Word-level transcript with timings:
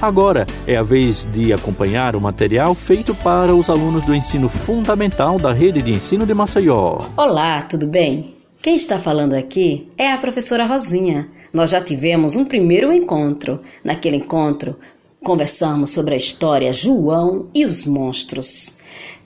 Agora 0.00 0.46
é 0.64 0.76
a 0.76 0.82
vez 0.84 1.26
de 1.26 1.52
acompanhar 1.52 2.14
o 2.14 2.20
material 2.20 2.72
feito 2.72 3.16
para 3.16 3.52
os 3.52 3.68
alunos 3.68 4.04
do 4.04 4.14
ensino 4.14 4.48
fundamental 4.48 5.40
da 5.40 5.52
rede 5.52 5.82
de 5.82 5.90
ensino 5.90 6.24
de 6.24 6.32
Maceió. 6.32 7.00
Olá, 7.16 7.62
tudo 7.62 7.84
bem? 7.84 8.36
Quem 8.62 8.76
está 8.76 8.96
falando 8.96 9.34
aqui 9.34 9.88
é 9.98 10.12
a 10.12 10.18
professora 10.18 10.64
Rosinha. 10.66 11.28
Nós 11.52 11.70
já 11.70 11.80
tivemos 11.80 12.36
um 12.36 12.44
primeiro 12.44 12.92
encontro. 12.92 13.60
Naquele 13.82 14.18
encontro, 14.18 14.76
conversamos 15.20 15.90
sobre 15.90 16.14
a 16.14 16.16
história 16.16 16.72
João 16.72 17.48
e 17.52 17.66
os 17.66 17.84
monstros. 17.84 18.78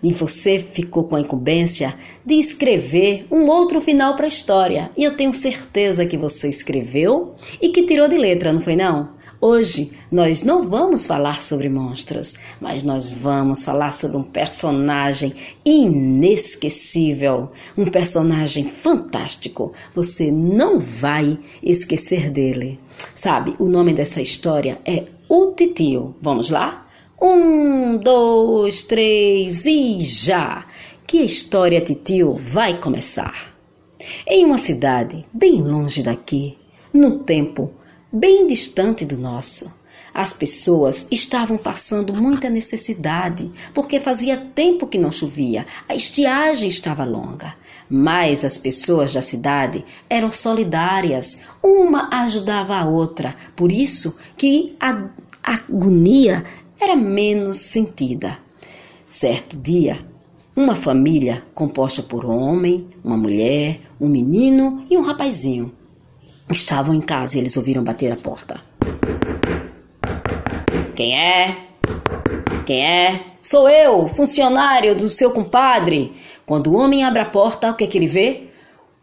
E 0.02 0.10
você 0.10 0.58
ficou 0.58 1.04
com 1.04 1.16
a 1.16 1.20
incumbência 1.20 1.94
de 2.24 2.36
escrever 2.36 3.26
um 3.30 3.46
outro 3.46 3.78
final 3.78 4.16
para 4.16 4.24
a 4.24 4.28
história. 4.28 4.90
E 4.96 5.04
eu 5.04 5.18
tenho 5.18 5.34
certeza 5.34 6.06
que 6.06 6.16
você 6.16 6.48
escreveu 6.48 7.34
e 7.60 7.68
que 7.68 7.82
tirou 7.82 8.08
de 8.08 8.16
letra, 8.16 8.54
não 8.54 8.60
foi 8.62 8.74
não? 8.74 9.20
Hoje 9.44 9.90
nós 10.08 10.44
não 10.44 10.68
vamos 10.68 11.04
falar 11.04 11.42
sobre 11.42 11.68
monstros, 11.68 12.36
mas 12.60 12.84
nós 12.84 13.10
vamos 13.10 13.64
falar 13.64 13.90
sobre 13.92 14.16
um 14.16 14.22
personagem 14.22 15.34
inesquecível, 15.64 17.50
um 17.76 17.86
personagem 17.86 18.62
fantástico. 18.62 19.72
Você 19.96 20.30
não 20.30 20.78
vai 20.78 21.40
esquecer 21.60 22.30
dele. 22.30 22.78
Sabe, 23.16 23.56
o 23.58 23.68
nome 23.68 23.92
dessa 23.92 24.22
história 24.22 24.78
é 24.84 25.06
O 25.28 25.50
Titio. 25.56 26.14
Vamos 26.22 26.48
lá? 26.48 26.82
Um, 27.20 27.96
dois, 27.96 28.84
três 28.84 29.66
e 29.66 29.98
já! 30.02 30.66
Que 31.04 31.18
a 31.18 31.24
história, 31.24 31.80
Titio, 31.80 32.36
vai 32.36 32.78
começar. 32.78 33.52
Em 34.24 34.44
uma 34.44 34.56
cidade 34.56 35.24
bem 35.32 35.60
longe 35.60 36.00
daqui, 36.00 36.56
no 36.94 37.18
tempo 37.24 37.72
bem 38.12 38.46
distante 38.46 39.06
do 39.06 39.16
nosso. 39.16 39.72
As 40.12 40.34
pessoas 40.34 41.06
estavam 41.10 41.56
passando 41.56 42.12
muita 42.12 42.50
necessidade, 42.50 43.50
porque 43.72 43.98
fazia 43.98 44.36
tempo 44.36 44.86
que 44.86 44.98
não 44.98 45.10
chovia, 45.10 45.66
a 45.88 45.94
estiagem 45.94 46.68
estava 46.68 47.04
longa. 47.04 47.54
Mas 47.88 48.44
as 48.44 48.58
pessoas 48.58 49.14
da 49.14 49.22
cidade 49.22 49.82
eram 50.10 50.30
solidárias, 50.30 51.40
uma 51.62 52.10
ajudava 52.24 52.76
a 52.76 52.84
outra, 52.84 53.34
por 53.56 53.72
isso 53.72 54.16
que 54.36 54.76
a 54.78 55.08
agonia 55.42 56.44
era 56.78 56.94
menos 56.94 57.58
sentida. 57.58 58.38
Certo 59.08 59.56
dia, 59.56 60.04
uma 60.54 60.74
família 60.74 61.42
composta 61.54 62.02
por 62.02 62.26
um 62.26 62.36
homem, 62.36 62.88
uma 63.02 63.16
mulher, 63.16 63.80
um 63.98 64.08
menino 64.08 64.84
e 64.90 64.96
um 64.96 65.02
rapazinho 65.02 65.72
Estavam 66.50 66.94
em 66.94 67.00
casa 67.00 67.36
e 67.36 67.40
eles 67.40 67.56
ouviram 67.56 67.82
bater 67.82 68.12
a 68.12 68.16
porta. 68.16 68.60
Quem 70.94 71.18
é? 71.18 71.56
Quem 72.66 72.84
é? 72.84 73.20
Sou 73.40 73.68
eu, 73.68 74.06
funcionário 74.08 74.94
do 74.94 75.08
seu 75.08 75.30
compadre. 75.32 76.12
Quando 76.46 76.68
o 76.68 76.76
homem 76.76 77.04
abre 77.04 77.20
a 77.20 77.24
porta, 77.24 77.70
o 77.70 77.74
que, 77.74 77.84
é 77.84 77.86
que 77.86 77.98
ele 77.98 78.06
vê? 78.06 78.51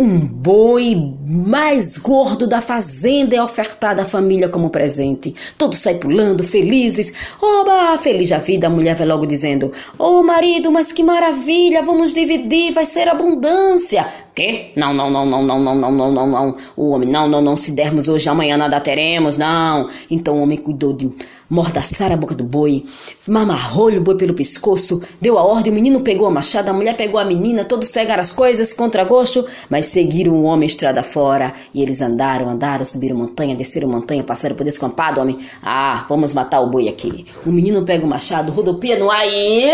Um 0.01 0.17
boi 0.17 0.95
mais 1.27 1.97
gordo 1.97 2.47
da 2.47 2.61
fazenda 2.61 3.35
é 3.35 3.43
ofertado 3.43 3.99
à 3.99 4.05
família 4.05 4.47
como 4.47 4.69
presente. 4.69 5.35
Todos 5.57 5.79
saem 5.79 5.97
pulando, 5.97 6.41
felizes. 6.41 7.13
Oba, 7.41 7.97
feliz 7.97 8.29
da 8.29 8.37
vida, 8.37 8.67
a 8.67 8.69
mulher 8.69 8.95
vai 8.95 9.05
logo 9.05 9.25
dizendo: 9.25 9.73
Ô 9.97 10.19
oh, 10.19 10.23
marido, 10.23 10.71
mas 10.71 10.93
que 10.93 11.03
maravilha, 11.03 11.83
vamos 11.83 12.13
dividir, 12.13 12.71
vai 12.71 12.85
ser 12.85 13.09
abundância. 13.09 14.07
Quê? 14.33 14.71
Não, 14.73 14.93
não, 14.93 15.11
não, 15.11 15.25
não, 15.25 15.43
não, 15.43 15.59
não, 15.59 15.75
não, 15.75 15.91
não, 15.91 16.11
não, 16.13 16.27
não. 16.27 16.57
O 16.77 16.91
homem, 16.91 17.09
não, 17.09 17.27
não, 17.27 17.41
não, 17.41 17.57
se 17.57 17.73
dermos 17.73 18.07
hoje, 18.07 18.29
amanhã 18.29 18.55
nada 18.55 18.79
teremos, 18.79 19.35
não. 19.35 19.89
Então 20.09 20.37
o 20.37 20.43
homem 20.43 20.57
cuidou 20.57 20.93
de 20.93 21.11
mordaçar 21.49 22.11
a 22.11 22.17
boca 22.17 22.35
do 22.35 22.43
boi, 22.43 22.85
mamarrou-lhe 23.27 23.97
o 23.97 24.01
boi 24.01 24.15
pelo 24.15 24.33
pescoço, 24.33 25.01
deu 25.19 25.37
a 25.37 25.43
ordem, 25.43 25.71
o 25.71 25.75
menino 25.75 26.01
pegou 26.01 26.27
a 26.27 26.31
machada, 26.31 26.71
a 26.71 26.73
mulher 26.73 26.95
pegou 26.95 27.19
a 27.19 27.25
menina, 27.25 27.65
todos 27.65 27.89
pegaram 27.89 28.21
as 28.21 28.31
coisas 28.31 28.71
contra 28.71 29.03
gosto, 29.03 29.45
mas 29.69 29.87
seguiram 29.87 30.33
o 30.33 30.43
homem 30.43 30.67
estrada 30.67 31.01
fora, 31.01 31.53
e 31.73 31.81
eles 31.81 32.01
andaram, 32.01 32.47
andaram, 32.47 32.85
subiram 32.85 33.17
montanha, 33.17 33.55
desceram 33.55 33.89
montanha, 33.89 34.23
passaram 34.23 34.55
por 34.55 34.63
descampado, 34.63 35.19
homem, 35.19 35.39
ah, 35.63 36.05
vamos 36.07 36.33
matar 36.33 36.61
o 36.61 36.67
boi 36.67 36.87
aqui. 36.87 37.25
O 37.45 37.51
menino 37.51 37.83
pega 37.83 38.05
o 38.05 38.09
machado, 38.09 38.51
rodopia 38.51 38.97
no 38.99 39.09
ar 39.09 39.25
e... 39.27 39.69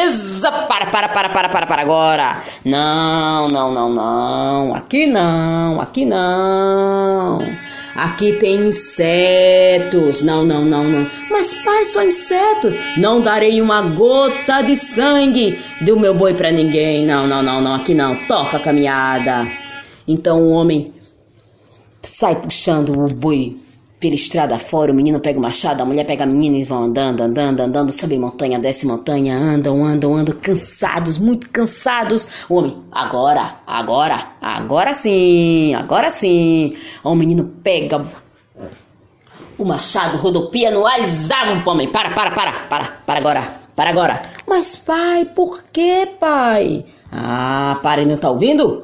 Para, 0.68 0.86
para, 0.88 1.10
para, 1.10 1.30
para, 1.30 1.50
para, 1.50 1.66
para 1.68 1.82
agora. 1.82 2.42
Não, 2.64 3.48
não, 3.48 3.72
não, 3.72 3.90
não, 3.90 4.76
aqui 4.76 5.08
não, 5.08 5.82
aqui 5.82 6.06
não. 6.06 7.40
Aqui 7.96 8.34
tem 8.34 8.68
insetos. 8.68 10.22
Não, 10.22 10.46
não, 10.46 10.66
não, 10.66 10.84
não. 10.84 11.08
Mas, 11.32 11.54
pai, 11.64 11.86
só 11.86 12.04
insetos. 12.04 12.98
Não 12.98 13.22
darei 13.22 13.62
uma 13.62 13.82
gota 13.82 14.62
de 14.62 14.76
sangue 14.76 15.58
do 15.82 15.98
meu 15.98 16.14
boi 16.14 16.34
para 16.34 16.52
ninguém. 16.52 17.06
Não, 17.06 17.26
não, 17.26 17.42
não, 17.42 17.62
não. 17.62 17.76
Aqui 17.76 17.94
não. 17.94 18.16
Toca 18.28 18.58
a 18.58 18.60
caminhada. 18.60 19.48
Então 20.08 20.42
o 20.42 20.50
homem 20.50 20.94
sai 22.04 22.36
puxando 22.36 22.92
o 22.92 23.06
boi 23.06 23.58
pela 24.06 24.14
estrada 24.14 24.60
fora, 24.60 24.92
o 24.92 24.96
menino 24.96 25.20
pega 25.20 25.40
o 25.40 25.42
machado, 25.42 25.82
a 25.82 25.86
mulher 25.86 26.06
pega 26.06 26.26
a 26.26 26.28
menina 26.28 26.58
e 26.58 26.64
vão 26.64 26.84
andando, 26.84 27.22
andando, 27.22 27.60
andando, 27.60 27.92
sobe 27.92 28.20
montanha, 28.20 28.60
desce 28.60 28.86
montanha, 28.86 29.36
andam, 29.36 29.84
andam, 29.84 30.16
andam, 30.16 30.36
cansados, 30.40 31.18
muito 31.18 31.50
cansados. 31.50 32.28
O 32.48 32.54
homem, 32.54 32.78
agora, 32.92 33.56
agora, 33.66 34.28
agora 34.40 34.94
sim, 34.94 35.74
agora 35.74 36.12
sim. 36.12 36.76
O 37.04 37.16
menino 37.16 37.46
pega 37.64 38.06
o 39.58 39.66
machado, 39.66 40.18
rodopia 40.18 40.70
no 40.70 40.86
ar, 40.86 41.00
o 41.66 41.70
homem, 41.70 41.88
para, 41.88 42.12
para, 42.12 42.30
para, 42.30 42.52
para, 42.52 42.86
para 43.08 43.20
agora, 43.20 43.42
para 43.76 43.90
agora. 43.90 44.22
Mas 44.48 44.76
pai, 44.76 45.26
por 45.26 45.64
que, 45.74 46.06
pai? 46.20 46.86
Ah, 47.12 47.80
pare, 47.82 48.06
não 48.06 48.18
tá 48.18 48.30
ouvindo? 48.30 48.84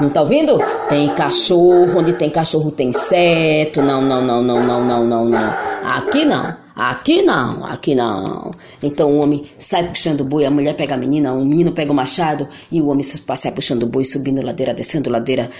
Não 0.00 0.08
tá 0.10 0.22
ouvindo? 0.22 0.58
Tem 0.88 1.08
cachorro, 1.14 1.98
onde 1.98 2.12
tem 2.12 2.30
cachorro 2.30 2.70
tem 2.70 2.90
inseto. 2.90 3.82
Não, 3.82 4.00
não, 4.00 4.22
não, 4.22 4.42
não, 4.42 4.62
não, 4.62 4.84
não, 4.84 5.04
não, 5.04 5.24
não. 5.24 5.54
Aqui 5.84 6.24
não. 6.24 6.56
Aqui 6.78 7.22
não, 7.22 7.64
aqui 7.64 7.92
não. 7.92 8.52
Então 8.80 9.10
o 9.10 9.20
homem 9.20 9.44
sai 9.58 9.88
puxando 9.88 10.20
o 10.20 10.24
boi, 10.24 10.44
a 10.44 10.50
mulher 10.50 10.76
pega 10.76 10.94
a 10.94 10.96
menina, 10.96 11.32
o 11.32 11.44
menino 11.44 11.72
pega 11.72 11.90
o 11.90 11.94
machado 11.94 12.46
e 12.70 12.80
o 12.80 12.86
homem 12.86 13.02
sai 13.02 13.50
puxando 13.50 13.82
o 13.82 13.86
boi, 13.88 14.04
subindo 14.04 14.40
ladeira, 14.40 14.72
descendo 14.72 15.10
ladeira. 15.10 15.50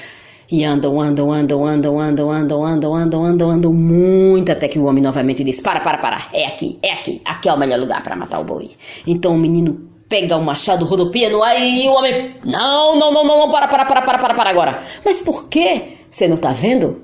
E 0.48 0.64
andam, 0.64 1.00
andam, 1.00 1.32
andam, 1.32 1.66
andam, 1.66 2.00
andam, 2.00 2.30
andam, 2.30 2.64
andam, 2.64 2.94
andam, 2.94 3.24
andam, 3.24 3.50
andam 3.50 3.72
muito 3.74 4.52
até 4.52 4.68
que 4.68 4.78
o 4.78 4.84
homem 4.84 5.02
novamente 5.02 5.42
diz: 5.42 5.60
Para, 5.60 5.80
para, 5.80 5.98
para, 5.98 6.28
é 6.32 6.46
aqui, 6.46 6.78
é 6.80 6.92
aqui, 6.92 7.20
aqui 7.24 7.48
é 7.48 7.52
o 7.52 7.58
melhor 7.58 7.80
lugar 7.80 8.00
para 8.00 8.14
matar 8.14 8.38
o 8.38 8.44
boi. 8.44 8.70
Então 9.04 9.34
o 9.34 9.38
menino 9.38 9.88
pega 10.08 10.36
o 10.36 10.42
machado, 10.42 10.84
rodopia 10.84 11.28
no 11.30 11.42
ar 11.42 11.60
e 11.60 11.86
o 11.88 11.92
homem. 11.92 12.34
Não, 12.44 12.98
não, 12.98 13.12
não, 13.12 13.24
não, 13.24 13.38
não, 13.40 13.50
para, 13.50 13.68
para, 13.68 13.84
para, 13.84 14.02
para, 14.02 14.18
para, 14.18 14.34
para 14.34 14.50
agora. 14.50 14.82
Mas 15.04 15.20
por 15.20 15.48
quê? 15.48 15.98
Você 16.10 16.26
não 16.26 16.36
tá 16.36 16.52
vendo? 16.52 17.02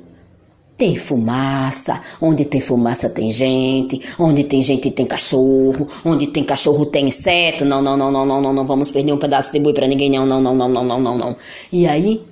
Tem 0.77 0.97
fumaça, 0.97 2.01
onde 2.21 2.45
tem 2.45 2.61
fumaça 2.61 3.09
tem 3.09 3.31
gente, 3.31 4.01
onde 4.19 4.43
tem 4.43 4.61
gente 4.61 4.91
tem 4.91 5.07
cachorro, 5.07 5.87
onde 6.05 6.27
tem 6.27 6.43
cachorro 6.43 6.87
tem 6.87 7.07
inseto. 7.07 7.65
Não, 7.65 7.81
não, 7.81 7.97
não, 7.97 8.11
não, 8.11 8.27
não, 8.27 8.41
não, 8.41 8.53
não 8.53 8.67
vamos 8.67 8.91
perder 8.91 9.13
um 9.13 9.19
pedaço 9.19 9.53
de 9.53 9.61
boi 9.61 9.73
para 9.73 9.87
ninguém, 9.87 10.11
não, 10.11 10.27
não, 10.27 10.41
não, 10.41 10.53
não, 10.55 10.69
não, 10.69 10.85
não, 10.85 11.01
não, 11.01 11.19
não. 11.19 11.37
E 11.71 11.87
aí 11.87 12.23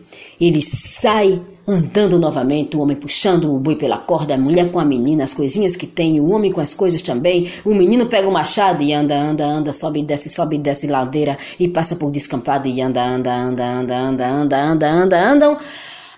ele 0.40 0.60
sai 0.60 1.40
andando 1.66 2.18
novamente, 2.18 2.76
o 2.76 2.80
homem 2.80 2.96
puxando 2.96 3.54
o 3.54 3.58
boi 3.58 3.76
pela 3.76 3.98
corda, 3.98 4.34
a 4.34 4.38
mulher 4.38 4.70
com 4.70 4.80
a 4.80 4.84
menina, 4.84 5.24
as 5.24 5.32
coisinhas 5.32 5.76
que 5.76 5.86
tem, 5.86 6.20
o 6.20 6.30
homem 6.30 6.52
com 6.52 6.60
as 6.60 6.74
coisas 6.74 7.00
também. 7.02 7.50
O 7.64 7.74
menino 7.74 8.06
pega 8.06 8.28
o 8.28 8.32
machado 8.32 8.82
e 8.82 8.92
anda, 8.92 9.16
anda, 9.16 9.44
anda, 9.44 9.72
sobe 9.72 10.00
e 10.00 10.04
desce, 10.04 10.28
sobe 10.28 10.56
e 10.56 10.58
desce 10.58 10.86
ladeira 10.86 11.38
e 11.58 11.68
passa 11.68 11.94
por 11.94 12.10
descampado 12.10 12.68
e 12.68 12.80
anda, 12.80 13.04
anda, 13.04 13.34
anda, 13.34 13.64
anda, 13.64 13.96
anda, 13.96 14.26
anda, 14.26 14.56
anda, 14.58 14.90
anda, 14.90 15.30
andam. 15.30 15.58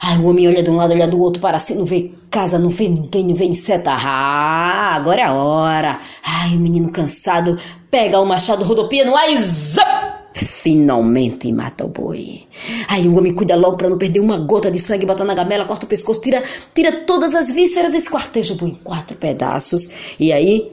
Ai, 0.01 0.19
o 0.19 0.27
homem 0.27 0.49
olha 0.49 0.63
de 0.63 0.71
um 0.71 0.77
lado, 0.77 0.93
olha 0.93 1.09
do 1.09 1.19
outro, 1.21 1.41
para 1.41 1.57
assim, 1.57 1.77
não 1.77 1.85
vê 1.85 2.11
casa, 2.31 2.59
não 2.59 2.69
vê 2.69 2.89
ninguém, 2.89 3.25
não 3.25 3.35
vê 3.35 3.45
inseto. 3.45 3.89
Ah, 3.89 4.95
agora 4.95 5.21
é 5.21 5.25
a 5.25 5.33
hora. 5.33 5.99
Ai, 6.23 6.57
o 6.57 6.61
menino 6.61 6.91
cansado 6.91 7.59
pega 7.91 8.21
o 8.21 8.27
machado, 8.27 8.65
rodopia 8.65 9.05
no 9.05 9.17
ar 9.17 9.31
e 9.31 9.43
zap! 9.43 10.14
Finalmente 10.45 11.51
mata 11.51 11.85
o 11.85 11.89
boi. 11.89 12.45
Aí 12.89 13.09
o 13.09 13.17
homem 13.17 13.35
cuida 13.35 13.57
logo 13.57 13.77
para 13.77 13.89
não 13.89 13.99
perder 13.99 14.21
uma 14.21 14.39
gota 14.39 14.71
de 14.71 14.79
sangue, 14.79 15.07
bota 15.07 15.25
na 15.25 15.35
gamela, 15.35 15.65
corta 15.65 15.87
o 15.87 15.89
pescoço, 15.89 16.21
tira, 16.21 16.43
tira 16.75 17.05
todas 17.05 17.35
as 17.35 17.51
vísceras, 17.51 17.95
esquarteja 17.95 18.55
o 18.55 18.57
boi 18.57 18.71
em 18.71 18.75
quatro 18.75 19.17
pedaços. 19.17 19.91
E 20.19 20.33
aí, 20.33 20.73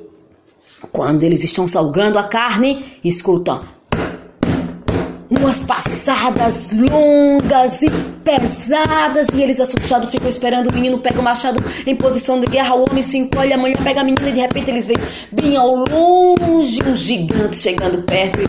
quando 0.92 1.24
eles 1.24 1.44
estão 1.44 1.68
salgando 1.68 2.20
a 2.20 2.24
carne, 2.24 2.86
escutam 3.04 3.62
umas 5.42 5.64
passadas 5.64 6.72
longas 6.72 7.82
e 7.82 7.90
pesadas. 8.24 9.28
E 9.34 9.42
eles 9.42 9.60
assustados 9.60 10.10
ficam 10.10 10.30
esperando. 10.30 10.70
O 10.70 10.74
menino 10.74 11.00
pega 11.00 11.20
o 11.20 11.24
machado 11.24 11.62
em 11.86 11.96
posição 11.96 12.40
de 12.40 12.46
guerra. 12.48 12.76
O 12.76 12.86
homem 12.90 13.04
se 13.04 13.18
encolhe, 13.18 13.52
a 13.52 13.58
mulher 13.58 13.84
pega 13.84 14.02
a 14.02 14.04
menina 14.04 14.30
e 14.30 14.34
de 14.34 14.40
repente 14.40 14.70
eles 14.70 14.86
veem 14.86 15.00
bem 15.32 15.58
ao 15.58 15.76
longe 15.76 16.80
um 16.86 16.96
gigante 16.96 17.58
chegando 17.58 18.04
perto. 18.04 18.40
E 18.40 18.48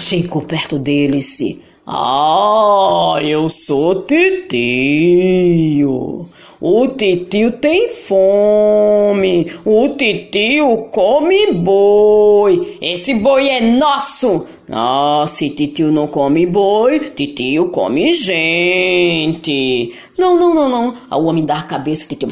chegou 0.00 0.42
perto 0.42 0.78
deles. 0.78 1.38
Ah, 1.86 3.18
eu 3.22 3.48
sou 3.48 4.02
Titio. 4.02 5.42
O 6.64 6.86
titio 6.86 7.50
tem 7.58 7.88
fome. 7.88 9.50
O 9.64 9.88
titio 9.96 10.88
come 10.92 11.54
boi. 11.54 12.78
Esse 12.80 13.14
boi 13.14 13.48
é 13.48 13.60
nosso. 13.60 14.46
Ah, 14.70 15.24
se 15.26 15.50
titio 15.50 15.90
não 15.90 16.06
come 16.06 16.46
boi, 16.46 17.00
titio 17.00 17.68
come 17.70 18.14
gente. 18.14 19.92
Não, 20.16 20.38
não, 20.38 20.54
não, 20.54 20.68
não. 20.68 20.94
Ah, 21.10 21.16
o 21.16 21.24
homem 21.24 21.44
dá 21.44 21.56
a 21.56 21.62
cabeça, 21.64 22.04
o 22.04 22.08
titio. 22.08 22.28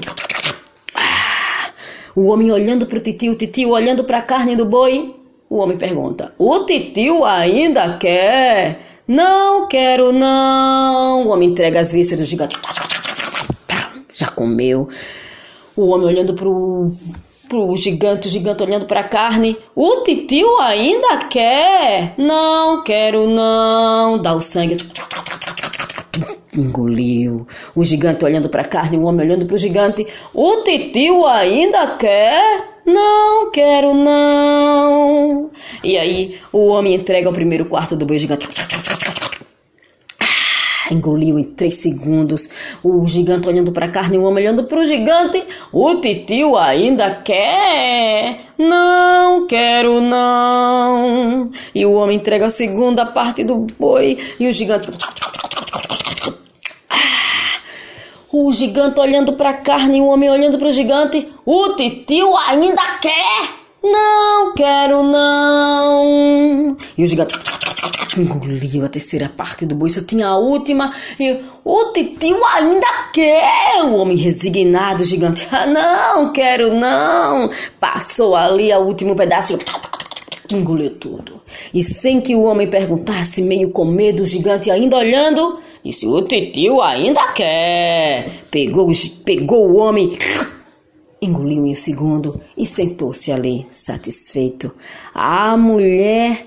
Ah, 0.94 1.72
o 2.14 2.26
homem 2.26 2.52
olhando 2.52 2.86
para 2.86 2.98
o 2.98 3.02
titio, 3.02 3.32
o 3.32 3.34
titio 3.34 3.70
olhando 3.70 4.04
para 4.04 4.18
a 4.18 4.22
carne 4.22 4.54
do 4.54 4.64
boi. 4.64 5.12
O 5.48 5.56
homem 5.56 5.76
pergunta: 5.76 6.32
O 6.38 6.66
titio 6.66 7.24
ainda 7.24 7.98
quer? 7.98 8.78
Não 9.08 9.66
quero, 9.66 10.12
não. 10.12 11.26
O 11.26 11.30
homem 11.30 11.48
entrega 11.48 11.80
as 11.80 11.90
vísceras 11.90 12.20
do 12.20 12.30
gigante. 12.30 12.56
Já 14.20 14.28
comeu. 14.28 14.86
O 15.74 15.86
homem 15.86 16.08
olhando 16.08 16.34
pro, 16.34 16.92
pro 17.48 17.74
gigante, 17.74 18.28
o 18.28 18.30
gigante 18.30 18.62
olhando 18.62 18.84
pra 18.84 19.02
carne. 19.02 19.56
O 19.74 20.02
titio 20.02 20.58
ainda 20.58 21.16
quer? 21.30 22.12
Não 22.18 22.84
quero, 22.84 23.26
não. 23.30 24.18
Dá 24.20 24.34
o 24.34 24.42
sangue. 24.42 24.76
Engoliu. 26.54 27.46
O 27.74 27.82
gigante 27.82 28.22
olhando 28.26 28.50
pra 28.50 28.62
carne, 28.62 28.98
o 28.98 29.04
homem 29.04 29.24
olhando 29.24 29.46
pro 29.46 29.56
gigante. 29.56 30.06
O 30.34 30.64
titio 30.64 31.26
ainda 31.26 31.96
quer? 31.96 32.68
Não 32.84 33.50
quero, 33.50 33.94
não. 33.94 35.50
E 35.82 35.96
aí 35.96 36.38
o 36.52 36.66
homem 36.66 36.94
entrega 36.94 37.30
o 37.30 37.32
primeiro 37.32 37.64
quarto 37.64 37.96
do 37.96 38.04
boi 38.04 38.18
gigante. 38.18 38.46
Ah, 40.90 40.94
engoliu 40.94 41.38
em 41.38 41.44
três 41.44 41.76
segundos. 41.76 42.50
O 42.82 43.06
gigante 43.06 43.48
olhando 43.48 43.70
para 43.72 43.86
a 43.86 43.90
carne, 43.90 44.18
o 44.18 44.24
homem 44.24 44.44
olhando 44.44 44.64
para 44.64 44.80
o 44.80 44.86
gigante. 44.86 45.42
O 45.72 45.94
titio 45.96 46.56
ainda 46.56 47.14
quer? 47.16 48.40
Não 48.58 49.46
quero, 49.46 50.00
não. 50.00 51.50
E 51.74 51.86
o 51.86 51.92
homem 51.92 52.16
entrega 52.16 52.46
a 52.46 52.50
segunda 52.50 53.06
parte 53.06 53.44
do 53.44 53.66
boi 53.78 54.18
e 54.38 54.48
o 54.48 54.52
gigante. 54.52 54.88
O 58.32 58.52
gigante 58.52 59.00
olhando 59.00 59.32
para 59.32 59.50
a 59.50 59.54
carne, 59.54 60.00
o 60.00 60.06
homem 60.06 60.30
olhando 60.30 60.58
para 60.58 60.68
o 60.68 60.72
gigante. 60.72 61.28
O 61.44 61.70
titio 61.70 62.36
ainda 62.36 62.82
quer? 63.00 63.59
Não 63.82 64.54
quero, 64.54 65.02
não. 65.02 66.76
E 66.96 67.04
o 67.04 67.06
gigante 67.06 67.34
engoliu 68.18 68.84
a 68.84 68.88
terceira 68.88 69.28
parte 69.28 69.64
do 69.64 69.74
boi, 69.74 69.90
só 69.90 70.02
tinha 70.02 70.28
a 70.28 70.36
última. 70.36 70.94
E 71.18 71.40
o 71.64 71.92
titio 71.92 72.44
ainda 72.44 72.86
quer. 73.12 73.84
O 73.84 73.96
homem 73.96 74.16
resignado, 74.16 75.04
gigante. 75.04 75.46
Ah, 75.50 75.66
não 75.66 76.32
quero, 76.32 76.74
não. 76.74 77.50
Passou 77.78 78.36
ali 78.36 78.72
o 78.72 78.80
último 78.80 79.14
pedaço. 79.14 79.58
Engoliu 80.52 80.90
tudo. 80.90 81.40
E 81.72 81.82
sem 81.82 82.20
que 82.20 82.34
o 82.34 82.42
homem 82.42 82.68
perguntasse, 82.68 83.42
meio 83.42 83.70
com 83.70 83.84
medo, 83.84 84.22
o 84.22 84.26
gigante 84.26 84.70
ainda 84.70 84.96
olhando 84.96 85.60
Disse: 85.82 86.06
O 86.06 86.22
titio 86.22 86.82
ainda 86.82 87.32
quer. 87.32 88.28
Pegou, 88.50 88.90
pegou 89.24 89.70
o 89.70 89.76
homem, 89.76 90.12
engoliu 91.20 91.66
em 91.66 91.72
um 91.72 91.74
segundo 91.74 92.40
e 92.56 92.66
sentou-se 92.66 93.30
ali, 93.30 93.66
satisfeito. 93.70 94.72
A 95.14 95.56
mulher. 95.56 96.46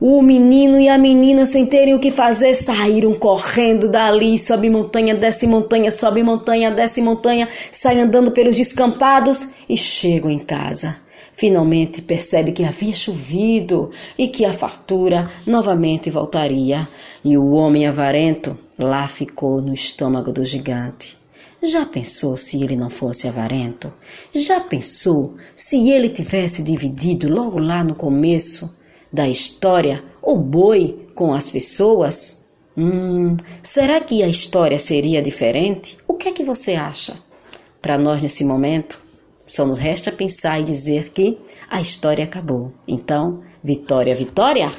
O 0.00 0.20
menino 0.20 0.78
e 0.78 0.88
a 0.88 0.98
menina, 0.98 1.46
sem 1.46 1.64
terem 1.64 1.94
o 1.94 2.00
que 2.00 2.10
fazer, 2.10 2.54
saíram 2.54 3.14
correndo 3.14 3.88
dali, 3.88 4.38
sobe 4.38 4.68
montanha, 4.68 5.14
desce 5.14 5.46
montanha, 5.46 5.90
sobe 5.90 6.22
montanha, 6.22 6.70
desce 6.70 7.00
montanha, 7.00 7.48
saem 7.70 8.02
andando 8.02 8.30
pelos 8.30 8.56
descampados 8.56 9.48
e 9.66 9.78
chegam 9.78 10.30
em 10.30 10.38
casa. 10.38 10.96
Finalmente 11.36 12.02
percebe 12.02 12.52
que 12.52 12.64
havia 12.64 12.94
chovido 12.94 13.90
e 14.18 14.28
que 14.28 14.44
a 14.44 14.52
fartura 14.52 15.30
novamente 15.46 16.10
voltaria. 16.10 16.86
E 17.24 17.38
o 17.38 17.52
homem 17.52 17.86
avarento 17.86 18.58
lá 18.78 19.08
ficou 19.08 19.62
no 19.62 19.72
estômago 19.72 20.32
do 20.32 20.44
gigante. 20.44 21.23
Já 21.64 21.86
pensou 21.86 22.36
se 22.36 22.62
ele 22.62 22.76
não 22.76 22.90
fosse 22.90 23.26
avarento? 23.26 23.90
Já 24.34 24.60
pensou 24.60 25.34
se 25.56 25.88
ele 25.88 26.10
tivesse 26.10 26.62
dividido 26.62 27.26
logo 27.32 27.58
lá 27.58 27.82
no 27.82 27.94
começo 27.94 28.76
da 29.10 29.26
história 29.26 30.04
o 30.20 30.36
boi 30.36 31.08
com 31.14 31.32
as 31.32 31.48
pessoas? 31.48 32.44
Hum, 32.76 33.36
será 33.62 33.98
que 33.98 34.22
a 34.22 34.28
história 34.28 34.78
seria 34.78 35.22
diferente? 35.22 35.96
O 36.06 36.14
que 36.14 36.28
é 36.28 36.32
que 36.32 36.44
você 36.44 36.74
acha? 36.74 37.16
Para 37.80 37.96
nós 37.96 38.20
nesse 38.20 38.44
momento, 38.44 39.00
só 39.46 39.64
nos 39.64 39.78
resta 39.78 40.12
pensar 40.12 40.60
e 40.60 40.64
dizer 40.64 41.10
que 41.10 41.38
a 41.70 41.80
história 41.80 42.24
acabou. 42.24 42.74
Então, 42.86 43.42
vitória, 43.62 44.14
vitória, 44.14 44.70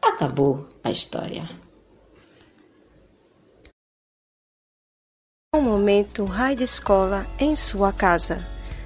acabou 0.00 0.68
a 0.84 0.92
história. 0.92 1.61
Um 5.54 5.60
momento 5.60 6.24
de 6.56 6.64
Escola 6.64 7.26
em 7.38 7.54
sua 7.54 7.92
casa. 7.92 8.42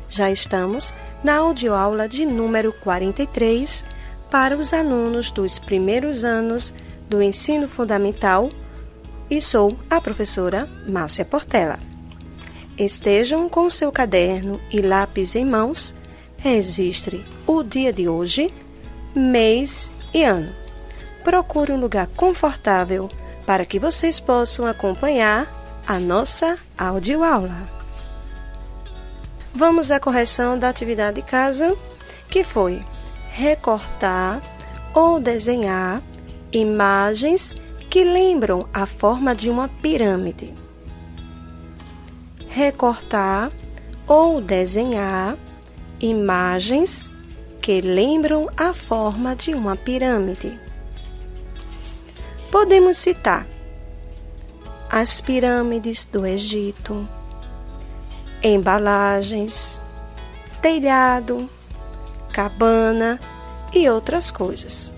Já 0.08 0.32
estamos 0.32 0.92
na 1.22 1.36
audioaula 1.36 2.08
de 2.08 2.26
número 2.26 2.72
43 2.72 3.84
para 4.32 4.56
os 4.56 4.72
alunos 4.72 5.30
dos 5.30 5.60
primeiros 5.60 6.24
anos 6.24 6.74
do 7.08 7.22
ensino 7.22 7.68
fundamental 7.68 8.50
e 9.30 9.40
sou 9.40 9.78
a 9.88 10.00
professora 10.00 10.66
Márcia 10.88 11.24
Portela. 11.24 11.78
Estejam 12.76 13.48
com 13.48 13.70
seu 13.70 13.92
caderno 13.92 14.60
e 14.68 14.80
lápis 14.80 15.36
em 15.36 15.44
mãos, 15.44 15.94
registre 16.36 17.24
o 17.46 17.62
dia 17.62 17.92
de 17.92 18.08
hoje, 18.08 18.52
mês 19.14 19.92
e 20.12 20.24
ano. 20.24 20.52
Procure 21.22 21.70
um 21.70 21.78
lugar 21.78 22.08
confortável 22.08 23.08
para 23.46 23.64
que 23.64 23.78
vocês 23.78 24.18
possam 24.18 24.66
acompanhar 24.66 25.55
a 25.86 25.98
nossa 25.98 26.58
audioaula. 26.76 27.64
Vamos 29.54 29.90
à 29.90 29.98
correção 29.98 30.58
da 30.58 30.68
atividade 30.68 31.20
de 31.20 31.26
casa, 31.26 31.76
que 32.28 32.44
foi 32.44 32.84
recortar 33.30 34.42
ou 34.94 35.20
desenhar 35.20 36.02
imagens 36.52 37.54
que 37.88 38.04
lembram 38.04 38.68
a 38.72 38.86
forma 38.86 39.34
de 39.34 39.48
uma 39.48 39.68
pirâmide 39.68 40.54
recortar 42.56 43.52
ou 44.06 44.40
desenhar 44.40 45.36
imagens 46.00 47.12
que 47.60 47.82
lembram 47.82 48.48
a 48.56 48.72
forma 48.72 49.36
de 49.36 49.52
uma 49.52 49.76
pirâmide. 49.76 50.58
Podemos 52.50 52.96
citar 52.96 53.46
as 54.90 55.20
pirâmides 55.20 56.04
do 56.04 56.26
Egito, 56.26 57.08
embalagens, 58.42 59.80
telhado, 60.62 61.48
cabana 62.32 63.20
e 63.72 63.88
outras 63.88 64.30
coisas. 64.30 64.92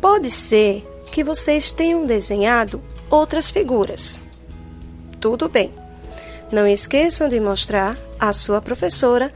Pode 0.00 0.30
ser 0.30 0.86
que 1.10 1.24
vocês 1.24 1.72
tenham 1.72 2.06
desenhado 2.06 2.80
outras 3.10 3.50
figuras. 3.50 4.18
Tudo 5.20 5.48
bem. 5.48 5.74
Não 6.50 6.66
esqueçam 6.66 7.28
de 7.28 7.38
mostrar 7.38 7.96
à 8.18 8.32
sua 8.32 8.60
professora 8.60 9.32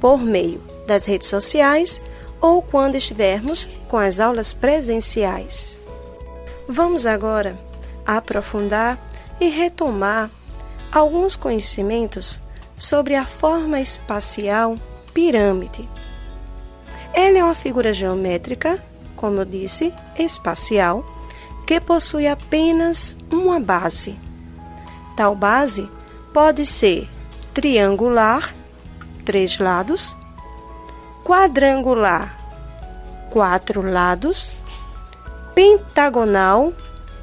por 0.00 0.18
meio 0.18 0.62
das 0.86 1.04
redes 1.04 1.28
sociais 1.28 2.00
ou 2.40 2.62
quando 2.62 2.94
estivermos 2.94 3.66
com 3.88 3.98
as 3.98 4.20
aulas 4.20 4.54
presenciais. 4.54 5.80
Vamos 6.68 7.06
agora 7.06 7.58
aprofundar 8.06 8.98
e 9.40 9.48
retomar 9.48 10.30
alguns 10.90 11.36
conhecimentos 11.36 12.40
sobre 12.76 13.14
a 13.14 13.24
forma 13.24 13.80
espacial 13.80 14.74
pirâmide. 15.12 15.88
Ela 17.12 17.38
é 17.38 17.44
uma 17.44 17.54
figura 17.54 17.92
geométrica, 17.92 18.78
como 19.16 19.40
eu 19.40 19.44
disse, 19.44 19.92
espacial, 20.18 21.04
que 21.66 21.80
possui 21.80 22.26
apenas 22.26 23.16
uma 23.30 23.58
base. 23.58 24.18
Tal 25.16 25.34
base 25.34 25.88
pode 26.32 26.66
ser 26.66 27.08
triangular, 27.54 28.54
três 29.24 29.58
lados, 29.58 30.14
quadrangular, 31.24 32.38
quatro 33.30 33.82
lados, 33.82 34.58
pentagonal, 35.54 36.72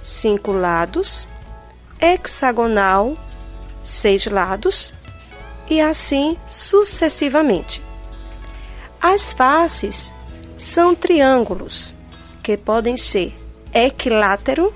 cinco 0.01 0.51
lados, 0.51 1.29
hexagonal, 2.03 3.17
seis 3.81 4.25
lados 4.25 4.93
e 5.69 5.79
assim 5.79 6.37
sucessivamente. 6.49 7.81
As 9.01 9.31
faces 9.31 10.13
são 10.57 10.93
triângulos 10.93 11.95
que 12.43 12.57
podem 12.57 12.97
ser 12.97 13.33
equilátero, 13.73 14.73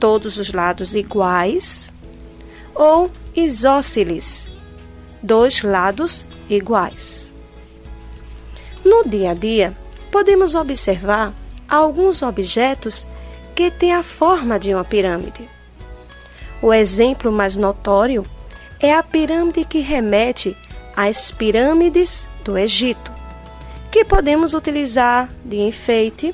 todos 0.00 0.36
os 0.36 0.52
lados 0.52 0.96
iguais, 0.96 1.92
ou 2.74 3.08
isósceles, 3.36 4.48
dois 5.22 5.62
lados 5.62 6.26
iguais. 6.50 7.32
No 8.84 9.04
dia 9.08 9.30
a 9.30 9.34
dia, 9.34 9.76
podemos 10.10 10.56
observar 10.56 11.32
alguns 11.68 12.20
objetos 12.20 13.06
que 13.54 13.70
têm 13.70 13.94
a 13.94 14.02
forma 14.02 14.58
de 14.58 14.74
uma 14.74 14.84
pirâmide. 14.84 15.48
O 16.62 16.72
exemplo 16.72 17.32
mais 17.32 17.56
notório 17.56 18.24
é 18.78 18.94
a 18.94 19.02
pirâmide 19.02 19.64
que 19.64 19.80
remete 19.80 20.56
às 20.96 21.32
pirâmides 21.32 22.28
do 22.44 22.56
Egito, 22.56 23.10
que 23.90 24.04
podemos 24.04 24.54
utilizar 24.54 25.28
de 25.44 25.56
enfeite, 25.56 26.32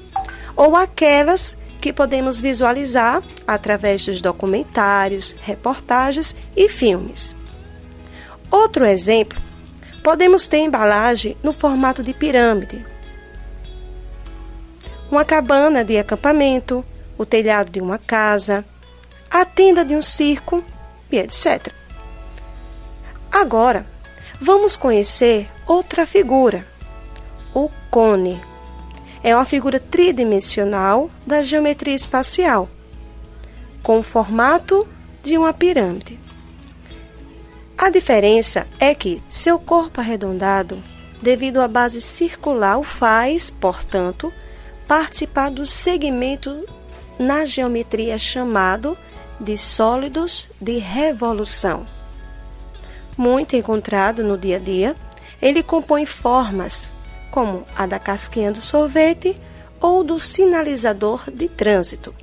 ou 0.55 0.77
aquelas 0.77 1.57
que 1.81 1.95
podemos 1.95 2.43
visualizar 2.43 3.23
através 3.47 4.05
dos 4.05 4.21
documentários, 4.21 5.35
reportagens 5.41 6.37
e 6.55 6.69
filmes. 6.69 7.35
Outro 8.51 8.85
exemplo, 8.85 9.41
podemos 10.03 10.47
ter 10.47 10.59
embalagem 10.59 11.39
no 11.43 11.55
formato 11.55 12.03
de 12.03 12.13
pirâmide. 12.13 12.85
Uma 15.11 15.25
cabana 15.25 15.83
de 15.83 15.97
acampamento, 15.97 16.85
o 17.17 17.25
telhado 17.25 17.73
de 17.73 17.81
uma 17.81 17.97
casa, 17.97 18.63
a 19.31 19.45
tenda 19.45 19.85
de 19.85 19.95
um 19.95 20.03
circo 20.03 20.65
e 21.11 21.19
etc. 21.19 21.73
Agora, 23.31 23.87
vamos 24.41 24.77
conhecer 24.77 25.49
outra 25.67 26.07
figura, 26.07 26.67
o 27.55 27.71
cone. 27.91 28.41
É 29.23 29.35
uma 29.35 29.45
figura 29.45 29.79
tridimensional 29.79 31.11
da 31.27 31.43
geometria 31.43 31.95
espacial, 31.95 32.69
com 33.83 33.99
o 33.99 34.03
formato 34.03 34.87
de 35.23 35.37
uma 35.37 35.53
pirâmide. 35.53 36.19
A 37.77 37.91
diferença 37.91 38.67
é 38.81 38.95
que 38.95 39.23
seu 39.29 39.59
corpo 39.59 40.01
arredondado, 40.01 40.83
devido 41.21 41.61
à 41.61 41.69
base 41.69 42.01
circular, 42.01 42.79
o 42.79 42.83
faz, 42.83 43.51
portanto, 43.51 44.33
participar 44.87 45.51
do 45.51 45.67
segmento 45.67 46.65
na 47.19 47.45
geometria 47.45 48.19
chamado 48.19 48.97
de 49.41 49.57
sólidos 49.57 50.49
de 50.61 50.79
revolução. 50.79 51.87
Muito 53.17 53.57
encontrado 53.57 54.23
no 54.23 54.39
dia 54.39 54.57
a 54.57 54.61
dia, 54.61 54.97
ele 55.41 55.63
compõe 55.63 56.07
formas 56.07 56.93
como 57.31 57.65
a 57.77 57.87
da 57.87 57.99
casquinha 57.99 58.51
do 58.51 58.61
sorvete 58.61 59.37
ou 59.81 60.03
do 60.03 60.19
sinalizador 60.19 61.31
de 61.31 61.49
trânsito. 61.49 62.15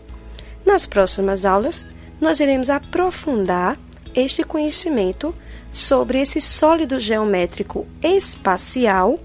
Nas 0.65 0.86
próximas 0.86 1.45
aulas, 1.45 1.86
nós 2.19 2.39
iremos 2.39 2.69
aprofundar 2.69 3.77
este 4.13 4.43
conhecimento 4.43 5.34
sobre 5.72 6.19
esse 6.19 6.39
sólido 6.39 7.00
geométrico 7.00 7.86
espacial, 8.01 9.19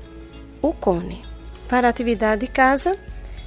o 0.61 0.73
cone. 0.73 1.25
Para 1.68 1.87
a 1.87 1.90
atividade 1.90 2.42
de 2.42 2.49
casa, 2.49 2.99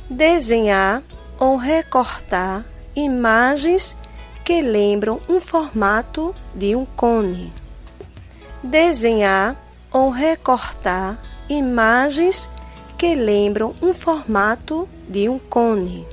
desenhar 0.09 1.03
ou 1.37 1.57
recortar 1.57 2.65
imagens 2.95 3.97
que 4.43 4.61
lembram 4.61 5.21
um 5.29 5.39
formato 5.39 6.35
de 6.53 6.75
um 6.75 6.85
cone. 6.85 7.53
Desenhar 8.61 9.55
ou 9.91 10.09
recortar 10.09 11.17
imagens 11.49 12.49
que 12.97 13.15
lembram 13.15 13.75
um 13.81 13.93
formato 13.93 14.87
de 15.07 15.29
um 15.29 15.39
cone. 15.39 16.05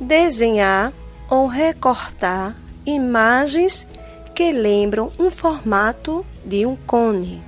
Desenhar 0.00 0.92
ou 1.28 1.46
recortar 1.46 2.56
imagens 2.86 3.86
que 4.34 4.52
lembram 4.52 5.12
um 5.18 5.30
formato 5.30 6.24
de 6.44 6.64
um 6.64 6.76
cone. 6.76 7.42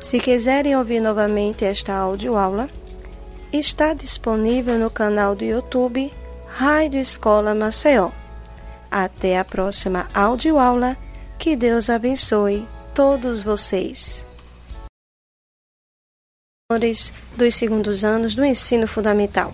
Se 0.00 0.18
quiserem 0.18 0.76
ouvir 0.76 1.00
novamente 1.00 1.64
esta 1.64 1.94
audioaula, 1.94 2.70
está 3.52 3.92
disponível 3.92 4.78
no 4.78 4.90
canal 4.90 5.34
do 5.34 5.44
YouTube 5.44 6.12
Rádio 6.46 7.00
Escola 7.00 7.54
Maceió. 7.54 8.19
Até 8.90 9.38
a 9.38 9.44
próxima 9.44 10.08
audioaula. 10.12 10.96
Que 11.38 11.56
Deus 11.56 11.88
abençoe 11.88 12.66
todos 12.94 13.42
vocês 13.42 14.26
dos 17.36 17.56
segundos 17.56 18.04
anos 18.04 18.36
do 18.36 18.44
ensino 18.44 18.86
fundamental. 18.86 19.52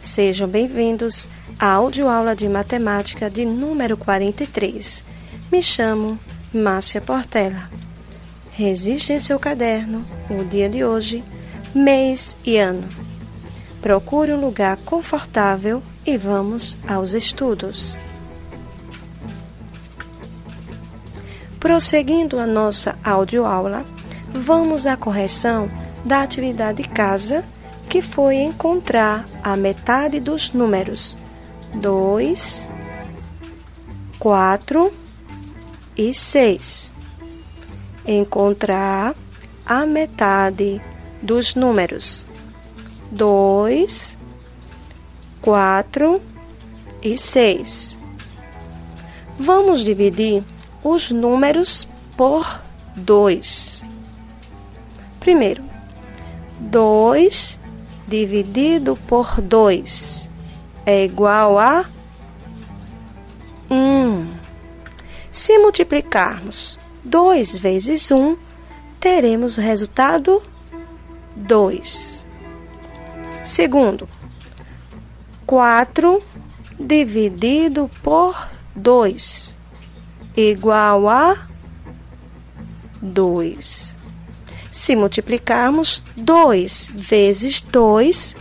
Sejam 0.00 0.46
bem-vindos 0.46 1.28
à 1.58 1.66
audioaula 1.72 2.36
de 2.36 2.48
matemática 2.48 3.28
de 3.28 3.44
número 3.44 3.96
43. 3.96 5.02
Me 5.50 5.60
chamo 5.60 6.16
Márcia 6.52 7.00
Portela. 7.00 7.68
Resiste 8.52 9.12
em 9.12 9.18
seu 9.18 9.36
caderno 9.40 10.06
o 10.30 10.44
dia 10.44 10.68
de 10.68 10.84
hoje, 10.84 11.24
mês 11.74 12.36
e 12.44 12.56
ano. 12.56 12.88
Procure 13.82 14.32
um 14.32 14.40
lugar 14.40 14.76
confortável 14.84 15.82
e 16.06 16.16
vamos 16.16 16.78
aos 16.86 17.14
estudos. 17.14 18.00
Prosseguindo 21.64 22.38
a 22.38 22.46
nossa 22.46 22.94
audioaula, 23.02 23.86
vamos 24.34 24.84
à 24.84 24.98
correção 24.98 25.70
da 26.04 26.20
atividade 26.20 26.82
de 26.82 26.88
casa, 26.90 27.42
que 27.88 28.02
foi 28.02 28.36
encontrar 28.36 29.26
a 29.42 29.56
metade 29.56 30.20
dos 30.20 30.52
números 30.52 31.16
2, 31.72 32.68
4 34.18 34.92
e 35.96 36.12
6. 36.12 36.92
Encontrar 38.06 39.14
a 39.64 39.86
metade 39.86 40.82
dos 41.22 41.54
números 41.54 42.26
2, 43.10 44.18
4 45.40 46.20
e 47.02 47.16
6. 47.16 47.98
Vamos 49.38 49.82
dividir 49.82 50.44
os 50.84 51.10
números 51.10 51.88
por 52.14 52.60
2. 52.94 53.84
Primeiro, 55.18 55.64
2 56.60 57.58
dividido 58.06 58.94
por 59.08 59.40
2 59.40 60.28
é 60.84 61.04
igual 61.04 61.58
a 61.58 61.86
1. 63.70 64.28
Se 65.30 65.58
multiplicarmos 65.58 66.78
2 67.02 67.58
vezes 67.58 68.10
1, 68.10 68.36
teremos 69.00 69.56
o 69.56 69.62
resultado 69.62 70.42
2. 71.34 72.26
Segundo, 73.42 74.06
4 75.46 76.22
dividido 76.78 77.90
por 78.02 78.48
2 78.76 79.63
igual 80.36 81.08
a 81.08 81.48
2. 83.00 83.94
Se 84.70 84.96
multiplicarmos 84.96 86.02
2 86.16 86.90
vezes 86.94 87.60
2, 87.60 88.36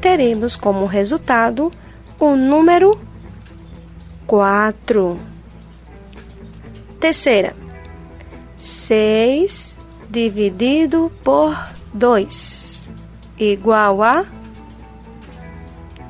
teremos 0.00 0.56
como 0.56 0.86
resultado 0.86 1.70
o 2.18 2.36
número 2.36 2.98
4. 4.26 5.18
Terceira, 7.00 7.54
6 8.56 9.76
dividido 10.08 11.10
por 11.24 11.56
2 11.92 12.86
igual 13.38 14.02
a 14.02 14.24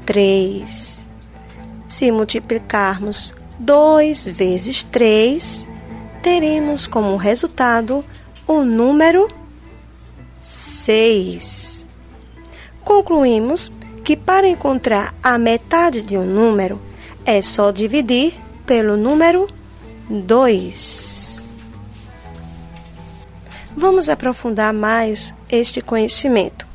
3. 0.05 1.05
Se 1.87 2.13
multiplicarmos 2.13 3.35
2 3.59 4.29
vezes 4.29 4.83
3, 4.85 5.69
teremos 6.23 6.87
como 6.87 7.17
resultado 7.17 8.05
o 8.47 8.63
número 8.63 9.29
6. 10.41 11.87
Concluímos 12.85 13.73
que 14.05 14.17
para 14.17 14.49
encontrar 14.49 15.15
a 15.23 15.39
metade 15.39 16.03
de 16.03 16.17
um 16.19 16.25
número 16.25 16.81
é 17.25 17.41
só 17.41 17.71
dividir 17.71 18.35
pelo 18.67 18.97
número 18.97 19.49
2. 20.09 21.45
Vamos 23.77 24.09
aprofundar 24.09 24.73
mais 24.73 25.35
este 25.49 25.81
conhecimento. 25.81 26.67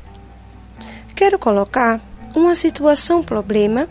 Quero 1.14 1.38
colocar 1.38 2.00
uma 2.34 2.54
situação-problema 2.54 3.88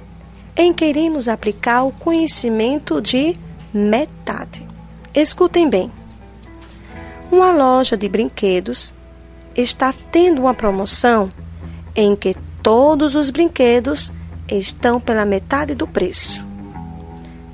em 0.58 0.74
que 0.74 0.86
iremos 0.86 1.28
aplicar 1.28 1.84
o 1.84 1.92
conhecimento 1.92 3.00
de 3.00 3.38
metade. 3.72 4.68
Escutem 5.14 5.70
bem. 5.70 5.92
Uma 7.32 7.52
loja 7.52 7.96
de 7.96 8.10
brinquedos 8.10 8.94
está 9.56 9.94
tendo 10.12 10.42
uma 10.42 10.54
promoção 10.54 11.32
em 11.96 12.16
que 12.16 12.36
todos 12.64 13.16
os 13.16 13.30
brinquedos 13.30 14.12
estão 14.50 15.00
pela 15.00 15.26
metade 15.26 15.76
do 15.76 15.86
preço. 15.86 16.44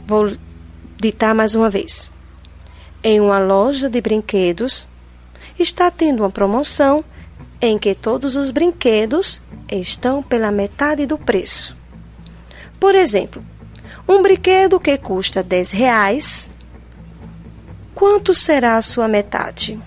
Vou 0.07 0.31
ditar 0.97 1.35
mais 1.35 1.55
uma 1.55 1.69
vez. 1.69 2.11
em 3.03 3.19
uma 3.19 3.37
loja 3.37 3.89
de 3.89 3.99
brinquedos, 3.99 4.87
está 5.59 5.91
tendo 5.91 6.23
uma 6.23 6.29
promoção 6.31 7.03
em 7.61 7.77
que 7.77 7.93
todos 7.93 8.35
os 8.35 8.49
brinquedos 8.49 9.41
estão 9.69 10.23
pela 10.23 10.51
metade 10.51 11.05
do 11.05 11.17
preço. 11.17 11.75
Por 12.83 12.95
exemplo, 12.95 13.41
um 14.05 14.21
brinquedo 14.21 14.77
que 14.77 14.97
custa 14.97 15.41
10 15.41 15.71
reais, 15.71 16.49
quanto 17.95 18.35
será 18.35 18.75
a 18.75 18.81
sua 18.81 19.07
metade? 19.07 19.79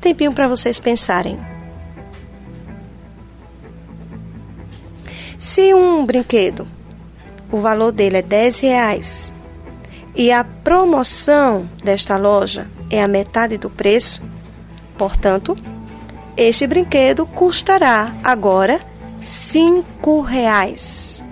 Tempinho 0.00 0.32
para 0.32 0.48
vocês 0.48 0.80
pensarem. 0.80 1.38
Se 5.38 5.74
um 5.74 6.06
brinquedo, 6.06 6.66
o 7.52 7.60
valor 7.60 7.92
dele 7.92 8.16
é 8.16 8.22
10 8.22 8.58
reais, 8.60 9.30
e 10.16 10.32
a 10.32 10.42
promoção 10.42 11.68
desta 11.84 12.16
loja 12.16 12.66
é 12.90 13.02
a 13.02 13.06
metade 13.06 13.58
do 13.58 13.68
preço, 13.68 14.22
portanto, 14.96 15.54
este 16.38 16.66
brinquedo 16.66 17.26
custará 17.26 18.14
agora 18.24 18.80
cinco 19.22 20.22
reais. 20.22 21.22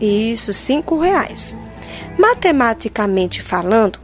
Isso, 0.00 0.52
cinco 0.52 0.98
reais. 0.98 1.56
Matematicamente 2.18 3.42
falando, 3.42 3.98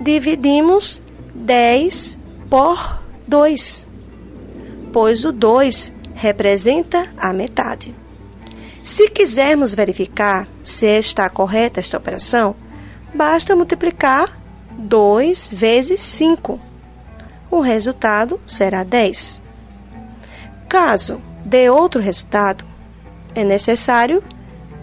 dividimos 0.00 1.02
10 1.34 2.18
por 2.48 3.02
2, 3.26 3.86
pois 4.92 5.24
o 5.24 5.32
2 5.32 5.92
representa 6.14 7.08
a 7.16 7.32
metade. 7.32 7.94
Se 8.82 9.08
quisermos 9.08 9.74
verificar 9.74 10.46
se 10.62 10.86
está 10.86 11.28
correta 11.28 11.80
esta 11.80 11.96
operação, 11.96 12.54
basta 13.12 13.56
multiplicar 13.56 14.38
2 14.78 15.54
vezes 15.54 16.00
5. 16.00 16.60
O 17.50 17.60
resultado 17.60 18.40
será 18.46 18.84
10. 18.84 19.42
Caso 20.68 21.20
dê 21.44 21.70
outro 21.70 22.00
resultado, 22.00 22.64
é 23.34 23.44
necessário 23.44 24.22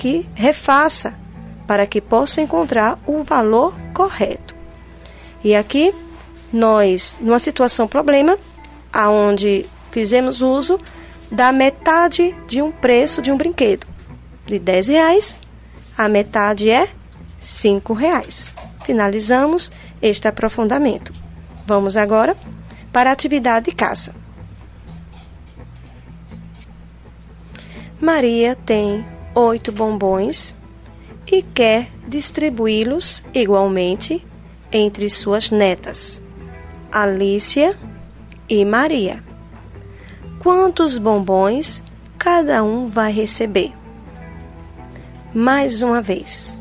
que 0.01 0.27
refaça 0.33 1.13
para 1.67 1.85
que 1.85 2.01
possa 2.01 2.41
encontrar 2.41 2.97
o 3.05 3.21
valor 3.21 3.71
correto. 3.93 4.55
E 5.43 5.53
aqui 5.53 5.93
nós, 6.51 7.19
numa 7.21 7.37
situação 7.37 7.87
problema, 7.87 8.35
aonde 8.91 9.67
fizemos 9.91 10.41
uso 10.41 10.79
da 11.31 11.51
metade 11.51 12.35
de 12.47 12.63
um 12.63 12.71
preço 12.71 13.21
de 13.21 13.31
um 13.31 13.37
brinquedo 13.37 13.85
de 14.47 14.57
10 14.57 14.87
reais, 14.87 15.39
a 15.95 16.09
metade 16.09 16.67
é 16.67 16.89
5 17.39 17.93
reais. 17.93 18.55
Finalizamos 18.83 19.71
este 20.01 20.27
aprofundamento. 20.27 21.13
Vamos 21.63 21.95
agora 21.95 22.35
para 22.91 23.11
a 23.11 23.13
atividade 23.13 23.67
de 23.67 23.75
casa. 23.75 24.15
Maria 28.01 28.57
tem 28.65 29.05
oito 29.35 29.71
bombons 29.71 30.55
e 31.31 31.41
quer 31.41 31.87
distribuí-los 32.07 33.23
igualmente 33.33 34.25
entre 34.71 35.09
suas 35.09 35.51
netas, 35.51 36.21
Alicia 36.91 37.77
e 38.49 38.63
Maria. 38.65 39.23
Quantos 40.39 40.97
bombons 40.97 41.81
cada 42.17 42.63
um 42.63 42.87
vai 42.87 43.11
receber? 43.11 43.73
mais 45.33 45.81
uma 45.81 46.01
vez. 46.01 46.59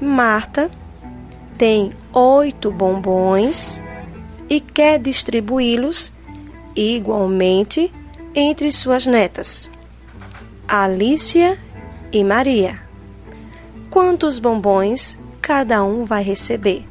Marta 0.00 0.70
tem 1.56 1.92
oito 2.12 2.70
bombons 2.70 3.82
e 4.48 4.60
quer 4.60 4.98
distribuí-los 4.98 6.12
igualmente 6.74 7.92
entre 8.34 8.72
suas 8.72 9.06
netas, 9.06 9.70
Alicia 10.72 11.58
e 12.12 12.22
Maria. 12.22 12.80
Quantos 13.90 14.38
bombons 14.38 15.18
cada 15.42 15.82
um 15.82 16.04
vai 16.04 16.22
receber? 16.22 16.86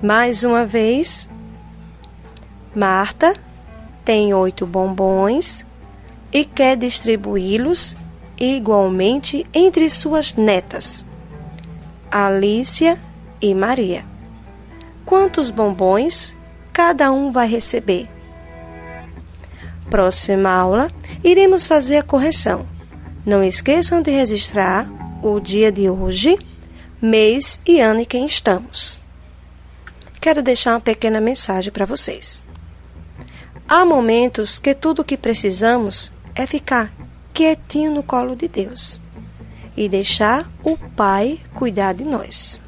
Mais 0.00 0.44
uma 0.44 0.64
vez, 0.64 1.28
Marta 2.72 3.34
tem 4.04 4.32
oito 4.32 4.64
bombons 4.64 5.66
e 6.32 6.44
quer 6.44 6.76
distribuí-los 6.76 7.96
igualmente 8.38 9.44
entre 9.52 9.90
suas 9.90 10.34
netas, 10.34 11.04
Alicia 12.12 12.96
e 13.40 13.52
Maria. 13.56 14.04
Quantos 15.04 15.50
bombons 15.50 16.36
cada 16.72 17.10
um 17.10 17.32
vai 17.32 17.48
receber? 17.48 18.08
Próxima 19.92 20.48
aula, 20.48 20.90
iremos 21.22 21.66
fazer 21.66 21.98
a 21.98 22.02
correção. 22.02 22.66
Não 23.26 23.44
esqueçam 23.44 24.00
de 24.00 24.10
registrar 24.10 24.88
o 25.22 25.38
dia 25.38 25.70
de 25.70 25.90
hoje, 25.90 26.38
mês 26.98 27.60
e 27.66 27.78
ano 27.78 28.00
em 28.00 28.04
que 28.06 28.16
estamos. 28.16 29.02
Quero 30.18 30.42
deixar 30.42 30.70
uma 30.70 30.80
pequena 30.80 31.20
mensagem 31.20 31.70
para 31.70 31.84
vocês. 31.84 32.42
Há 33.68 33.84
momentos 33.84 34.58
que 34.58 34.74
tudo 34.74 35.02
o 35.02 35.04
que 35.04 35.14
precisamos 35.14 36.10
é 36.34 36.46
ficar 36.46 36.90
quietinho 37.34 37.92
no 37.92 38.02
colo 38.02 38.34
de 38.34 38.48
Deus 38.48 38.98
e 39.76 39.90
deixar 39.90 40.50
o 40.64 40.78
Pai 40.96 41.38
cuidar 41.52 41.92
de 41.92 42.04
nós. 42.04 42.62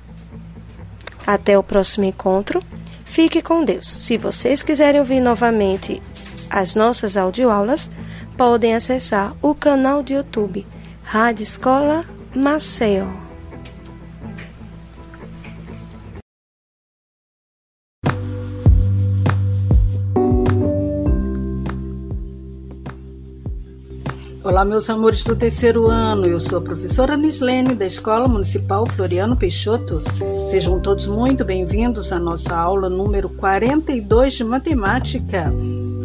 Até 1.27 1.59
o 1.59 1.63
próximo 1.63 2.05
encontro. 2.05 2.63
Fique 3.07 3.41
com 3.41 3.65
Deus. 3.65 3.89
Se 3.89 4.19
vocês 4.19 4.63
quiserem 4.63 5.01
ouvir 5.01 5.21
novamente 5.21 6.03
as 6.55 6.77
nossas 6.77 7.17
audioaulas, 7.17 7.91
podem 8.37 8.77
acessar 8.77 9.35
o 9.43 9.57
canal 9.57 10.05
do 10.05 10.13
YouTube 10.13 10.65
Rádio 11.03 11.43
Escola 11.43 12.05
Maceió. 12.33 13.07
Olá, 24.45 24.65
meus 24.65 24.89
amores 24.89 25.25
do 25.25 25.35
terceiro 25.35 25.89
ano. 25.89 26.27
Eu 26.27 26.39
sou 26.39 26.59
a 26.59 26.63
professora 26.63 27.17
Nislene 27.17 27.75
da 27.75 27.87
Escola 27.87 28.29
Municipal 28.29 28.87
Floriano 28.87 29.37
Peixoto. 29.37 30.01
Sejam 30.49 30.79
todos 30.79 31.09
muito 31.09 31.45
bem-vindos 31.45 32.13
à 32.13 32.21
nossa 32.21 32.55
aula 32.55 32.89
número 32.89 33.29
42 33.29 34.35
de 34.35 34.45
matemática. 34.45 35.53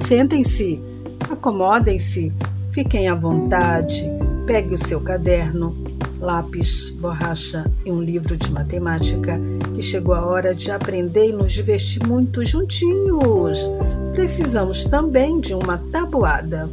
Sentem-se, 0.05 0.81
acomodem-se, 1.29 2.33
fiquem 2.71 3.07
à 3.07 3.15
vontade, 3.15 4.09
pegue 4.45 4.73
o 4.73 4.77
seu 4.77 4.99
caderno, 5.01 5.75
lápis, 6.19 6.89
borracha 6.89 7.69
e 7.85 7.91
um 7.91 8.01
livro 8.01 8.35
de 8.35 8.51
matemática, 8.51 9.39
que 9.75 9.81
chegou 9.81 10.15
a 10.15 10.25
hora 10.25 10.55
de 10.55 10.71
aprender 10.71 11.29
e 11.29 11.33
nos 11.33 11.53
divertir 11.53 12.05
muito 12.07 12.43
juntinhos. 12.43 13.69
Precisamos 14.13 14.85
também 14.85 15.39
de 15.39 15.53
uma 15.53 15.77
tabuada. 15.91 16.69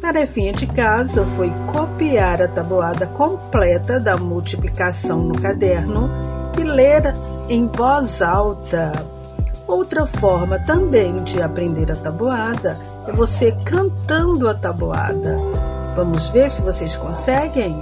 Tarefinha 0.00 0.52
de 0.52 0.66
casa 0.66 1.24
foi 1.24 1.50
copiar 1.72 2.42
a 2.42 2.48
tabuada 2.48 3.06
completa 3.06 4.00
da 4.00 4.16
multiplicação 4.16 5.22
no 5.22 5.40
caderno 5.40 6.08
e 6.58 6.64
ler 6.64 7.14
em 7.48 7.66
voz 7.66 8.22
alta. 8.22 9.21
Outra 9.66 10.06
forma 10.06 10.58
também 10.58 11.22
de 11.22 11.40
aprender 11.40 11.90
a 11.90 11.96
tabuada 11.96 12.78
é 13.06 13.12
você 13.12 13.52
cantando 13.64 14.48
a 14.48 14.54
tabuada. 14.54 15.38
Vamos 15.94 16.28
ver 16.28 16.50
se 16.50 16.62
vocês 16.62 16.96
conseguem? 16.96 17.76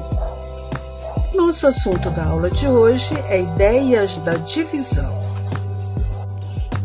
Nosso 1.34 1.66
assunto 1.66 2.10
da 2.10 2.26
aula 2.26 2.50
de 2.50 2.66
hoje 2.66 3.14
é 3.28 3.40
ideias 3.40 4.16
da 4.18 4.34
divisão. 4.34 5.12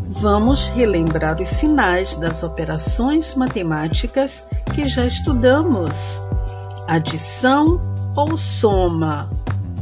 Vamos 0.07 0.69
relembrar 0.69 1.41
os 1.41 1.49
sinais 1.49 2.15
das 2.15 2.41
operações 2.41 3.35
matemáticas 3.35 4.43
que 4.73 4.87
já 4.87 5.05
estudamos. 5.05 6.21
Adição 6.87 7.81
ou 8.15 8.37
soma. 8.37 9.29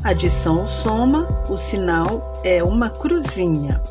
Adição 0.04 0.62
ou 0.62 0.67
soma, 0.67 1.28
o 1.47 1.58
sinal 1.58 2.41
é 2.43 2.63
uma 2.63 2.89
cruzinha. 2.89 3.82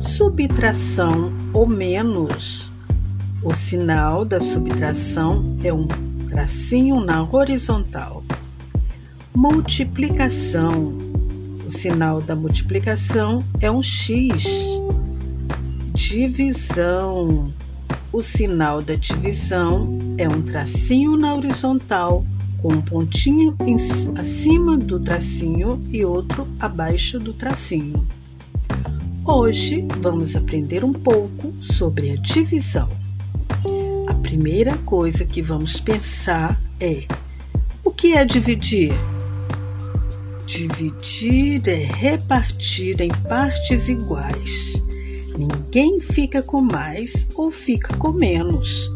Subtração 0.00 1.32
ou 1.52 1.66
menos. 1.66 2.72
O 3.42 3.52
sinal 3.52 4.24
da 4.24 4.40
subtração 4.40 5.56
é 5.64 5.72
um 5.72 5.88
tracinho 6.28 7.00
na 7.00 7.22
horizontal. 7.22 8.22
Multiplicação. 9.34 10.96
O 11.66 11.70
sinal 11.70 12.22
da 12.22 12.36
multiplicação 12.36 13.44
é 13.60 13.68
um 13.70 13.82
X. 13.82 14.80
Divisão. 15.92 17.52
O 18.12 18.22
sinal 18.22 18.80
da 18.80 18.94
divisão 18.94 19.98
é 20.16 20.28
um 20.28 20.42
tracinho 20.42 21.16
na 21.16 21.34
horizontal, 21.34 22.24
com 22.62 22.72
um 22.72 22.80
pontinho 22.80 23.56
em, 23.66 23.76
acima 24.16 24.76
do 24.76 25.00
tracinho 25.00 25.84
e 25.90 26.04
outro 26.04 26.46
abaixo 26.60 27.18
do 27.18 27.32
tracinho. 27.32 28.06
Hoje 29.30 29.86
vamos 30.00 30.34
aprender 30.34 30.82
um 30.82 30.92
pouco 30.94 31.52
sobre 31.60 32.12
a 32.12 32.16
divisão. 32.16 32.88
A 34.08 34.14
primeira 34.14 34.74
coisa 34.78 35.26
que 35.26 35.42
vamos 35.42 35.78
pensar 35.78 36.58
é: 36.80 37.04
o 37.84 37.90
que 37.90 38.14
é 38.14 38.24
dividir? 38.24 38.90
Dividir 40.46 41.60
é 41.68 41.74
repartir 41.74 43.02
em 43.02 43.10
partes 43.28 43.90
iguais. 43.90 44.82
Ninguém 45.36 46.00
fica 46.00 46.42
com 46.42 46.62
mais 46.62 47.26
ou 47.34 47.50
fica 47.50 47.94
com 47.98 48.12
menos. 48.12 48.90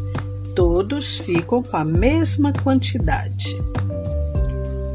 Todos 0.55 1.19
ficam 1.19 1.61
com 1.61 1.77
a 1.77 1.85
mesma 1.85 2.51
quantidade. 2.51 3.55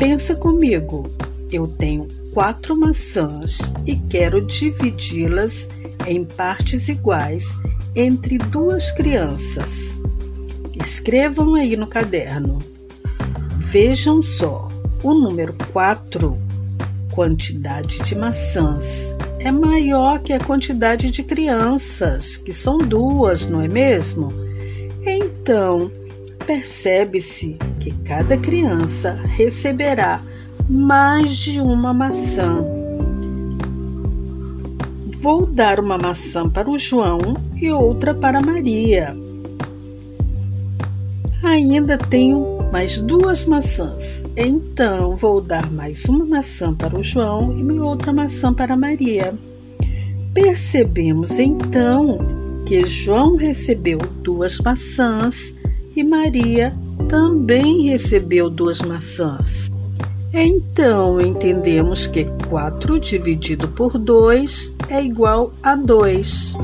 Pensa 0.01 0.35
comigo. 0.35 1.09
Eu 1.53 1.69
tenho 1.69 2.09
quatro 2.39 2.79
maçãs 2.79 3.73
e 3.85 3.97
quero 3.97 4.41
dividi-las 4.41 5.67
em 6.07 6.25
partes 6.25 6.87
iguais 6.87 7.49
entre 7.97 8.39
duas 8.39 8.93
crianças. 8.93 9.99
Escrevam 10.81 11.57
aí 11.57 11.77
no 11.77 11.89
caderno. 11.89 12.61
Vejam 13.59 14.23
só, 14.23 14.69
o 15.03 15.15
número 15.15 15.53
4 15.73 16.39
quantidade 17.11 17.99
de 18.05 18.15
maçãs 18.15 19.13
é 19.41 19.51
maior 19.51 20.21
que 20.21 20.33
a 20.33 20.39
quantidade 20.39 21.11
de 21.11 21.25
crianças, 21.25 22.37
que 22.37 22.55
são 22.55 22.79
duas, 22.79 23.49
não 23.49 23.61
é 23.61 23.67
mesmo? 23.67 24.29
Então, 25.05 25.91
percebe-se 26.47 27.57
que 27.81 27.91
cada 28.05 28.39
criança 28.39 29.21
receberá 29.27 30.23
mais 30.69 31.31
de 31.31 31.61
uma 31.61 31.95
maçã. 31.95 32.63
Vou 35.19 35.47
dar 35.47 35.81
uma 35.81 35.97
maçã 35.97 36.49
para 36.49 36.69
o 36.69 36.79
João 36.79 37.19
e 37.57 37.71
outra 37.71 38.15
para 38.15 38.43
Maria. 38.43 39.17
Ainda 41.43 41.97
tenho 41.97 42.59
mais 42.71 43.01
duas 43.01 43.47
maçãs. 43.47 44.23
Então 44.37 45.17
vou 45.17 45.41
dar 45.41 45.71
mais 45.71 46.05
uma 46.05 46.27
maçã 46.27 46.75
para 46.75 46.99
o 46.99 47.03
João 47.03 47.57
e 47.59 47.81
outra 47.81 48.13
maçã 48.13 48.53
para 48.53 48.77
Maria. 48.77 49.35
Percebemos 50.35 51.39
então 51.39 52.19
que 52.67 52.85
João 52.85 53.37
recebeu 53.37 53.99
duas 54.23 54.59
maçãs 54.59 55.55
e 55.97 56.05
Maria 56.05 56.77
também 57.09 57.85
recebeu 57.85 58.51
duas 58.51 58.83
maçãs. 58.83 59.71
Então 60.33 61.19
entendemos 61.21 62.07
que 62.07 62.27
4 62.49 63.01
dividido 63.01 63.69
por 63.69 63.97
2 63.97 64.75
é 64.91 65.03
igual 65.03 65.53
a 65.63 65.75
2. 65.75 66.55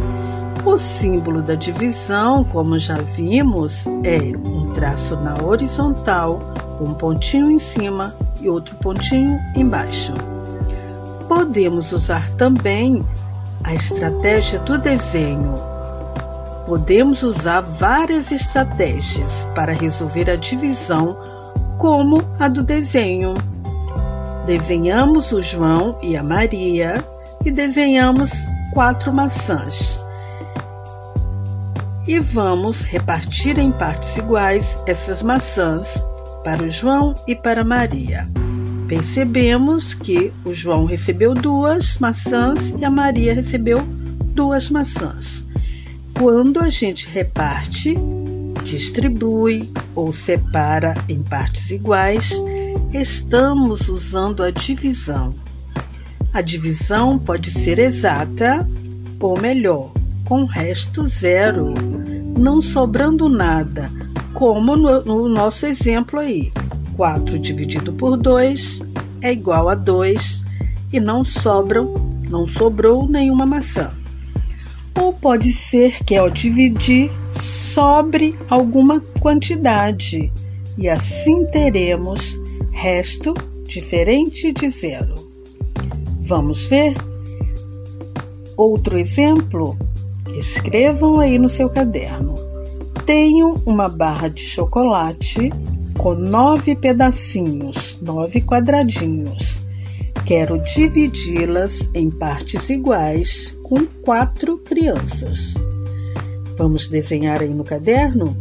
O 0.67 0.77
símbolo 0.77 1.41
da 1.41 1.55
divisão, 1.55 2.45
como 2.45 2.79
já 2.79 2.97
vimos, 2.97 3.87
é 4.03 4.19
um 4.37 4.73
traço 4.73 5.17
na 5.17 5.43
horizontal, 5.43 6.41
um 6.81 6.93
pontinho 6.93 7.51
em 7.51 7.59
cima 7.59 8.15
e 8.41 8.49
outro 8.51 8.75
pontinho 8.77 9.39
embaixo. 9.57 10.13
Podemos 11.27 11.93
usar 11.93 12.31
também 12.37 13.05
a 13.63 13.75
estratégia 13.75 14.59
do 14.59 14.77
desenho. 14.77 15.55
Podemos 16.67 17.23
usar 17.23 17.63
várias 17.63 18.31
estratégias 18.31 19.47
para 19.55 19.73
resolver 19.73 20.31
a 20.31 20.37
divisão, 20.37 21.17
como 21.79 22.23
a 22.39 22.49
do 22.49 22.63
desenho. 22.63 23.35
Desenhamos 24.47 25.33
o 25.33 25.41
João 25.41 25.99
e 26.03 26.17
a 26.17 26.23
Maria 26.23 27.05
e 27.45 27.51
desenhamos 27.51 28.33
quatro 28.73 29.13
maçãs 29.13 30.05
e 32.07 32.21
vamos 32.21 32.83
repartir 32.85 33.59
em 33.59 33.73
partes 33.73 34.17
iguais 34.17 34.79
essas 34.87 35.23
maçãs 35.23 35.95
para 36.45 36.63
o 36.63 36.69
João 36.69 37.15
e 37.27 37.35
para 37.35 37.65
Maria. 37.65 38.29
Percebemos 38.87 39.95
que 39.95 40.31
o 40.45 40.53
João 40.53 40.85
recebeu 40.85 41.33
duas 41.33 41.97
maçãs 41.99 42.75
e 42.79 42.85
a 42.85 42.91
Maria 42.91 43.35
recebeu 43.35 43.81
duas 44.35 44.69
maçãs. 44.69 45.45
Quando 46.19 46.61
a 46.61 46.69
gente 46.69 47.09
reparte, 47.09 47.95
distribui 48.63 49.73
ou 49.95 50.13
separa 50.13 50.95
em 51.09 51.23
partes 51.23 51.71
iguais, 51.71 52.35
estamos 53.01 53.89
usando 53.89 54.43
a 54.43 54.51
divisão. 54.51 55.35
A 56.33 56.41
divisão 56.41 57.19
pode 57.19 57.51
ser 57.51 57.79
exata 57.79 58.69
ou 59.19 59.41
melhor, 59.41 59.93
com 60.25 60.45
resto 60.45 61.07
zero, 61.07 61.75
não 62.39 62.63
sobrando 62.63 63.29
nada, 63.29 63.91
como 64.33 64.77
no, 64.77 65.03
no 65.05 65.29
nosso 65.29 65.67
exemplo 65.67 66.21
aí. 66.21 66.53
4 66.97 67.39
dividido 67.39 67.93
por 67.93 68.17
2 68.17 68.83
é 69.23 69.33
igual 69.33 69.69
a 69.69 69.75
2 69.75 70.45
e 70.93 71.01
não 71.01 71.25
sobram, 71.25 71.95
não 72.29 72.47
sobrou 72.47 73.09
nenhuma 73.09 73.45
maçã. 73.45 73.91
Ou 75.01 75.13
pode 75.13 75.53
ser 75.53 76.05
que 76.05 76.15
ao 76.15 76.31
dividir 76.31 77.11
sobre 77.33 78.39
alguma 78.49 79.01
quantidade 79.19 80.33
e 80.79 80.89
assim 80.89 81.45
teremos 81.47 82.44
resto 82.75 83.33
diferente 83.67 84.53
de 84.53 84.69
zero. 84.69 85.31
Vamos 86.21 86.67
ver? 86.67 86.95
Outro 88.57 88.99
exemplo 88.99 89.77
Escrevam 90.37 91.21
aí 91.21 91.39
no 91.39 91.49
seu 91.49 91.71
caderno. 91.71 92.35
Tenho 93.07 93.63
uma 93.65 93.89
barra 93.89 94.29
de 94.29 94.41
chocolate 94.41 95.51
com 95.97 96.15
nove 96.15 96.75
pedacinhos, 96.75 97.99
nove 98.03 98.41
quadradinhos. 98.41 99.63
Quero 100.27 100.59
dividi-las 100.65 101.89
em 101.95 102.11
partes 102.11 102.69
iguais 102.69 103.57
com 103.63 103.87
quatro 104.03 104.59
crianças. 104.59 105.55
Vamos 106.59 106.89
desenhar 106.89 107.43
aí 107.43 107.55
no 107.55 107.63
caderno? 107.63 108.37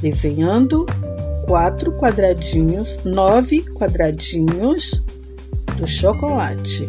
Desenhando 0.00 0.84
quatro 1.46 1.92
quadradinhos, 1.92 2.98
nove 3.04 3.62
quadradinhos 3.62 5.02
do 5.76 5.86
chocolate. 5.86 6.86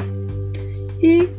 E 1.02 1.30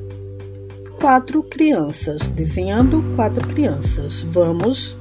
quatro 1.00 1.42
crianças, 1.42 2.28
desenhando 2.28 3.02
quatro 3.16 3.46
crianças. 3.46 4.22
Vamos 4.22 4.96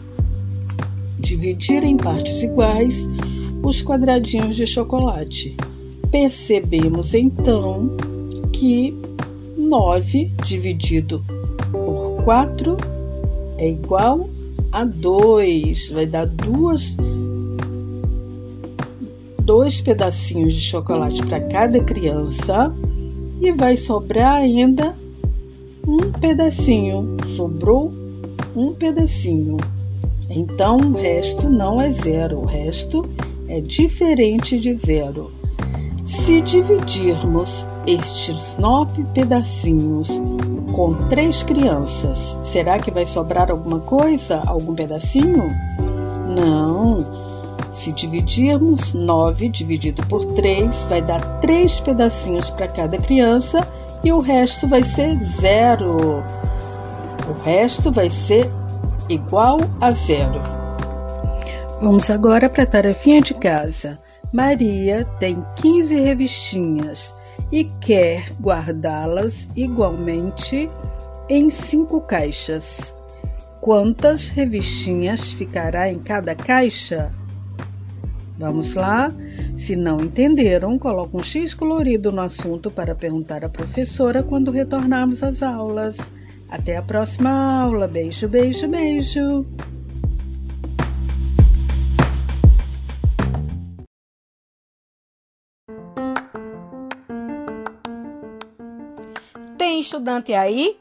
dividir 1.20 1.84
em 1.84 1.98
partes 1.98 2.42
iguais 2.44 3.08
os 3.64 3.82
quadradinhos 3.82 4.56
de 4.56 4.66
chocolate. 4.66 5.56
Percebemos 6.12 7.14
então 7.14 7.96
que 8.52 8.98
9 9.58 10.32
dividido 10.44 11.24
por 11.72 12.24
4 12.24 12.78
é 13.58 13.70
igual 13.70 14.30
a 14.72 14.86
2. 14.86 15.90
Vai 15.92 16.06
dar 16.06 16.26
duas 16.26 16.96
dois 19.48 19.80
pedacinhos 19.80 20.54
de 20.54 20.60
chocolate 20.60 21.26
para 21.26 21.40
cada 21.40 21.82
criança 21.82 22.76
e 23.40 23.50
vai 23.54 23.78
sobrar 23.78 24.36
ainda 24.36 25.00
um 25.88 26.12
pedacinho, 26.12 27.16
sobrou 27.26 27.94
um 28.54 28.74
pedacinho. 28.74 29.56
Então 30.30 30.76
o 30.76 30.98
resto 30.98 31.50
não 31.50 31.80
é 31.80 31.90
zero, 31.90 32.40
o 32.40 32.46
resto 32.46 33.10
é 33.48 33.62
diferente 33.62 34.60
de 34.60 34.76
zero. 34.76 35.32
Se 36.04 36.42
dividirmos 36.42 37.66
estes 37.88 38.58
nove 38.58 39.06
pedacinhos 39.14 40.10
com 40.74 40.94
três 41.08 41.44
crianças, 41.44 42.38
será 42.44 42.80
que 42.80 42.92
vai 42.92 43.08
sobrar 43.08 43.50
alguma 43.50 43.80
coisa, 43.80 44.44
algum 44.46 44.76
pedacinho? 44.76 45.50
Não. 46.36 47.27
Se 47.72 47.92
dividirmos 47.92 48.94
nove 48.94 49.50
dividido 49.50 50.06
por 50.08 50.24
três, 50.34 50.86
vai 50.86 51.02
dar 51.02 51.40
três 51.40 51.80
pedacinhos 51.80 52.50
para 52.50 52.68
cada 52.68 52.98
criança 52.98 53.68
e 54.04 54.12
o 54.12 54.20
resto 54.20 54.68
vai 54.68 54.84
ser 54.84 55.16
zero. 55.24 56.24
O 57.30 57.34
resto 57.44 57.92
vai 57.92 58.10
ser 58.10 58.50
igual 59.10 59.60
a 59.82 59.92
zero. 59.92 60.42
Vamos 61.82 62.10
agora 62.10 62.50
para 62.50 62.64
a 62.64 62.68
tarefinha 62.68 63.22
de 63.22 63.34
casa. 63.34 64.00
Maria 64.34 65.06
tem 65.20 65.44
15 65.56 66.02
revistinhas 66.02 67.14
e 67.52 67.66
quer 67.80 68.32
guardá-las 68.42 69.48
igualmente 69.56 70.70
em 71.30 71.50
cinco 71.50 72.02
caixas. 72.02 72.96
Quantas 73.62 74.30
revistinhas 74.30 75.32
ficará 75.32 75.90
em 75.92 76.00
cada 76.00 76.36
caixa? 76.36 77.14
Vamos 78.38 78.76
lá? 78.76 79.12
Se 79.58 79.76
não 79.76 80.00
entenderam, 80.00 80.78
coloque 80.78 81.18
um 81.18 81.24
X 81.24 81.56
colorido 81.56 82.12
no 82.12 82.22
assunto 82.22 82.70
para 82.70 82.94
perguntar 82.94 83.44
à 83.44 83.50
professora 83.50 84.22
quando 84.22 84.52
retornarmos 84.52 85.24
às 85.24 85.42
aulas. 85.42 86.12
Até 86.48 86.78
a 86.78 86.84
próxima 86.84 87.32
aula. 87.64 87.88
Beijo, 87.88 88.28
beijo, 88.30 88.68
beijo. 88.68 89.46
Tem 99.58 99.82
estudante 99.82 100.34
aí? 100.34 100.78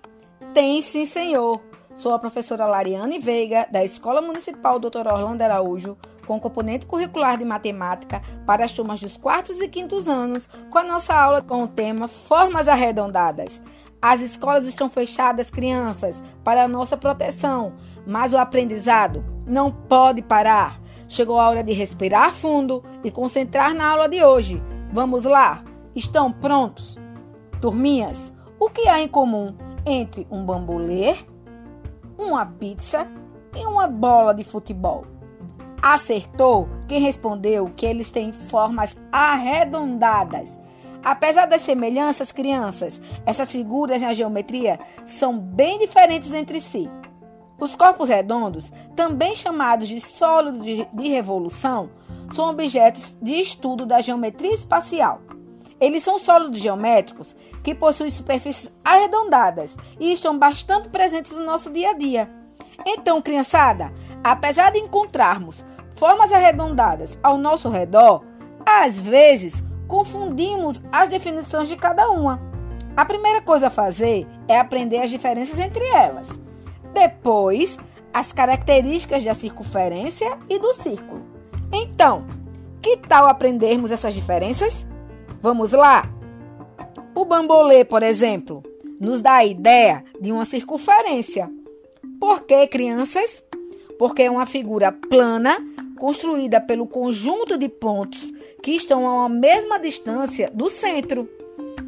Tem 0.52 0.80
sim, 0.82 1.06
senhor. 1.06 1.62
Sou 1.96 2.12
a 2.12 2.18
professora 2.18 2.66
Lariane 2.66 3.18
Veiga, 3.18 3.66
da 3.72 3.82
Escola 3.82 4.20
Municipal 4.20 4.78
Dr. 4.78 5.06
Orlando 5.06 5.40
Araújo, 5.40 5.96
com 6.26 6.40
componente 6.40 6.84
curricular 6.84 7.38
de 7.38 7.44
matemática 7.44 8.20
para 8.44 8.64
as 8.64 8.72
turmas 8.72 9.00
dos 9.00 9.16
quartos 9.16 9.60
e 9.60 9.68
quintos 9.68 10.08
anos, 10.08 10.48
com 10.70 10.78
a 10.78 10.84
nossa 10.84 11.14
aula 11.14 11.40
com 11.40 11.62
o 11.62 11.68
tema 11.68 12.08
Formas 12.08 12.68
Arredondadas. 12.68 13.60
As 14.02 14.20
escolas 14.20 14.68
estão 14.68 14.90
fechadas, 14.90 15.50
crianças, 15.50 16.22
para 16.44 16.64
a 16.64 16.68
nossa 16.68 16.96
proteção, 16.96 17.72
mas 18.06 18.32
o 18.32 18.38
aprendizado 18.38 19.24
não 19.46 19.70
pode 19.70 20.20
parar. 20.20 20.80
Chegou 21.08 21.40
a 21.40 21.48
hora 21.48 21.62
de 21.62 21.72
respirar 21.72 22.32
fundo 22.32 22.82
e 23.02 23.10
concentrar 23.10 23.74
na 23.74 23.88
aula 23.88 24.08
de 24.08 24.22
hoje. 24.22 24.62
Vamos 24.92 25.24
lá? 25.24 25.64
Estão 25.94 26.30
prontos? 26.30 26.98
Turminhas, 27.60 28.32
o 28.58 28.68
que 28.68 28.88
há 28.88 29.00
em 29.00 29.08
comum 29.08 29.56
entre 29.84 30.26
um 30.30 30.44
bambolê, 30.44 31.16
uma 32.18 32.44
pizza 32.44 33.06
e 33.54 33.64
uma 33.64 33.86
bola 33.86 34.34
de 34.34 34.44
futebol? 34.44 35.15
Acertou 35.82 36.68
quem 36.88 37.00
respondeu 37.00 37.70
que 37.76 37.86
eles 37.86 38.10
têm 38.10 38.32
formas 38.32 38.96
arredondadas. 39.12 40.58
Apesar 41.04 41.46
das 41.46 41.62
semelhanças, 41.62 42.32
crianças, 42.32 43.00
essas 43.24 43.50
figuras 43.50 44.00
na 44.00 44.12
geometria 44.12 44.80
são 45.04 45.38
bem 45.38 45.78
diferentes 45.78 46.32
entre 46.32 46.60
si. 46.60 46.90
Os 47.58 47.74
corpos 47.74 48.08
redondos, 48.08 48.72
também 48.94 49.34
chamados 49.34 49.88
de 49.88 50.00
sólidos 50.00 50.64
de 50.92 51.08
revolução, 51.08 51.90
são 52.34 52.50
objetos 52.50 53.16
de 53.22 53.34
estudo 53.34 53.86
da 53.86 54.00
geometria 54.00 54.52
espacial. 54.52 55.20
Eles 55.80 56.02
são 56.02 56.18
sólidos 56.18 56.58
geométricos 56.58 57.36
que 57.62 57.74
possuem 57.74 58.10
superfícies 58.10 58.70
arredondadas 58.84 59.76
e 60.00 60.12
estão 60.12 60.38
bastante 60.38 60.88
presentes 60.88 61.36
no 61.36 61.44
nosso 61.44 61.70
dia 61.70 61.90
a 61.90 61.92
dia. 61.92 62.45
Então, 62.84 63.22
criançada, 63.22 63.92
apesar 64.22 64.72
de 64.72 64.78
encontrarmos 64.78 65.64
formas 65.96 66.32
arredondadas 66.32 67.18
ao 67.22 67.38
nosso 67.38 67.68
redor, 67.68 68.22
às 68.64 69.00
vezes 69.00 69.62
confundimos 69.86 70.82
as 70.92 71.08
definições 71.08 71.68
de 71.68 71.76
cada 71.76 72.10
uma. 72.10 72.40
A 72.96 73.04
primeira 73.04 73.40
coisa 73.40 73.68
a 73.68 73.70
fazer 73.70 74.26
é 74.48 74.58
aprender 74.58 74.98
as 74.98 75.10
diferenças 75.10 75.58
entre 75.58 75.84
elas. 75.88 76.26
Depois, 76.92 77.78
as 78.12 78.32
características 78.32 79.22
da 79.22 79.34
circunferência 79.34 80.38
e 80.48 80.58
do 80.58 80.74
círculo. 80.74 81.22
Então, 81.72 82.26
que 82.80 82.96
tal 82.96 83.28
aprendermos 83.28 83.90
essas 83.90 84.14
diferenças? 84.14 84.86
Vamos 85.42 85.72
lá? 85.72 86.08
O 87.14 87.24
bambolê, 87.24 87.84
por 87.84 88.02
exemplo, 88.02 88.62
nos 88.98 89.20
dá 89.20 89.34
a 89.34 89.44
ideia 89.44 90.04
de 90.20 90.32
uma 90.32 90.44
circunferência. 90.44 91.50
Por 92.20 92.42
que, 92.42 92.66
crianças? 92.66 93.42
Porque 93.98 94.22
é 94.22 94.30
uma 94.30 94.46
figura 94.46 94.92
plana 94.92 95.56
construída 95.98 96.60
pelo 96.60 96.86
conjunto 96.86 97.58
de 97.58 97.68
pontos 97.68 98.32
que 98.62 98.72
estão 98.72 99.06
a 99.06 99.14
uma 99.14 99.28
mesma 99.28 99.78
distância 99.78 100.50
do 100.52 100.70
centro. 100.70 101.28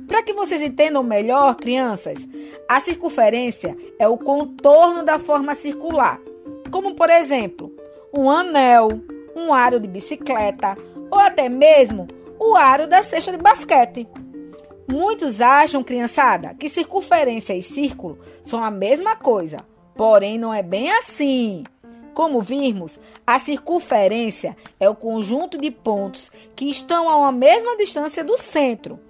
Para 0.06 0.22
que 0.22 0.32
vocês 0.32 0.62
entendam 0.62 1.02
melhor, 1.02 1.54
crianças, 1.56 2.26
a 2.68 2.80
circunferência 2.80 3.76
é 3.98 4.08
o 4.08 4.16
contorno 4.16 5.04
da 5.04 5.18
forma 5.18 5.54
circular, 5.54 6.18
como 6.70 6.94
por 6.94 7.10
exemplo, 7.10 7.72
um 8.12 8.30
anel, 8.30 8.88
um 9.36 9.52
aro 9.52 9.78
de 9.78 9.86
bicicleta 9.86 10.76
ou 11.10 11.18
até 11.18 11.48
mesmo 11.48 12.06
o 12.38 12.56
aro 12.56 12.86
da 12.86 13.02
cesta 13.02 13.32
de 13.32 13.38
basquete. 13.38 14.08
Muitos 14.90 15.40
acham, 15.40 15.82
criançada, 15.82 16.54
que 16.54 16.68
circunferência 16.68 17.54
e 17.54 17.62
círculo 17.62 18.18
são 18.42 18.64
a 18.64 18.70
mesma 18.70 19.16
coisa, 19.16 19.58
porém 19.98 20.38
não 20.38 20.54
é 20.54 20.62
bem 20.62 20.92
assim. 20.92 21.64
Como 22.14 22.40
vimos, 22.40 23.00
a 23.26 23.38
circunferência 23.40 24.56
é 24.78 24.88
o 24.88 24.94
conjunto 24.94 25.58
de 25.58 25.72
pontos 25.72 26.30
que 26.54 26.70
estão 26.70 27.08
a 27.08 27.16
uma 27.16 27.32
mesma 27.32 27.76
distância 27.76 28.22
do 28.22 28.38
centro. 28.38 29.00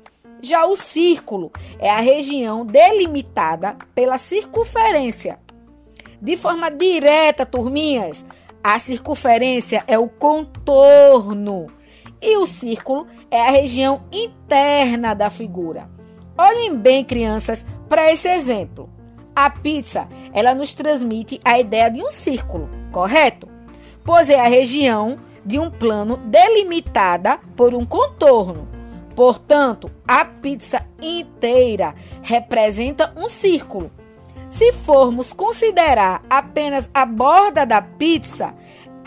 Já 0.40 0.64
o 0.64 0.78
círculo 0.78 1.52
é 1.78 1.90
a 1.90 2.00
região 2.00 2.64
delimitada 2.64 3.76
pela 3.94 4.16
circunferência. 4.16 5.38
De 6.22 6.38
forma 6.38 6.70
direta, 6.70 7.44
turminhas, 7.44 8.24
a 8.64 8.80
circunferência 8.80 9.84
é 9.86 9.98
o 9.98 10.08
contorno 10.08 11.66
e 12.20 12.36
o 12.38 12.46
círculo 12.46 13.06
é 13.30 13.46
a 13.46 13.50
região 13.50 14.02
interna 14.10 15.12
da 15.12 15.28
figura. 15.28 15.90
Olhem 16.36 16.76
bem, 16.76 17.04
crianças, 17.04 17.64
para 17.88 18.10
esse 18.10 18.28
exemplo. 18.28 18.97
A 19.40 19.50
pizza, 19.50 20.08
ela 20.32 20.52
nos 20.52 20.74
transmite 20.74 21.38
a 21.44 21.60
ideia 21.60 21.88
de 21.88 22.02
um 22.02 22.10
círculo, 22.10 22.68
correto? 22.90 23.48
Pois 24.04 24.28
é 24.28 24.40
a 24.40 24.48
região 24.48 25.16
de 25.46 25.60
um 25.60 25.70
plano 25.70 26.16
delimitada 26.16 27.38
por 27.54 27.72
um 27.72 27.84
contorno. 27.84 28.66
Portanto, 29.14 29.88
a 30.08 30.24
pizza 30.24 30.84
inteira 31.00 31.94
representa 32.20 33.14
um 33.16 33.28
círculo. 33.28 33.92
Se 34.50 34.72
formos 34.72 35.32
considerar 35.32 36.20
apenas 36.28 36.90
a 36.92 37.06
borda 37.06 37.64
da 37.64 37.80
pizza, 37.80 38.52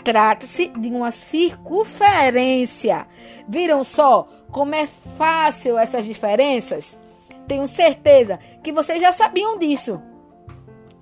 trata-se 0.02 0.68
de 0.68 0.88
uma 0.88 1.10
circunferência. 1.10 3.06
Viram 3.46 3.84
só 3.84 4.26
como 4.50 4.74
é 4.74 4.88
fácil 5.18 5.76
essas 5.76 6.06
diferenças? 6.06 6.96
Tenho 7.46 7.68
certeza 7.68 8.38
que 8.62 8.72
vocês 8.72 8.98
já 8.98 9.12
sabiam 9.12 9.58
disso. 9.58 10.00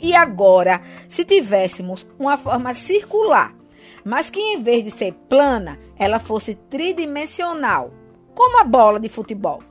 E 0.02 0.14
agora, 0.14 0.80
se 1.08 1.24
tivéssemos 1.24 2.06
uma 2.18 2.36
forma 2.36 2.72
circular, 2.72 3.54
mas 4.04 4.30
que 4.30 4.40
em 4.40 4.62
vez 4.62 4.82
de 4.84 4.90
ser 4.90 5.12
plana, 5.28 5.78
ela 5.98 6.18
fosse 6.18 6.54
tridimensional, 6.54 7.92
como 8.34 8.60
a 8.60 8.64
bola 8.64 8.98
de 8.98 9.08
futebol. 9.08 9.62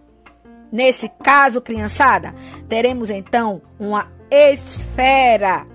Nesse 0.72 1.10
caso, 1.24 1.62
criançada, 1.62 2.34
teremos 2.68 3.10
então 3.10 3.62
uma 3.80 4.12
esfera. 4.30 5.66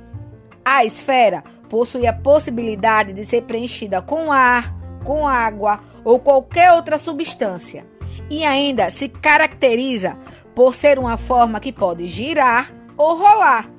A 0.64 0.84
esfera 0.84 1.42
possui 1.68 2.06
a 2.06 2.12
possibilidade 2.12 3.12
de 3.12 3.24
ser 3.24 3.42
preenchida 3.42 4.00
com 4.00 4.30
ar, 4.30 4.72
com 5.02 5.26
água 5.26 5.80
ou 6.04 6.20
qualquer 6.20 6.72
outra 6.72 6.96
substância. 6.96 7.84
E 8.30 8.44
ainda 8.44 8.88
se 8.88 9.08
caracteriza 9.08 10.16
por 10.54 10.76
ser 10.76 10.98
uma 10.98 11.16
forma 11.16 11.58
que 11.58 11.72
pode 11.72 12.06
girar 12.06 12.72
ou 12.96 13.18
rolar 13.18 13.73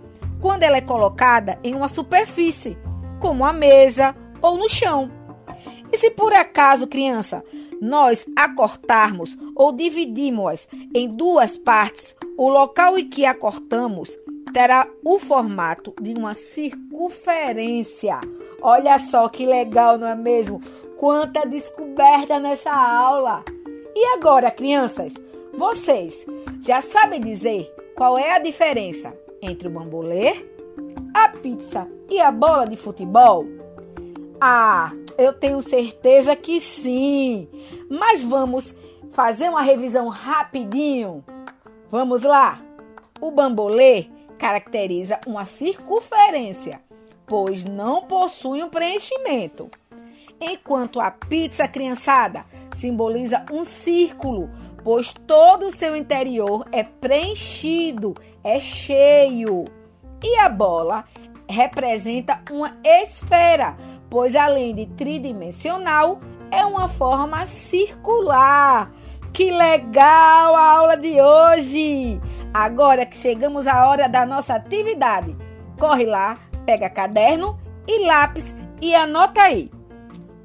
quando 0.45 0.61
ela 0.61 0.77
é 0.77 0.81
colocada 0.81 1.57
em 1.63 1.73
uma 1.73 1.87
superfície, 1.87 2.77
como 3.19 3.43
a 3.43 3.51
mesa 3.51 4.15
ou 4.39 4.55
no 4.55 4.69
chão. 4.69 5.09
E 5.91 5.97
se 5.97 6.11
por 6.11 6.31
acaso, 6.33 6.85
criança, 6.85 7.43
nós 7.81 8.27
acortarmos 8.35 9.35
ou 9.55 9.71
dividirmos 9.71 10.67
em 10.93 11.09
duas 11.09 11.57
partes, 11.57 12.15
o 12.37 12.47
local 12.47 12.95
em 12.95 13.09
que 13.09 13.25
acortamos 13.25 14.15
terá 14.53 14.87
o 15.03 15.17
formato 15.17 15.95
de 15.99 16.13
uma 16.13 16.35
circunferência. 16.35 18.21
Olha 18.61 18.99
só 18.99 19.27
que 19.27 19.47
legal, 19.47 19.97
não 19.97 20.05
é 20.05 20.13
mesmo? 20.13 20.59
Quanta 20.95 21.43
descoberta 21.43 22.37
nessa 22.39 22.71
aula! 22.71 23.43
E 23.95 24.13
agora, 24.15 24.51
crianças, 24.51 25.11
vocês 25.57 26.23
já 26.61 26.83
sabem 26.83 27.19
dizer 27.19 27.67
qual 27.95 28.15
é 28.15 28.33
a 28.33 28.39
diferença 28.39 29.24
entre 29.45 29.67
o 29.67 29.71
bambolê, 29.71 30.45
a 31.13 31.29
pizza 31.29 31.87
e 32.09 32.19
a 32.19 32.31
bola 32.31 32.65
de 32.65 32.75
futebol? 32.75 33.45
Ah, 34.39 34.91
eu 35.17 35.33
tenho 35.33 35.61
certeza 35.61 36.35
que 36.35 36.59
sim. 36.59 37.47
Mas 37.89 38.23
vamos 38.23 38.75
fazer 39.11 39.49
uma 39.49 39.61
revisão 39.61 40.09
rapidinho. 40.09 41.23
Vamos 41.89 42.23
lá. 42.23 42.61
O 43.21 43.31
bambolê 43.31 44.07
caracteriza 44.37 45.19
uma 45.25 45.45
circunferência, 45.45 46.81
pois 47.25 47.63
não 47.63 48.01
possui 48.01 48.61
um 48.61 48.69
preenchimento. 48.69 49.69
Enquanto 50.39 50.99
a 50.99 51.09
pizza 51.09 51.65
criançada 51.67 52.45
simboliza 52.75 53.45
um 53.51 53.63
círculo, 53.63 54.49
pois 54.85 55.11
todo 55.11 55.65
o 55.65 55.71
seu 55.71 55.95
interior 55.95 56.63
é 56.71 56.83
preenchido, 56.83 58.13
é 58.43 58.59
cheio. 58.59 59.65
E 60.23 60.37
a 60.37 60.47
bola 60.47 61.05
representa 61.49 62.39
uma 62.51 62.77
esfera, 62.83 63.75
pois 64.11 64.35
além 64.35 64.75
de 64.75 64.85
tridimensional, 64.85 66.19
é 66.51 66.63
uma 66.63 66.87
forma 66.87 67.47
circular. 67.47 68.91
Que 69.33 69.49
legal 69.49 70.55
a 70.55 70.71
aula 70.77 70.95
de 70.95 71.19
hoje! 71.19 72.21
Agora 72.53 73.07
que 73.07 73.17
chegamos 73.17 73.65
à 73.65 73.89
hora 73.89 74.07
da 74.07 74.23
nossa 74.23 74.53
atividade, 74.53 75.35
corre 75.79 76.05
lá, 76.05 76.37
pega 76.63 76.91
caderno 76.91 77.59
e 77.87 78.05
lápis 78.05 78.55
e 78.79 78.93
anota 78.93 79.41
aí. 79.41 79.71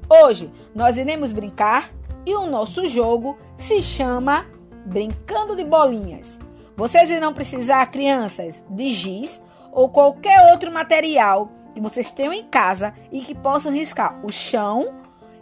Hoje 0.09 0.51
nós 0.73 0.97
iremos 0.97 1.31
brincar 1.31 1.91
e 2.25 2.35
o 2.35 2.45
nosso 2.45 2.85
jogo 2.87 3.37
se 3.57 3.81
chama 3.81 4.45
Brincando 4.85 5.55
de 5.55 5.63
Bolinhas. 5.63 6.39
Vocês 6.75 7.09
irão 7.09 7.33
precisar, 7.33 7.85
crianças, 7.87 8.63
de 8.69 8.91
giz 8.93 9.41
ou 9.71 9.89
qualquer 9.89 10.51
outro 10.51 10.71
material 10.71 11.49
que 11.73 11.81
vocês 11.81 12.11
tenham 12.11 12.33
em 12.33 12.45
casa 12.45 12.93
e 13.11 13.21
que 13.21 13.35
possam 13.35 13.71
riscar 13.71 14.19
o 14.25 14.31
chão 14.31 14.93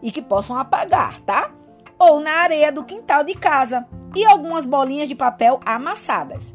e 0.02 0.12
que 0.12 0.22
possam 0.22 0.58
apagar, 0.58 1.20
tá? 1.22 1.52
Ou 1.98 2.20
na 2.20 2.32
areia 2.32 2.72
do 2.72 2.84
quintal 2.84 3.24
de 3.24 3.34
casa 3.34 3.86
e 4.16 4.26
algumas 4.26 4.66
bolinhas 4.66 5.08
de 5.08 5.16
papel 5.16 5.60
amassadas. 5.66 6.54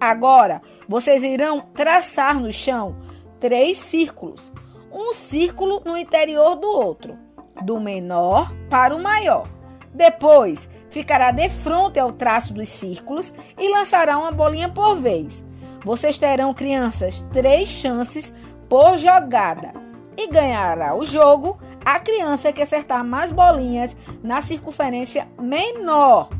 Agora, 0.00 0.60
vocês 0.88 1.22
irão 1.22 1.60
traçar 1.60 2.38
no 2.38 2.52
chão 2.52 2.96
três 3.40 3.78
círculos, 3.78 4.40
um 4.92 5.14
círculo 5.14 5.82
no 5.84 5.96
interior 5.96 6.56
do 6.56 6.68
outro, 6.68 7.18
do 7.62 7.80
menor 7.80 8.54
para 8.68 8.94
o 8.94 9.02
maior. 9.02 9.53
Depois, 9.94 10.68
ficará 10.90 11.30
de 11.30 11.48
frente 11.48 11.98
ao 11.98 12.12
traço 12.12 12.52
dos 12.52 12.68
círculos 12.68 13.32
e 13.56 13.68
lançará 13.70 14.18
uma 14.18 14.32
bolinha 14.32 14.68
por 14.68 14.96
vez. 14.96 15.44
Vocês 15.84 16.18
terão, 16.18 16.52
crianças, 16.52 17.20
três 17.32 17.68
chances 17.68 18.34
por 18.68 18.98
jogada 18.98 19.72
e 20.16 20.26
ganhará 20.28 20.94
o 20.94 21.04
jogo 21.06 21.58
a 21.84 22.00
criança 22.00 22.52
que 22.52 22.62
acertar 22.62 23.04
mais 23.04 23.30
bolinhas 23.30 23.94
na 24.22 24.40
circunferência 24.40 25.28
menor. 25.38 26.30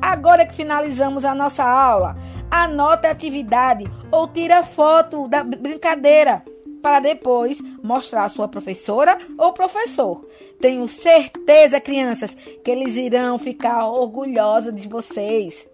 Agora 0.00 0.46
que 0.46 0.54
finalizamos 0.54 1.24
a 1.24 1.34
nossa 1.34 1.64
aula, 1.64 2.16
anota 2.50 3.08
a 3.08 3.10
atividade 3.10 3.84
ou 4.10 4.26
tira 4.28 4.62
foto 4.62 5.28
da 5.28 5.44
brincadeira 5.44 6.42
para 6.82 7.00
depois 7.00 7.60
mostrar 7.82 8.24
à 8.24 8.28
sua 8.28 8.48
professora 8.48 9.18
ou 9.36 9.52
professor. 9.52 10.26
Tenho 10.60 10.86
certeza, 10.88 11.80
crianças, 11.80 12.36
que 12.64 12.70
eles 12.70 12.96
irão 12.96 13.38
ficar 13.38 13.86
orgulhosos 13.88 14.74
de 14.74 14.88
vocês. 14.88 15.66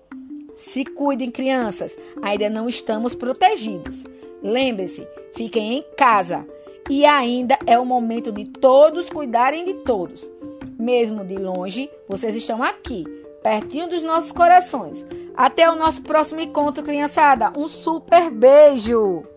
Se 0.56 0.84
cuidem, 0.84 1.30
crianças, 1.30 1.96
ainda 2.22 2.48
não 2.48 2.68
estamos 2.68 3.14
protegidos. 3.14 4.04
Lembre-se, 4.42 5.06
fiquem 5.34 5.78
em 5.78 5.84
casa. 5.96 6.46
E 6.88 7.04
ainda 7.06 7.58
é 7.66 7.78
o 7.78 7.86
momento 7.86 8.30
de 8.30 8.44
todos 8.44 9.08
cuidarem 9.08 9.64
de 9.64 9.74
todos. 9.84 10.30
Mesmo 10.78 11.24
de 11.24 11.36
longe, 11.36 11.88
vocês 12.08 12.34
estão 12.34 12.62
aqui 12.62 13.04
pertinho 13.44 13.88
dos 13.88 14.02
nossos 14.02 14.32
corações. 14.32 15.04
Até 15.36 15.70
o 15.70 15.76
nosso 15.76 16.00
próximo 16.02 16.40
encontro, 16.40 16.82
criançada. 16.82 17.52
Um 17.54 17.68
super 17.68 18.30
beijo! 18.30 19.34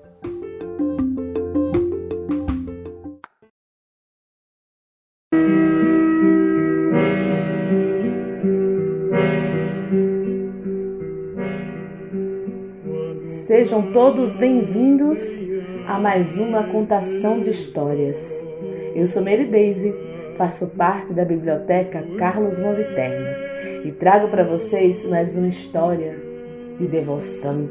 Sejam 13.58 13.92
todos 13.92 14.36
bem-vindos 14.36 15.20
a 15.88 15.98
mais 15.98 16.38
uma 16.38 16.66
contação 16.66 17.42
de 17.42 17.50
histórias. 17.50 18.20
Eu 18.94 19.08
sou 19.08 19.24
Mary 19.24 19.46
Daisy, 19.46 19.96
faço 20.38 20.68
parte 20.68 21.12
da 21.12 21.26
Biblioteca 21.26 22.04
Carlos 22.20 22.60
Moliterno 22.60 23.26
e 23.84 23.92
trago 23.94 24.28
para 24.28 24.44
vocês 24.44 25.04
mais 25.10 25.36
uma 25.36 25.48
história 25.48 26.16
de 26.78 26.86
devoção, 26.86 27.68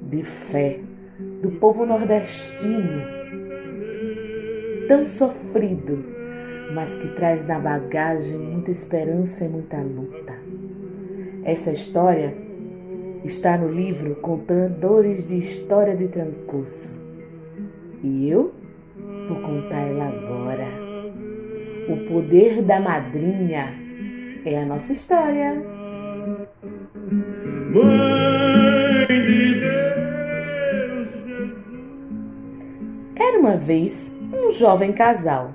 de 0.00 0.22
fé 0.22 0.78
do 1.42 1.50
povo 1.50 1.84
nordestino, 1.84 3.02
tão 4.88 5.06
sofrido, 5.06 6.02
mas 6.72 6.94
que 6.94 7.08
traz 7.08 7.46
na 7.46 7.58
bagagem 7.58 8.38
muita 8.38 8.70
esperança 8.70 9.44
e 9.44 9.48
muita 9.50 9.76
luta. 9.76 10.32
Essa 11.44 11.72
história 11.72 12.51
está 13.24 13.56
no 13.56 13.72
livro 13.72 14.16
Contadores 14.16 15.26
de 15.28 15.38
História 15.38 15.96
de 15.96 16.08
Trancoso. 16.08 17.00
E 18.02 18.28
eu 18.28 18.52
vou 19.28 19.40
contar 19.40 19.78
ela 19.78 20.08
agora. 20.08 20.66
O 21.88 22.08
poder 22.08 22.62
da 22.62 22.80
madrinha 22.80 23.74
é 24.44 24.60
a 24.60 24.66
nossa 24.66 24.92
história. 24.92 25.54
Mãe 27.72 29.06
de 29.06 29.54
Deus, 29.54 31.08
Era 33.14 33.38
uma 33.38 33.56
vez 33.56 34.12
um 34.32 34.50
jovem 34.50 34.92
casal 34.92 35.54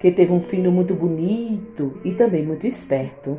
que 0.00 0.10
teve 0.10 0.32
um 0.32 0.40
filho 0.40 0.72
muito 0.72 0.92
bonito 0.94 1.98
e 2.04 2.12
também 2.12 2.44
muito 2.44 2.66
esperto. 2.66 3.38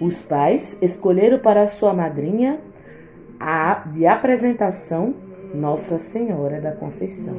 Os 0.00 0.16
pais 0.22 0.76
escolheram 0.80 1.38
para 1.38 1.66
sua 1.66 1.92
madrinha 1.92 2.60
de 3.92 4.06
apresentação 4.06 5.14
Nossa 5.54 5.98
Senhora 5.98 6.60
da 6.60 6.72
Conceição. 6.72 7.36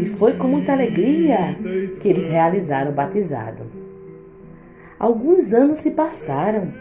E 0.00 0.06
foi 0.06 0.34
com 0.34 0.48
muita 0.48 0.72
alegria 0.72 1.56
que 2.00 2.08
eles 2.08 2.26
realizaram 2.26 2.90
o 2.90 2.94
batizado. 2.94 3.64
Alguns 4.98 5.52
anos 5.52 5.78
se 5.78 5.90
passaram 5.90 6.72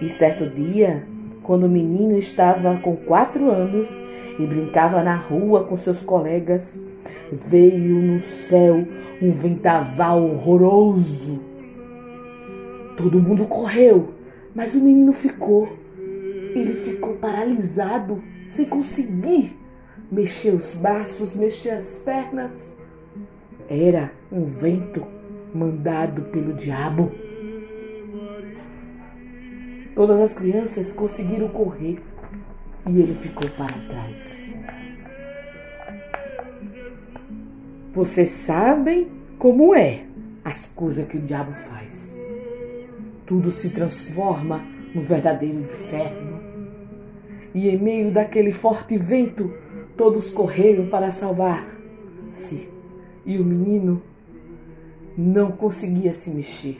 e 0.00 0.08
certo 0.08 0.48
dia, 0.48 1.02
quando 1.42 1.64
o 1.64 1.68
menino 1.68 2.16
estava 2.16 2.74
com 2.78 2.96
quatro 2.96 3.50
anos 3.50 3.90
e 4.38 4.46
brincava 4.46 5.02
na 5.02 5.14
rua 5.14 5.64
com 5.64 5.76
seus 5.76 6.00
colegas, 6.00 6.80
veio 7.32 8.00
no 8.00 8.20
céu 8.20 8.86
um 9.20 9.32
ventaval 9.32 10.22
horroroso. 10.24 11.40
Todo 12.96 13.20
mundo 13.20 13.46
correu, 13.46 14.14
mas 14.54 14.74
o 14.74 14.80
menino 14.80 15.12
ficou. 15.12 15.68
Ele 16.54 16.74
ficou 16.74 17.14
paralisado 17.14 18.22
sem 18.48 18.66
conseguir 18.66 19.56
mexer 20.10 20.50
os 20.50 20.74
braços, 20.74 21.36
mexer 21.36 21.70
as 21.70 21.96
pernas. 21.96 22.50
Era 23.68 24.12
um 24.32 24.44
vento 24.44 25.06
mandado 25.54 26.22
pelo 26.22 26.54
diabo. 26.54 27.12
Todas 29.94 30.20
as 30.20 30.32
crianças 30.34 30.92
conseguiram 30.92 31.48
correr 31.48 31.98
e 32.88 33.00
ele 33.00 33.14
ficou 33.14 33.48
para 33.50 33.66
trás. 33.66 34.50
Vocês 37.92 38.30
sabem 38.30 39.08
como 39.38 39.74
é 39.74 40.04
as 40.44 40.66
coisas 40.66 41.06
que 41.06 41.16
o 41.16 41.20
diabo 41.20 41.52
faz. 41.52 42.16
Tudo 43.26 43.50
se 43.50 43.70
transforma 43.70 44.64
no 44.94 45.02
verdadeiro 45.02 45.60
inferno 45.60 46.40
e 47.54 47.68
em 47.68 47.78
meio 47.78 48.12
daquele 48.12 48.52
forte 48.52 48.96
vento, 48.96 49.52
todos 49.96 50.30
correram 50.30 50.86
para 50.86 51.10
salvar-se. 51.10 52.68
E 53.26 53.38
o 53.38 53.44
menino 53.44 54.02
não 55.16 55.50
conseguia 55.50 56.12
se 56.12 56.30
mexer. 56.30 56.78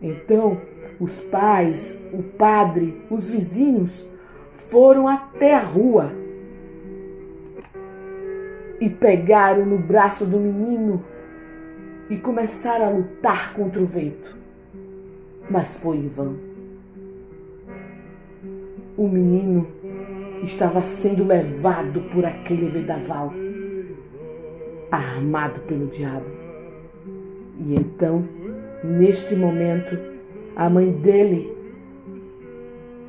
Então, 0.00 0.60
os 0.98 1.20
pais, 1.20 1.96
o 2.12 2.22
padre, 2.22 3.00
os 3.10 3.30
vizinhos 3.30 4.04
foram 4.52 5.06
até 5.06 5.54
a 5.54 5.62
rua 5.62 6.12
e 8.82 8.90
pegaram 8.90 9.64
no 9.64 9.78
braço 9.78 10.26
do 10.26 10.40
menino 10.40 11.04
e 12.10 12.16
começaram 12.16 12.86
a 12.86 12.90
lutar 12.90 13.54
contra 13.54 13.80
o 13.80 13.86
vento. 13.86 14.36
Mas 15.48 15.76
foi 15.76 15.98
em 15.98 16.08
vão. 16.08 16.36
O 18.96 19.06
menino 19.06 19.68
estava 20.42 20.82
sendo 20.82 21.24
levado 21.24 22.00
por 22.12 22.24
aquele 22.24 22.68
vendaval, 22.68 23.32
armado 24.90 25.60
pelo 25.60 25.86
diabo. 25.86 26.26
E 27.64 27.76
então, 27.76 28.26
neste 28.82 29.36
momento, 29.36 29.96
a 30.56 30.68
mãe 30.68 30.90
dele 30.90 31.56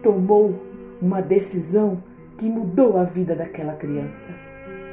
tomou 0.04 0.54
uma 1.02 1.20
decisão 1.20 2.04
que 2.38 2.45
mudou 2.45 2.95
a 2.95 3.06
vida 3.06 3.36
daquela 3.36 3.74
criança. 3.74 4.43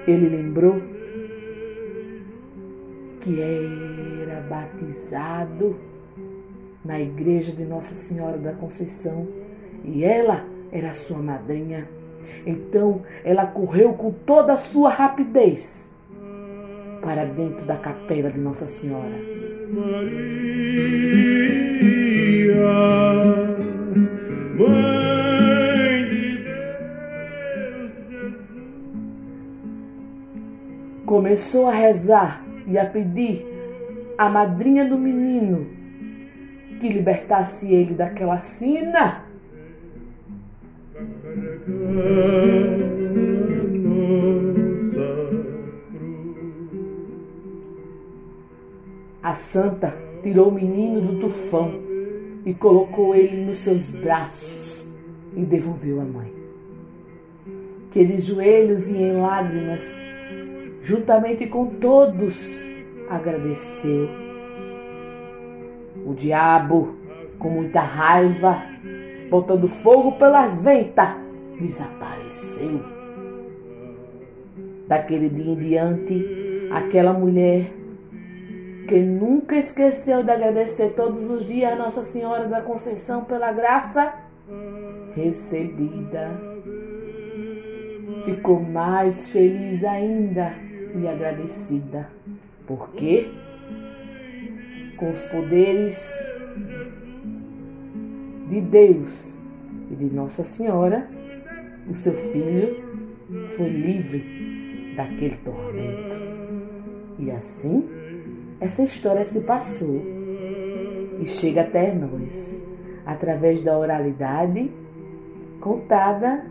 Ele 0.06 0.28
lembrou 0.28 0.80
que 3.20 3.40
era 3.40 4.40
batizado 4.40 5.76
na 6.84 6.98
igreja 6.98 7.52
de 7.52 7.64
Nossa 7.64 7.94
Senhora 7.94 8.38
da 8.38 8.52
Conceição 8.52 9.28
e 9.84 10.04
ela 10.04 10.44
era 10.72 10.94
sua 10.94 11.18
madrinha. 11.18 11.88
Então 12.46 13.02
ela 13.24 13.46
correu 13.46 13.92
com 13.94 14.10
toda 14.10 14.54
a 14.54 14.56
sua 14.56 14.88
rapidez 14.90 15.90
para 17.02 17.24
dentro 17.24 17.64
da 17.64 17.76
capela 17.76 18.30
de 18.30 18.38
Nossa 18.38 18.66
Senhora. 18.66 19.18
Maria, 19.70 20.10
Mãe 24.56 25.19
Começou 31.10 31.66
a 31.66 31.72
rezar 31.72 32.40
e 32.68 32.78
a 32.78 32.86
pedir 32.86 33.44
à 34.16 34.28
madrinha 34.28 34.88
do 34.88 34.96
menino 34.96 35.66
que 36.78 36.88
libertasse 36.88 37.74
ele 37.74 37.94
daquela 37.94 38.38
sina. 38.38 39.24
A 49.20 49.34
santa 49.34 49.92
tirou 50.22 50.50
o 50.50 50.54
menino 50.54 51.00
do 51.00 51.18
tufão 51.18 51.72
e 52.46 52.54
colocou 52.54 53.16
ele 53.16 53.44
nos 53.44 53.58
seus 53.58 53.90
braços 53.90 54.86
e 55.34 55.40
devolveu 55.40 56.00
a 56.02 56.04
mãe. 56.04 56.32
Que 57.90 58.04
de 58.04 58.16
joelhos 58.16 58.86
e 58.88 58.96
em 58.96 59.20
lágrimas, 59.20 60.08
juntamente 60.90 61.46
com 61.46 61.66
todos, 61.66 62.64
agradeceu. 63.08 64.08
O 66.04 66.12
diabo, 66.14 66.96
com 67.38 67.48
muita 67.48 67.80
raiva, 67.80 68.60
botando 69.30 69.68
fogo 69.68 70.18
pelas 70.18 70.62
ventas, 70.62 71.10
desapareceu. 71.60 72.82
Daquele 74.88 75.28
dia 75.28 75.52
em 75.52 75.56
diante, 75.56 76.68
aquela 76.72 77.12
mulher 77.12 77.72
que 78.88 78.98
nunca 78.98 79.54
esqueceu 79.54 80.24
de 80.24 80.32
agradecer 80.32 80.94
todos 80.96 81.30
os 81.30 81.46
dias 81.46 81.72
a 81.72 81.76
Nossa 81.76 82.02
Senhora 82.02 82.48
da 82.48 82.60
Conceição 82.60 83.22
pela 83.22 83.52
graça 83.52 84.12
recebida, 85.14 86.32
ficou 88.24 88.60
mais 88.60 89.30
feliz 89.30 89.84
ainda 89.84 90.69
e 90.94 91.06
agradecida, 91.06 92.08
porque 92.66 93.30
com 94.96 95.10
os 95.10 95.20
poderes 95.22 96.12
de 98.48 98.60
Deus 98.60 99.34
e 99.90 99.94
de 99.94 100.06
Nossa 100.06 100.44
Senhora, 100.44 101.08
o 101.88 101.94
seu 101.94 102.12
filho 102.12 102.76
foi 103.56 103.68
livre 103.68 104.94
daquele 104.96 105.36
tormento. 105.36 106.16
E 107.18 107.30
assim, 107.30 107.88
essa 108.60 108.82
história 108.82 109.24
se 109.24 109.40
passou 109.42 110.02
e 111.20 111.26
chega 111.26 111.62
até 111.62 111.94
nós 111.94 112.62
através 113.06 113.62
da 113.62 113.78
oralidade 113.78 114.70
contada 115.60 116.44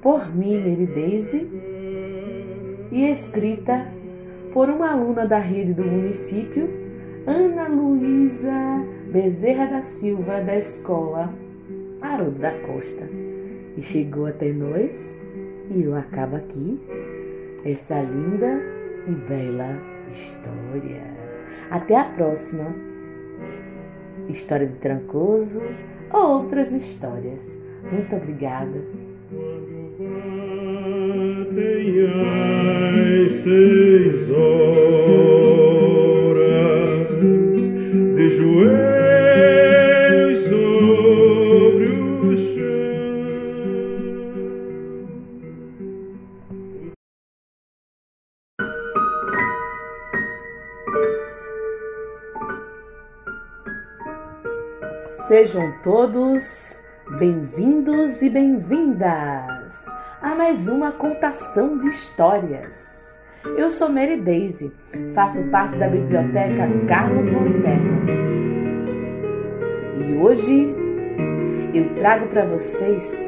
por 0.00 0.34
mim, 0.34 0.60
Daisy, 0.86 1.48
e 2.92 3.10
escrita 3.10 3.86
por 4.52 4.68
uma 4.68 4.92
aluna 4.92 5.26
da 5.26 5.38
rede 5.38 5.72
do 5.72 5.82
município, 5.82 6.68
Ana 7.26 7.66
Luísa 7.66 8.52
Bezerra 9.10 9.66
da 9.66 9.82
Silva, 9.82 10.42
da 10.42 10.56
escola 10.56 11.32
Haroldo 12.02 12.38
da 12.38 12.52
Costa. 12.60 13.08
E 13.76 13.82
chegou 13.82 14.26
até 14.26 14.52
nós, 14.52 14.92
e 15.70 15.82
eu 15.84 15.96
acabo 15.96 16.36
aqui, 16.36 16.78
essa 17.64 18.02
linda 18.02 18.60
e 19.08 19.12
bela 19.12 19.78
história. 20.10 21.02
Até 21.70 21.96
a 21.96 22.04
próxima. 22.04 22.74
História 24.28 24.66
de 24.66 24.74
Trancoso 24.74 25.62
ou 26.12 26.42
outras 26.42 26.70
histórias. 26.72 27.42
Muito 27.90 28.14
obrigada. 28.14 28.80
Seis 33.42 34.30
horas 34.30 35.08
de 38.16 38.36
joelhos. 38.36 38.82
Sejam 55.26 55.72
todos 55.82 56.76
bem-vindos 57.18 58.20
e 58.22 58.30
bem-vindas 58.30 59.72
a 60.20 60.34
mais 60.36 60.68
uma 60.68 60.92
contação 60.92 61.78
de 61.78 61.88
histórias. 61.88 62.81
Eu 63.44 63.70
sou 63.70 63.88
Mary 63.88 64.16
Daisy, 64.16 64.72
faço 65.14 65.42
parte 65.50 65.76
da 65.76 65.88
biblioteca 65.88 66.68
Carlos 66.88 67.28
Moliterno. 67.30 68.02
E 70.00 70.14
hoje 70.18 70.74
eu 71.74 71.94
trago 71.96 72.26
para 72.28 72.44
vocês 72.44 73.18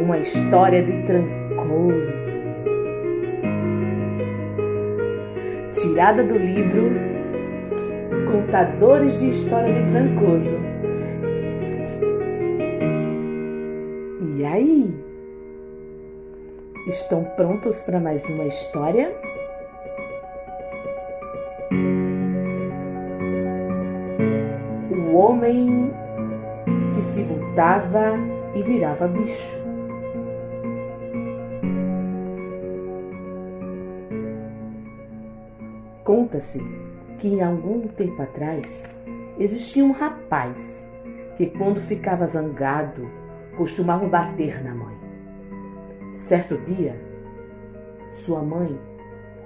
uma 0.00 0.18
história 0.18 0.82
de 0.82 1.02
Trancoso. 1.06 2.26
Tirada 5.72 6.22
do 6.22 6.38
livro 6.38 6.90
Contadores 8.30 9.18
de 9.20 9.28
História 9.28 9.72
de 9.72 9.90
Trancoso 9.90 10.76
aí? 14.56 14.94
Estão 16.86 17.24
prontos 17.36 17.82
para 17.82 18.00
mais 18.00 18.24
uma 18.24 18.46
história? 18.46 19.25
Homem 25.36 25.92
que 26.94 27.02
se 27.12 27.22
voltava 27.22 28.14
e 28.54 28.62
virava 28.62 29.06
bicho. 29.06 29.54
Conta-se 36.04 36.60
que 37.18 37.40
há 37.40 37.48
algum 37.48 37.86
tempo 37.88 38.22
atrás 38.22 38.96
existia 39.38 39.84
um 39.84 39.92
rapaz 39.92 40.82
que, 41.36 41.46
quando 41.46 41.80
ficava 41.80 42.26
zangado 42.26 43.10
costumavam 43.56 44.08
bater 44.08 44.62
na 44.64 44.74
mãe. 44.74 44.96
Certo 46.14 46.56
dia, 46.58 46.98
sua 48.10 48.42
mãe 48.42 48.78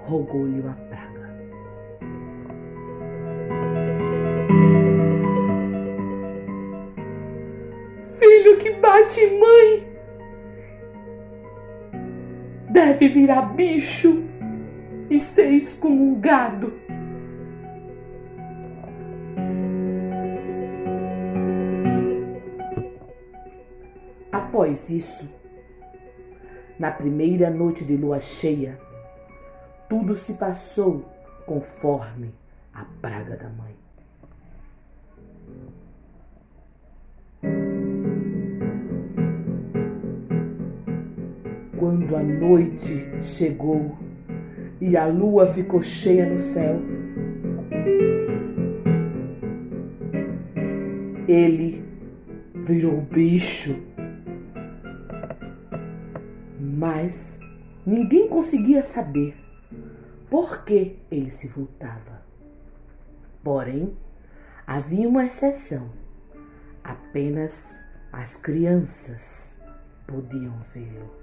rogou-lhe 0.05 0.61
uma 0.61 0.73
praga. 0.73 1.10
Que 8.61 8.73
bate 8.73 9.25
mãe 9.39 9.91
deve 12.69 13.09
virar 13.09 13.53
bicho 13.53 14.23
e 15.09 15.19
ser 15.19 15.49
excomungado. 15.49 16.79
Após 24.31 24.89
isso, 24.91 25.27
na 26.77 26.91
primeira 26.91 27.49
noite 27.49 27.83
de 27.83 27.97
lua 27.97 28.19
cheia, 28.19 28.79
tudo 29.89 30.15
se 30.15 30.35
passou 30.35 31.03
conforme 31.47 32.33
a 32.73 32.85
praga 33.01 33.35
da 33.35 33.49
mãe. 33.49 33.80
Quando 41.81 42.15
a 42.15 42.21
noite 42.21 43.09
chegou 43.23 43.97
e 44.79 44.95
a 44.95 45.07
lua 45.07 45.47
ficou 45.47 45.81
cheia 45.81 46.31
no 46.31 46.39
céu, 46.39 46.79
ele 51.27 51.83
virou 52.67 53.01
bicho 53.01 53.75
mas 56.59 57.39
ninguém 57.83 58.27
conseguia 58.27 58.83
saber 58.83 59.35
por 60.29 60.63
que 60.63 60.99
ele 61.09 61.31
se 61.31 61.47
voltava. 61.47 62.21
Porém, 63.43 63.97
havia 64.67 65.09
uma 65.09 65.25
exceção: 65.25 65.89
apenas 66.83 67.79
as 68.13 68.37
crianças 68.37 69.57
podiam 70.05 70.59
vê-lo. 70.73 71.20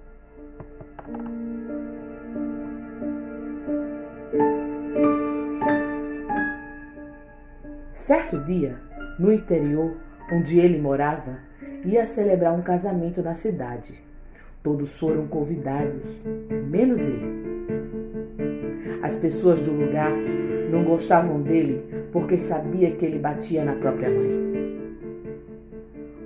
Certo 7.95 8.39
dia, 8.39 8.77
no 9.19 9.31
interior 9.31 9.97
onde 10.33 10.59
ele 10.59 10.81
morava, 10.81 11.39
ia 11.85 12.07
celebrar 12.07 12.55
um 12.55 12.63
casamento 12.63 13.23
na 13.23 13.35
cidade. 13.35 13.95
Todos 14.63 14.99
foram 14.99 15.27
convidados, 15.27 16.03
menos 16.71 17.07
ele. 17.07 17.49
As 19.03 19.17
pessoas 19.17 19.61
do 19.61 19.73
lugar 19.73 20.11
não 20.71 20.85
gostavam 20.85 21.43
dele 21.43 22.09
porque 22.13 22.39
sabia 22.39 22.91
que 22.93 23.05
ele 23.05 23.19
batia 23.19 23.65
na 23.65 23.75
própria 23.75 24.09
mãe. 24.11 24.89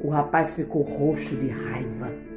O 0.02 0.08
rapaz 0.08 0.54
ficou 0.54 0.82
roxo 0.82 1.36
de 1.36 1.48
raiva. 1.48 2.31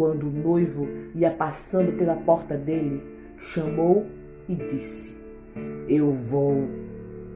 Quando 0.00 0.28
o 0.28 0.30
noivo 0.30 0.88
ia 1.14 1.30
passando 1.30 1.92
pela 1.92 2.16
porta 2.16 2.56
dele, 2.56 3.02
chamou 3.36 4.06
e 4.48 4.54
disse: 4.54 5.14
Eu 5.86 6.10
vou, 6.10 6.66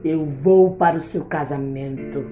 eu 0.03 0.25
vou 0.25 0.75
para 0.75 0.97
o 0.97 1.01
seu 1.01 1.23
casamento, 1.25 2.25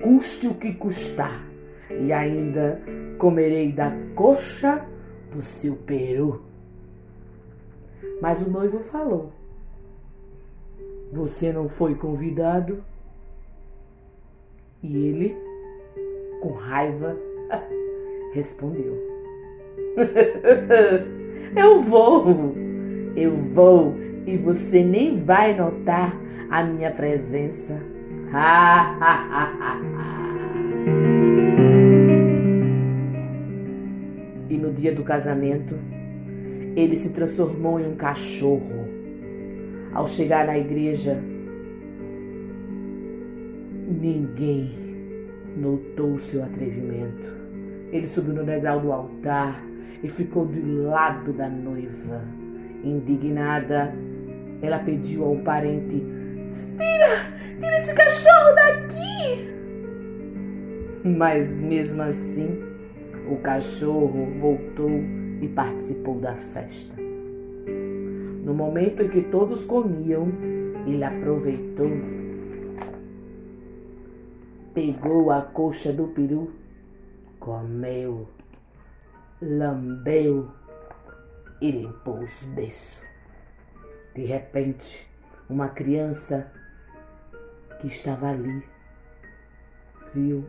custe 0.00 0.46
o 0.46 0.54
que 0.54 0.74
custar, 0.74 1.44
e 1.90 2.12
ainda 2.12 2.80
comerei 3.18 3.72
da 3.72 3.90
coxa 4.14 4.86
do 5.32 5.42
seu 5.42 5.74
peru. 5.74 6.44
Mas 8.22 8.40
o 8.46 8.48
noivo 8.48 8.78
falou: 8.78 9.32
Você 11.12 11.52
não 11.52 11.68
foi 11.68 11.96
convidado? 11.96 12.84
E 14.80 14.96
ele, 15.08 15.36
com 16.40 16.52
raiva, 16.52 17.16
respondeu: 18.32 19.13
Eu 21.56 21.80
vou, 21.82 22.52
eu 23.14 23.36
vou 23.36 23.94
e 24.26 24.36
você 24.36 24.82
nem 24.82 25.22
vai 25.22 25.56
notar 25.56 26.20
a 26.50 26.64
minha 26.64 26.90
presença. 26.90 27.80
e 34.50 34.58
no 34.58 34.72
dia 34.72 34.92
do 34.92 35.04
casamento, 35.04 35.76
ele 36.74 36.96
se 36.96 37.12
transformou 37.12 37.78
em 37.78 37.86
um 37.86 37.94
cachorro. 37.94 38.88
Ao 39.92 40.08
chegar 40.08 40.44
na 40.44 40.58
igreja, 40.58 41.22
ninguém 43.86 44.74
notou 45.56 46.18
seu 46.18 46.42
atrevimento. 46.42 47.32
Ele 47.92 48.08
subiu 48.08 48.34
no 48.34 48.42
degrau 48.42 48.80
do 48.80 48.90
altar 48.90 49.62
e 50.02 50.08
ficou 50.08 50.46
do 50.46 50.88
lado 50.88 51.32
da 51.32 51.48
noiva. 51.48 52.22
Indignada, 52.82 53.94
ela 54.60 54.78
pediu 54.78 55.24
ao 55.24 55.36
parente: 55.36 56.02
Tira! 56.76 57.34
Tira 57.58 57.76
esse 57.76 57.94
cachorro 57.94 58.54
daqui! 58.54 59.54
Mas 61.04 61.50
mesmo 61.60 62.02
assim, 62.02 62.62
o 63.30 63.36
cachorro 63.36 64.26
voltou 64.38 64.90
e 65.40 65.48
participou 65.48 66.18
da 66.20 66.34
festa. 66.34 66.94
No 68.44 68.52
momento 68.52 69.02
em 69.02 69.08
que 69.08 69.22
todos 69.22 69.64
comiam, 69.64 70.28
ele 70.86 71.02
aproveitou, 71.02 71.90
pegou 74.74 75.30
a 75.30 75.40
coxa 75.40 75.92
do 75.92 76.08
peru, 76.08 76.50
comeu, 77.40 78.28
lambeu 79.44 80.50
e 81.60 81.70
limpou 81.70 82.18
os 82.20 82.42
beiços. 82.54 83.04
De 84.14 84.24
repente, 84.24 85.06
uma 85.48 85.68
criança 85.68 86.50
que 87.80 87.88
estava 87.88 88.30
ali 88.30 88.66
viu 90.14 90.44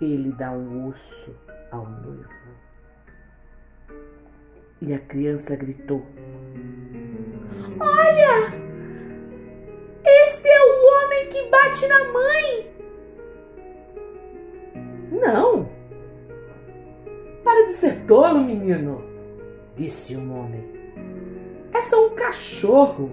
ele 0.00 0.32
dar 0.32 0.52
um 0.52 0.88
osso 0.88 1.34
ao 1.70 1.88
noivo. 1.88 2.28
E 4.82 4.92
a 4.92 4.98
criança 4.98 5.56
gritou: 5.56 6.04
Olha! 7.78 8.60
Este 10.04 10.48
é 10.48 10.62
o 10.62 10.86
homem 10.86 11.28
que 11.28 11.48
bate 11.50 11.86
na 11.86 12.04
mãe! 12.12 12.70
Não! 15.12 15.79
Para 17.50 17.66
de 17.66 17.72
ser 17.72 18.06
tolo, 18.06 18.44
menino! 18.44 19.02
Disse 19.76 20.14
o 20.14 20.20
homem. 20.20 20.64
É 21.74 21.82
só 21.82 22.06
um 22.06 22.14
cachorro 22.14 23.10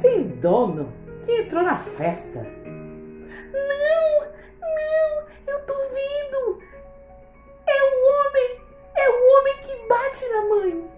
sem 0.00 0.28
dono 0.28 0.92
que 1.24 1.40
entrou 1.40 1.64
na 1.64 1.76
festa. 1.76 2.38
Não, 3.52 4.20
não, 4.60 5.26
eu 5.44 5.60
tô 5.66 5.74
vendo. 5.74 6.62
É 7.66 7.82
o 7.82 7.94
homem 8.14 8.60
é 8.94 9.10
o 9.10 9.18
homem 9.32 9.54
que 9.64 9.88
bate 9.88 10.28
na 10.28 10.48
mãe. 10.48 10.90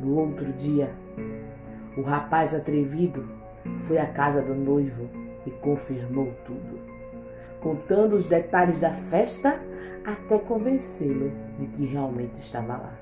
No 0.00 0.20
outro 0.20 0.50
dia, 0.54 0.90
o 1.98 2.00
rapaz 2.00 2.54
atrevido 2.54 3.28
foi 3.82 3.98
à 3.98 4.06
casa 4.06 4.40
do 4.40 4.54
noivo 4.54 5.06
e 5.44 5.50
confirmou 5.50 6.32
tudo, 6.46 6.80
contando 7.60 8.14
os 8.14 8.24
detalhes 8.24 8.78
da 8.80 8.92
festa 8.92 9.60
até 10.04 10.38
convencê-lo 10.38 11.32
de 11.58 11.66
que 11.68 11.86
realmente 11.86 12.36
estava 12.38 12.76
lá. 12.76 12.98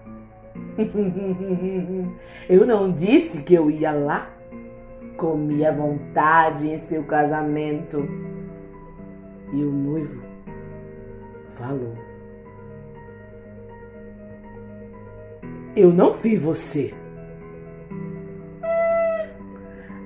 eu 2.49 2.67
não 2.67 2.93
disse 2.93 3.43
que 3.43 3.55
eu 3.55 3.71
ia 3.71 3.93
lá? 3.93 4.31
Comi 5.17 5.65
à 5.65 5.73
vontade 5.73 6.69
em 6.69 6.79
seu 6.79 7.05
casamento. 7.05 8.07
E 9.53 9.63
o 9.63 9.71
noivo 9.71 10.23
falou. 11.51 11.95
Eu 15.75 15.93
não 15.93 16.13
vi 16.13 16.37
você. 16.37 16.93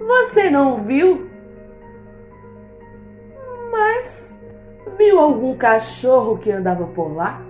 Você 0.01 0.51
não 0.51 0.85
viu? 0.85 1.29
Mas 3.71 4.40
viu 5.01 5.19
algum 5.19 5.57
cachorro 5.57 6.37
que 6.37 6.51
andava 6.51 6.87
por 6.89 7.17
lá? 7.17 7.41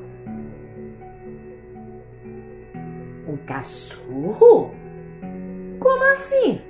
Um 3.27 3.37
cachorro? 3.39 4.73
Como 5.81 6.05
assim? 6.13 6.61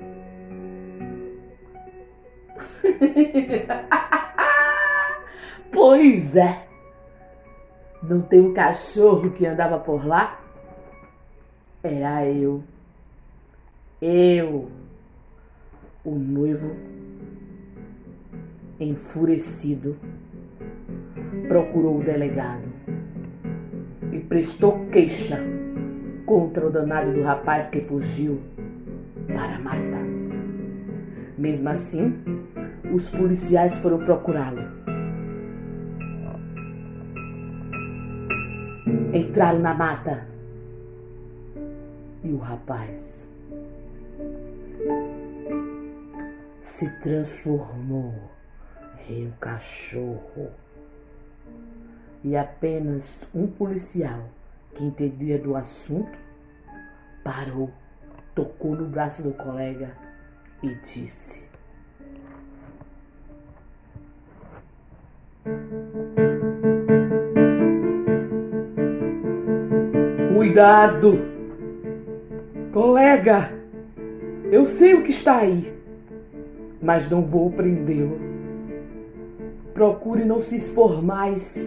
pois 5.70 6.35
é. 6.35 6.66
Não 8.03 8.22
tem 8.22 8.41
um 8.41 8.55
cachorro 8.55 9.31
que 9.33 9.45
andava 9.45 9.78
por 9.78 10.07
lá? 10.07 10.41
Era 11.83 12.26
eu. 12.26 12.64
Eu. 14.01 14.70
O 16.03 16.14
noivo, 16.14 16.74
enfurecido, 18.81 19.99
procurou 21.49 21.99
o 21.99 22.05
delegado 22.05 22.68
e 24.12 24.18
prestou 24.20 24.87
queixa 24.87 25.39
contra 26.26 26.66
o 26.66 26.70
danado 26.70 27.12
do 27.12 27.22
rapaz 27.22 27.68
que 27.68 27.81
fugiu 27.81 28.41
para 29.26 29.59
matar. 29.59 30.05
Mesmo 31.39 31.68
assim, 31.68 32.22
os 32.93 33.09
policiais 33.09 33.76
foram 33.78 33.99
procurá-lo. 33.99 34.62
Entraram 39.12 39.59
na 39.59 39.74
mata 39.74 40.26
e 42.22 42.33
o 42.33 42.39
rapaz 42.39 43.26
se 46.62 46.89
transformou 47.01 48.14
em 49.09 49.26
um 49.26 49.31
cachorro. 49.33 50.51
E 52.23 52.37
apenas 52.37 53.27
um 53.35 53.47
policial 53.47 54.29
que 54.75 54.85
entendia 54.85 55.39
do 55.39 55.57
assunto 55.57 56.18
parou, 57.25 57.71
tocou 58.35 58.77
no 58.77 58.87
braço 58.87 59.23
do 59.23 59.33
colega 59.33 59.97
e 60.62 60.75
disse: 60.75 61.49
Cuidado! 70.35 71.18
Colega, 72.73 73.51
eu 74.53 74.64
sei 74.64 74.95
o 74.95 75.03
que 75.03 75.11
está 75.11 75.39
aí, 75.39 75.75
mas 76.81 77.11
não 77.11 77.23
vou 77.23 77.51
prendê-lo. 77.51 78.18
Procure 79.75 80.25
não 80.25 80.41
se 80.41 80.57
expor 80.57 81.03
mais. 81.03 81.66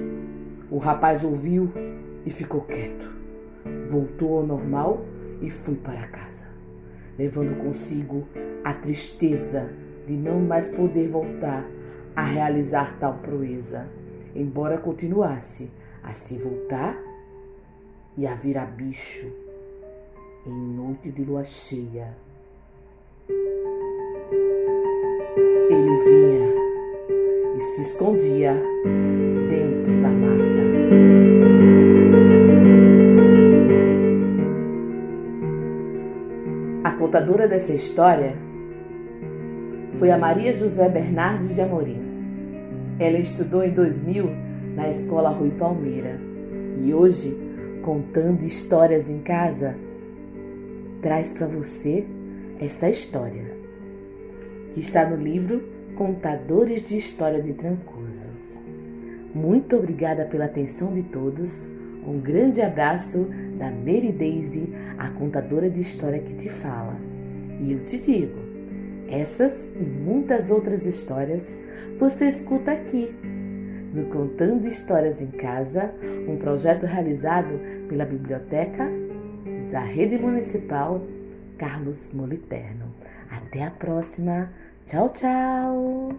O 0.74 0.80
rapaz 0.80 1.24
ouviu 1.24 1.72
e 2.26 2.32
ficou 2.32 2.62
quieto. 2.62 3.08
Voltou 3.90 4.40
ao 4.40 4.44
normal 4.48 5.06
e 5.40 5.52
foi 5.52 5.76
para 5.76 6.08
casa. 6.08 6.48
levando 7.16 7.56
consigo 7.62 8.28
a 8.64 8.74
tristeza 8.74 9.70
de 10.08 10.14
não 10.14 10.40
mais 10.40 10.68
poder 10.70 11.10
voltar 11.10 11.64
a 12.16 12.24
realizar 12.24 12.98
tal 13.00 13.20
proeza, 13.20 13.88
embora 14.34 14.80
continuasse 14.80 15.70
a 16.02 16.12
se 16.12 16.40
voltar 16.40 16.98
e 18.18 18.26
a 18.26 18.34
virar 18.34 18.66
bicho 18.66 19.32
em 20.48 20.76
noite 20.76 21.12
de 21.12 21.24
lua 21.24 21.44
cheia. 21.44 22.18
Ele 25.70 26.04
vinha 26.04 26.63
e 27.64 27.76
se 27.76 27.82
escondia 27.84 28.62
dentro 29.50 30.02
da 30.02 30.10
mata. 30.10 30.44
A 36.84 36.92
contadora 36.92 37.48
dessa 37.48 37.74
história 37.74 38.36
foi 39.98 40.12
a 40.12 40.18
Maria 40.18 40.54
José 40.54 40.90
Bernardes 40.90 41.56
de 41.56 41.62
Amorim. 41.62 42.02
Ela 43.00 43.18
estudou 43.18 43.64
em 43.64 43.72
2000 43.72 44.30
na 44.76 44.90
Escola 44.90 45.30
Rui 45.30 45.52
Palmeira 45.52 46.20
e 46.80 46.94
hoje, 46.94 47.38
contando 47.82 48.44
histórias 48.44 49.10
em 49.10 49.20
casa, 49.20 49.76
traz 51.02 51.32
para 51.32 51.48
você 51.48 52.06
essa 52.60 52.90
história 52.90 53.56
que 54.74 54.82
está 54.82 55.10
no 55.10 55.16
livro 55.16 55.73
Contadores 55.96 56.90
de 56.90 56.98
História 56.98 57.42
de 57.42 57.54
Trancoso. 57.54 58.28
Muito 59.34 59.76
obrigada 59.76 60.26
pela 60.26 60.46
atenção 60.46 60.92
de 60.94 61.04
todos. 61.04 61.70
Um 62.06 62.20
grande 62.20 62.62
abraço 62.62 63.28
da 63.60 63.70
Mary 63.70 64.12
Daisy, 64.12 64.74
a 64.98 65.10
contadora 65.12 65.70
de 65.70 65.80
história 65.80 66.20
que 66.20 66.34
te 66.36 66.50
fala. 66.50 66.96
E 67.62 67.74
eu 67.74 67.84
te 67.86 68.00
digo, 68.00 68.40
essas 69.08 69.68
e 69.76 69.84
muitas 69.84 70.50
outras 70.50 70.86
histórias 70.88 71.56
você 72.00 72.28
escuta 72.28 72.72
aqui 72.72 73.14
no 73.94 74.06
Contando 74.06 74.68
Histórias 74.68 75.22
em 75.22 75.30
Casa, 75.30 75.94
um 76.28 76.38
projeto 76.38 76.88
realizado 76.88 77.60
pela 77.88 78.06
Biblioteca 78.06 78.90
da 79.72 79.82
Rede 79.82 80.18
Municipal 80.18 81.06
Carlos 81.58 82.12
Moliterno. 82.12 82.94
Até 83.30 83.64
a 83.64 83.72
próxima! 83.72 84.50
Tchau, 84.88 85.10
tchau! 85.10 86.14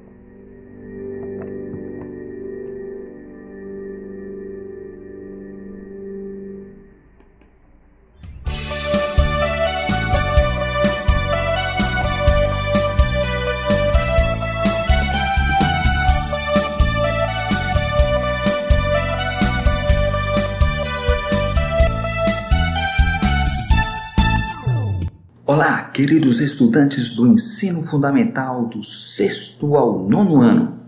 Olá, 25.55 25.85
queridos 25.85 26.41
estudantes 26.41 27.15
do 27.15 27.29
ensino 27.29 27.81
fundamental 27.81 28.67
do 28.67 28.83
sexto 28.83 29.77
ao 29.77 30.01
nono 30.01 30.43
ano. 30.43 30.81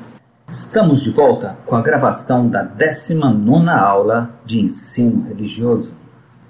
Estamos 0.48 1.04
de 1.04 1.10
volta 1.10 1.56
com 1.64 1.76
a 1.76 1.80
gravação 1.80 2.48
da 2.48 2.64
19 2.64 3.68
aula 3.68 4.40
de 4.44 4.58
ensino 4.58 5.28
religioso. 5.28 5.94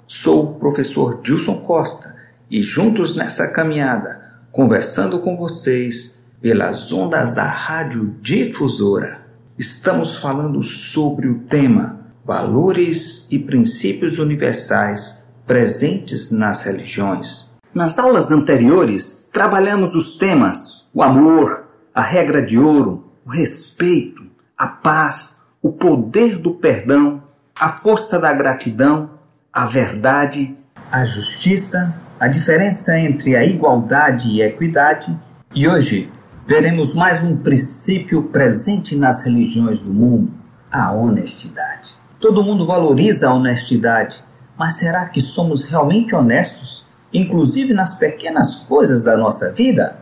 Sou 0.07 0.45
o 0.45 0.53
professor 0.55 1.21
Dilson 1.21 1.59
Costa 1.59 2.15
e 2.49 2.59
juntos 2.59 3.15
nessa 3.15 3.49
caminhada, 3.49 4.19
conversando 4.51 5.19
com 5.19 5.37
vocês 5.37 6.19
pelas 6.41 6.91
ondas 6.91 7.35
da 7.35 7.45
Rádio 7.45 8.15
Difusora, 8.19 9.27
estamos 9.59 10.15
falando 10.15 10.63
sobre 10.63 11.27
o 11.27 11.41
tema 11.41 11.99
Valores 12.25 13.27
e 13.29 13.37
Princípios 13.37 14.17
Universais 14.17 15.23
presentes 15.45 16.31
nas 16.31 16.63
religiões. 16.63 17.46
Nas 17.77 17.99
aulas 17.99 18.31
anteriores, 18.31 19.29
trabalhamos 19.31 19.93
os 19.93 20.17
temas 20.17 20.89
o 20.95 21.03
amor, 21.03 21.67
a 21.93 22.01
regra 22.01 22.43
de 22.43 22.57
ouro, 22.57 23.05
o 23.23 23.29
respeito, 23.29 24.23
a 24.57 24.65
paz, 24.65 25.39
o 25.61 25.71
poder 25.71 26.39
do 26.39 26.55
perdão, 26.55 27.21
a 27.55 27.69
força 27.69 28.17
da 28.17 28.33
gratidão, 28.33 29.11
a 29.53 29.67
verdade, 29.67 30.57
a 30.91 31.03
justiça, 31.03 31.93
a 32.19 32.27
diferença 32.27 32.97
entre 32.97 33.35
a 33.35 33.45
igualdade 33.45 34.27
e 34.27 34.41
a 34.41 34.47
equidade. 34.47 35.15
E 35.53 35.67
hoje 35.67 36.11
veremos 36.47 36.95
mais 36.95 37.23
um 37.23 37.37
princípio 37.37 38.23
presente 38.23 38.95
nas 38.95 39.23
religiões 39.23 39.81
do 39.81 39.93
mundo: 39.93 40.31
a 40.71 40.91
honestidade. 40.93 41.93
Todo 42.19 42.43
mundo 42.43 42.65
valoriza 42.65 43.29
a 43.29 43.35
honestidade, 43.35 44.23
mas 44.57 44.77
será 44.77 45.07
que 45.07 45.21
somos 45.21 45.69
realmente 45.69 46.15
honestos 46.15 46.76
inclusive 47.13 47.73
nas 47.73 47.97
pequenas 47.97 48.55
coisas 48.55 49.03
da 49.03 49.17
nossa 49.17 49.51
vida? 49.51 49.97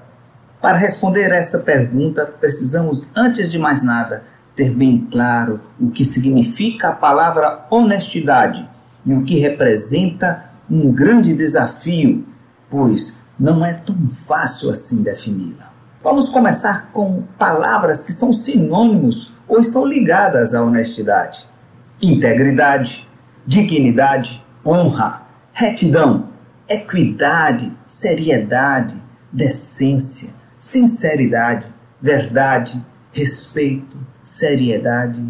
Para 0.62 0.78
responder 0.78 1.32
essa 1.32 1.60
pergunta, 1.60 2.26
precisamos, 2.26 3.08
antes 3.16 3.51
de 3.51 3.60
mais 3.60 3.84
nada, 3.84 4.24
ter 4.56 4.72
bem 4.72 5.08
claro 5.12 5.60
o 5.80 5.91
que 5.91 6.06
significa 6.06 6.89
a 6.89 6.93
palavra 6.93 7.66
honestidade 7.70 8.68
e 9.06 9.14
o 9.14 9.24
que 9.24 9.38
representa 9.38 10.49
um 10.70 10.91
grande 10.91 11.36
desafio, 11.36 12.26
pois 12.70 13.24
não 13.39 13.66
é 13.66 13.74
tão 13.74 14.08
fácil 14.08 14.70
assim 14.70 15.03
defini-la. 15.03 15.72
Vamos 16.01 16.30
começar 16.30 16.89
com 16.91 17.24
palavras 17.38 18.03
que 18.03 18.14
são 18.14 18.32
sinônimos 18.32 19.34
ou 19.47 19.60
estão 19.60 19.86
ligadas 19.86 20.56
à 20.56 20.64
honestidade: 20.64 21.47
integridade, 22.01 23.08
dignidade, 23.45 24.43
honra, 24.66 25.24
retidão, 25.51 26.30
equidade, 26.68 27.72
seriedade, 27.86 28.95
decência, 29.32 30.34
sinceridade, 30.59 31.68
verdade, 32.01 32.84
respeito, 33.11 33.97
seriedade, 34.24 35.24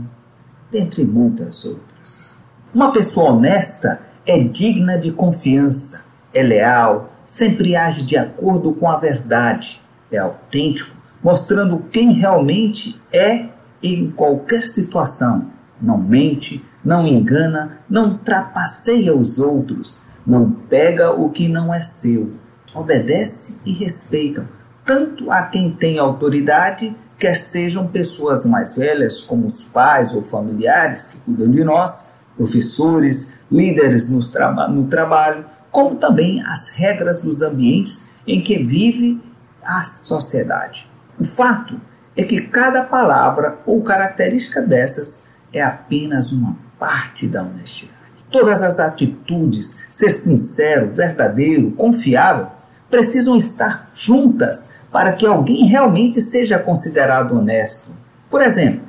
dentre 0.71 1.03
muitas 1.03 1.65
outras. 1.65 2.38
Uma 2.73 2.91
pessoa 2.91 3.31
honesta 3.31 3.99
é 4.25 4.39
digna 4.39 4.97
de 4.97 5.11
confiança, 5.11 6.05
é 6.33 6.41
leal, 6.41 7.13
sempre 7.25 7.75
age 7.75 8.05
de 8.05 8.17
acordo 8.17 8.73
com 8.73 8.89
a 8.89 8.97
verdade, 8.97 9.81
é 10.11 10.17
autêntico, 10.17 10.95
mostrando 11.23 11.79
quem 11.91 12.13
realmente 12.13 12.99
é 13.11 13.47
em 13.81 14.11
qualquer 14.11 14.67
situação. 14.67 15.51
Não 15.81 15.97
mente, 15.97 16.63
não 16.83 17.05
engana, 17.05 17.79
não 17.89 18.17
trapaceia 18.17 19.15
os 19.15 19.39
outros, 19.39 20.05
não 20.26 20.49
pega 20.49 21.11
o 21.11 21.30
que 21.30 21.47
não 21.47 21.73
é 21.73 21.82
seu. 21.82 22.34
Obedece 22.73 23.59
e 23.65 23.71
respeita, 23.71 24.49
tanto 24.84 25.32
a 25.32 25.43
quem 25.43 25.71
tem 25.71 25.97
autoridade, 25.97 26.95
quer 27.17 27.38
sejam 27.38 27.88
pessoas 27.88 28.45
mais 28.45 28.76
velhas, 28.76 29.21
como 29.21 29.45
os 29.45 29.63
pais 29.63 30.13
ou 30.13 30.23
familiares 30.23 31.11
que 31.11 31.19
cuidam 31.19 31.49
de 31.49 31.63
nós, 31.63 32.13
professores, 32.36 33.34
líderes 33.49 34.09
no, 34.09 34.19
traba 34.30 34.67
no 34.67 34.88
trabalho, 34.88 35.45
como 35.71 35.95
também 35.95 36.41
as 36.45 36.76
regras 36.76 37.19
dos 37.19 37.41
ambientes 37.41 38.11
em 38.28 38.41
que 38.41 38.61
vive 38.61 39.21
a 39.63 39.84
sociedade. 39.84 40.89
O 41.19 41.23
fato 41.23 41.80
é 42.15 42.23
que 42.23 42.41
cada 42.41 42.84
palavra 42.84 43.59
ou 43.65 43.82
característica 43.82 44.61
dessas 44.61 45.30
é 45.53 45.61
apenas 45.61 46.32
uma 46.32 46.57
parte 46.78 47.28
da 47.28 47.41
honestidade 47.41 47.95
todas 48.36 48.61
as 48.61 48.81
atitudes, 48.81 49.79
ser 49.89 50.11
sincero, 50.11 50.91
verdadeiro, 50.91 51.71
confiável, 51.71 52.47
precisam 52.89 53.38
estar 53.38 53.88
juntas 53.93 54.73
para 54.91 55.13
que 55.13 55.25
alguém 55.25 55.65
realmente 55.65 56.19
seja 56.19 56.59
considerado 56.59 57.38
honesto. 57.38 57.91
Por 58.29 58.41
exemplo, 58.41 58.81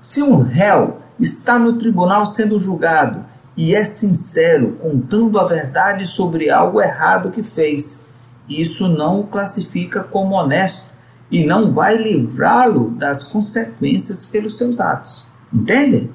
se 0.00 0.22
um 0.22 0.38
réu 0.38 1.00
está 1.20 1.58
no 1.58 1.76
tribunal 1.76 2.24
sendo 2.24 2.58
julgado 2.58 3.26
e 3.54 3.74
é 3.74 3.84
sincero, 3.84 4.78
contando 4.80 5.38
a 5.38 5.44
verdade 5.44 6.06
sobre 6.06 6.48
algo 6.48 6.80
errado 6.80 7.30
que 7.30 7.42
fez, 7.42 8.02
isso 8.48 8.88
não 8.88 9.20
o 9.20 9.26
classifica 9.26 10.02
como 10.02 10.34
honesto 10.34 10.86
e 11.30 11.44
não 11.44 11.74
vai 11.74 11.94
livrá-lo 11.98 12.88
das 12.88 13.22
consequências 13.22 14.24
pelos 14.24 14.56
seus 14.56 14.80
atos. 14.80 15.26
Entendem? 15.52 16.10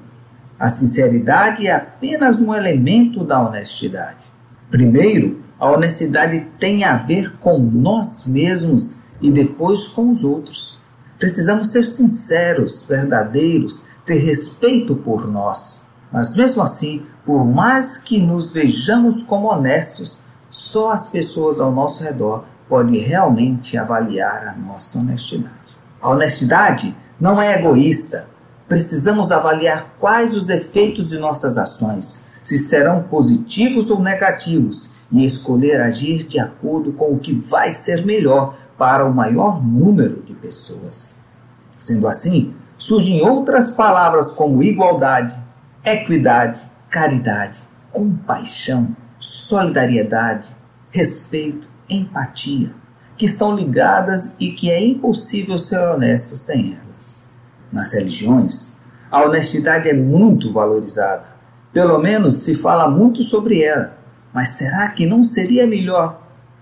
A 0.60 0.68
sinceridade 0.68 1.66
é 1.66 1.74
apenas 1.74 2.38
um 2.38 2.54
elemento 2.54 3.24
da 3.24 3.40
honestidade. 3.40 4.18
Primeiro, 4.70 5.40
a 5.58 5.70
honestidade 5.70 6.46
tem 6.58 6.84
a 6.84 6.98
ver 6.98 7.34
com 7.38 7.58
nós 7.58 8.26
mesmos 8.26 9.00
e 9.22 9.30
depois 9.30 9.88
com 9.88 10.10
os 10.10 10.22
outros. 10.22 10.78
Precisamos 11.18 11.72
ser 11.72 11.84
sinceros, 11.84 12.84
verdadeiros, 12.86 13.86
ter 14.04 14.18
respeito 14.18 14.94
por 14.94 15.26
nós. 15.26 15.86
Mas 16.12 16.36
mesmo 16.36 16.62
assim, 16.62 17.06
por 17.24 17.42
mais 17.42 17.96
que 17.96 18.20
nos 18.20 18.52
vejamos 18.52 19.22
como 19.22 19.48
honestos, 19.48 20.22
só 20.50 20.90
as 20.90 21.08
pessoas 21.08 21.58
ao 21.58 21.72
nosso 21.72 22.04
redor 22.04 22.44
pode 22.68 22.98
realmente 22.98 23.78
avaliar 23.78 24.48
a 24.48 24.52
nossa 24.52 24.98
honestidade. 24.98 25.54
A 26.02 26.10
honestidade 26.10 26.94
não 27.18 27.40
é 27.40 27.58
egoísta. 27.58 28.28
Precisamos 28.70 29.32
avaliar 29.32 29.96
quais 29.98 30.32
os 30.32 30.48
efeitos 30.48 31.10
de 31.10 31.18
nossas 31.18 31.58
ações, 31.58 32.24
se 32.40 32.56
serão 32.56 33.02
positivos 33.02 33.90
ou 33.90 34.00
negativos, 34.00 34.92
e 35.10 35.24
escolher 35.24 35.80
agir 35.80 36.22
de 36.22 36.38
acordo 36.38 36.92
com 36.92 37.12
o 37.12 37.18
que 37.18 37.34
vai 37.34 37.72
ser 37.72 38.06
melhor 38.06 38.54
para 38.78 39.04
o 39.04 39.12
maior 39.12 39.60
número 39.60 40.22
de 40.22 40.34
pessoas. 40.34 41.16
Sendo 41.76 42.06
assim, 42.06 42.54
surgem 42.76 43.28
outras 43.28 43.74
palavras 43.74 44.30
como 44.30 44.62
igualdade, 44.62 45.34
equidade, 45.84 46.70
caridade, 46.88 47.62
compaixão, 47.90 48.94
solidariedade, 49.18 50.54
respeito, 50.92 51.68
empatia, 51.88 52.72
que 53.16 53.26
estão 53.26 53.56
ligadas 53.56 54.36
e 54.38 54.52
que 54.52 54.70
é 54.70 54.80
impossível 54.80 55.58
ser 55.58 55.80
honesto 55.80 56.36
sem 56.36 56.72
elas. 56.72 56.89
Nas 57.72 57.92
religiões, 57.92 58.76
a 59.10 59.22
honestidade 59.22 59.88
é 59.88 59.92
muito 59.92 60.52
valorizada. 60.52 61.28
Pelo 61.72 61.98
menos 61.98 62.42
se 62.42 62.54
fala 62.54 62.90
muito 62.90 63.22
sobre 63.22 63.62
ela. 63.62 63.96
Mas 64.32 64.50
será 64.50 64.88
que 64.88 65.06
não 65.06 65.22
seria 65.22 65.66
melhor 65.66 66.20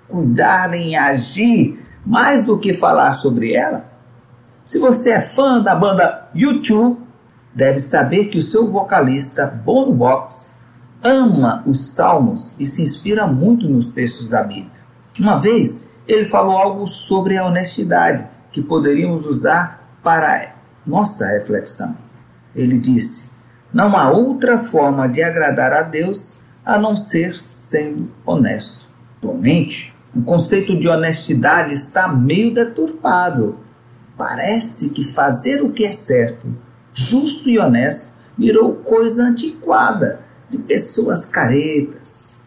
cuidar 0.09 0.72
em 0.74 0.96
agir 0.96 1.78
mais 2.04 2.42
do 2.44 2.59
que 2.59 2.72
falar 2.72 3.14
sobre 3.14 3.54
ela? 3.54 3.84
Se 4.64 4.78
você 4.78 5.12
é 5.12 5.20
fã 5.20 5.61
da 5.62 5.74
banda 5.74 6.26
U2, 6.34 6.96
deve 7.54 7.78
saber 7.78 8.26
que 8.26 8.38
o 8.38 8.42
seu 8.42 8.70
vocalista 8.70 9.46
Bono 9.46 9.92
Box 9.92 10.54
ama 11.02 11.62
os 11.66 11.94
salmos 11.94 12.54
e 12.59 12.66
se 12.66 12.82
inspira 12.82 13.26
muito 13.26 13.68
nos 13.68 13.88
textos 13.92 14.28
da 14.28 14.42
Bíblia. 14.42 14.70
Uma 15.18 15.38
vez 15.38 15.88
ele 16.06 16.24
falou 16.24 16.56
algo 16.56 16.86
sobre 16.86 17.36
a 17.36 17.46
honestidade 17.46 18.26
que 18.50 18.62
poderíamos 18.62 19.26
usar 19.26 19.88
para 20.02 20.57
nossa 20.89 21.26
reflexão. 21.26 21.97
Ele 22.57 22.78
disse: 22.78 23.30
Não 23.72 23.97
há 23.97 24.11
outra 24.11 24.59
forma 24.59 25.07
de 25.07 25.22
agradar 25.22 25.72
a 25.72 25.82
Deus 25.82 26.39
a 26.64 26.78
não 26.78 26.97
ser 26.97 27.36
sendo 27.43 28.11
honesto. 28.24 28.89
Atualmente, 29.18 29.95
o 30.14 30.22
conceito 30.22 30.78
de 30.78 30.89
honestidade 30.89 31.74
está 31.74 32.09
meio 32.09 32.55
deturpado. 32.55 33.59
Parece 34.16 34.91
que 34.91 35.05
fazer 35.05 35.62
o 35.62 35.70
que 35.70 35.84
é 35.84 35.93
certo, 35.93 36.49
justo 36.93 37.49
e 37.49 37.59
honesto 37.59 38.09
virou 38.36 38.76
coisa 38.76 39.24
antiquada 39.24 40.20
de 40.51 40.59
pessoas 40.59 41.30
caretas. 41.30 42.41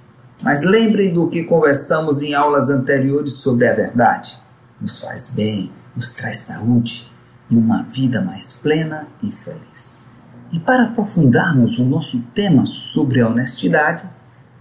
Mas 0.44 0.64
lembrem 0.64 1.14
do 1.14 1.30
que 1.30 1.44
conversamos 1.44 2.22
em 2.22 2.34
aulas 2.34 2.70
anteriores 2.70 3.34
sobre 3.34 3.68
a 3.68 3.76
verdade. 3.76 4.42
Nos 4.80 5.00
faz 5.00 5.30
bem, 5.30 5.72
nos 5.96 6.14
traz 6.14 6.39
saúde 6.39 7.11
e 7.52 7.56
uma 7.56 7.84
vida 7.84 8.22
mais 8.22 8.54
plena 8.54 9.08
e 9.22 9.32
feliz. 9.32 10.08
E 10.52 10.60
para 10.60 10.86
aprofundarmos 10.86 11.78
o 11.78 11.86
nosso 11.86 12.22
tema 12.34 12.66
sobre 12.66 13.22
a 13.22 13.28
honestidade, 13.28 14.04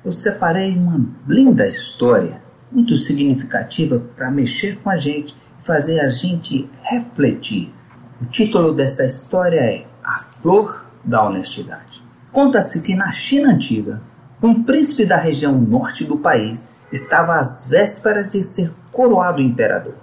eu 0.05 0.13
separei 0.13 0.77
uma 0.77 1.01
linda 1.27 1.67
história, 1.67 2.43
muito 2.71 2.97
significativa 2.97 3.99
para 4.17 4.31
mexer 4.31 4.79
com 4.81 4.91
a 4.91 4.97
gente 4.97 5.35
e 5.59 5.65
fazer 5.65 6.01
a 6.01 6.09
gente 6.09 6.69
refletir. 6.83 7.73
O 8.21 8.27
título 8.27 8.73
dessa 8.73 9.05
história 9.05 9.61
é 9.61 9.87
A 10.05 10.19
Flor 10.19 10.87
da 11.05 11.25
Honestidade. 11.25 12.03
Conta-se 12.33 12.83
que 12.83 12.95
na 12.95 13.11
China 13.11 13.51
antiga, 13.51 14.01
um 14.43 14.63
príncipe 14.63 15.05
da 15.05 15.17
região 15.17 15.61
norte 15.61 16.05
do 16.05 16.17
país 16.17 16.71
estava 16.93 17.39
às 17.39 17.67
vésperas 17.69 18.33
de 18.33 18.43
ser 18.43 18.73
coroado 18.91 19.41
imperador. 19.41 19.97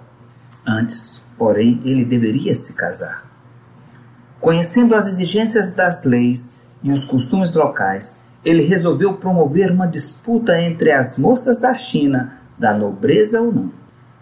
Antes, 0.66 1.26
porém, 1.38 1.80
ele 1.84 2.04
deveria 2.04 2.54
se 2.54 2.74
casar. 2.74 3.24
Conhecendo 4.40 4.94
as 4.94 5.06
exigências 5.06 5.74
das 5.74 6.04
leis 6.04 6.62
e 6.82 6.90
os 6.90 7.04
costumes 7.04 7.54
locais, 7.54 8.22
ele 8.44 8.62
resolveu 8.62 9.14
promover 9.14 9.70
uma 9.70 9.86
disputa 9.86 10.60
entre 10.60 10.92
as 10.92 11.18
moças 11.18 11.60
da 11.60 11.74
China, 11.74 12.40
da 12.58 12.76
nobreza 12.76 13.40
ou 13.40 13.52
não. 13.52 13.72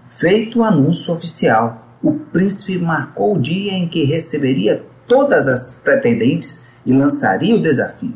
Feito 0.08 0.60
o 0.60 0.64
anúncio 0.64 1.12
oficial, 1.12 1.84
o 2.02 2.12
príncipe 2.12 2.78
marcou 2.78 3.34
o 3.34 3.40
dia 3.40 3.72
em 3.72 3.88
que 3.88 4.04
receberia 4.04 4.84
todas 5.06 5.48
as 5.48 5.74
pretendentes 5.74 6.68
e 6.84 6.92
lançaria 6.92 7.54
o 7.54 7.62
desafio. 7.62 8.14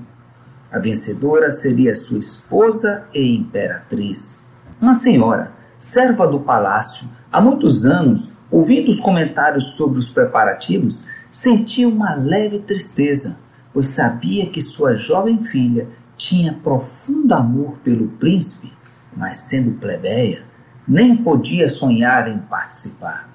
A 0.71 0.79
vencedora 0.79 1.51
seria 1.51 1.95
sua 1.97 2.19
esposa 2.19 3.05
e 3.13 3.37
imperatriz. 3.37 4.43
Uma 4.81 4.95
senhora, 4.95 5.53
serva 5.77 6.27
do 6.27 6.41
palácio, 6.41 7.09
há 7.33 7.41
muitos 7.41 7.85
anos, 7.85 8.31
ouvindo 8.51 8.91
os 8.91 9.01
comentários 9.01 9.77
sobre 9.77 9.99
os 9.99 10.09
preparativos, 10.09 11.07
sentia 11.31 11.89
uma 11.89 12.15
leve 12.15 12.61
tristeza, 12.61 13.39
pois 13.73 13.89
sabia 13.89 14.47
que 14.47 14.61
sua 14.61 14.95
jovem 14.95 15.43
filha 15.43 15.89
tinha 16.17 16.53
profundo 16.53 17.33
amor 17.33 17.79
pelo 17.85 18.09
príncipe, 18.09 18.73
mas 19.17 19.39
sendo 19.39 19.73
plebeia, 19.73 20.43
nem 20.87 21.17
podia 21.17 21.69
sonhar 21.69 22.29
em 22.29 22.39
participar. 22.39 23.29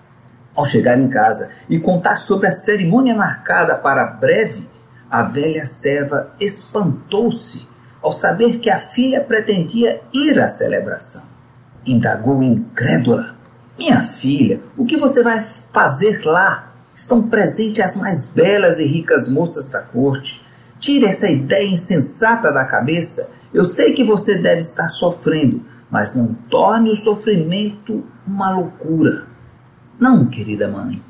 Ao 0.56 0.66
chegar 0.66 1.00
em 1.00 1.10
casa 1.10 1.52
e 1.70 1.80
contar 1.80 2.16
sobre 2.16 2.48
a 2.48 2.52
cerimônia 2.52 3.16
marcada 3.16 3.76
para 3.76 4.06
breve, 4.06 4.68
a 5.10 5.24
velha 5.24 5.66
serva 5.66 6.34
espantou-se 6.40 7.68
ao 8.02 8.12
saber 8.12 8.60
que 8.60 8.70
a 8.70 8.80
filha 8.80 9.22
pretendia 9.22 10.02
ir 10.14 10.40
à 10.40 10.48
celebração. 10.48 11.24
Indagou 11.86 12.42
incrédula: 12.42 13.35
Minha 13.78 14.02
filha, 14.02 14.62
o 14.78 14.86
que 14.86 14.96
você 14.96 15.22
vai 15.22 15.42
fazer 15.74 16.24
lá? 16.24 16.72
Estão 16.94 17.28
presentes 17.28 17.84
as 17.84 17.96
mais 17.98 18.32
belas 18.32 18.80
e 18.80 18.86
ricas 18.86 19.28
moças 19.28 19.70
da 19.70 19.82
corte. 19.82 20.42
Tire 20.80 21.06
essa 21.06 21.28
ideia 21.30 21.68
insensata 21.68 22.54
da 22.54 22.64
cabeça. 22.64 23.30
Eu 23.54 23.66
sei 23.66 23.92
que 23.92 24.04
você 24.04 24.36
deve 24.38 24.60
estar 24.60 24.88
sofrendo, 24.88 25.62
mas 25.92 26.16
não 26.16 26.34
torne 26.50 26.90
o 26.90 26.96
sofrimento 26.96 28.02
uma 28.26 28.54
loucura. 28.56 29.28
Não, 30.00 30.26
querida 30.26 30.70
mãe, 30.70 31.02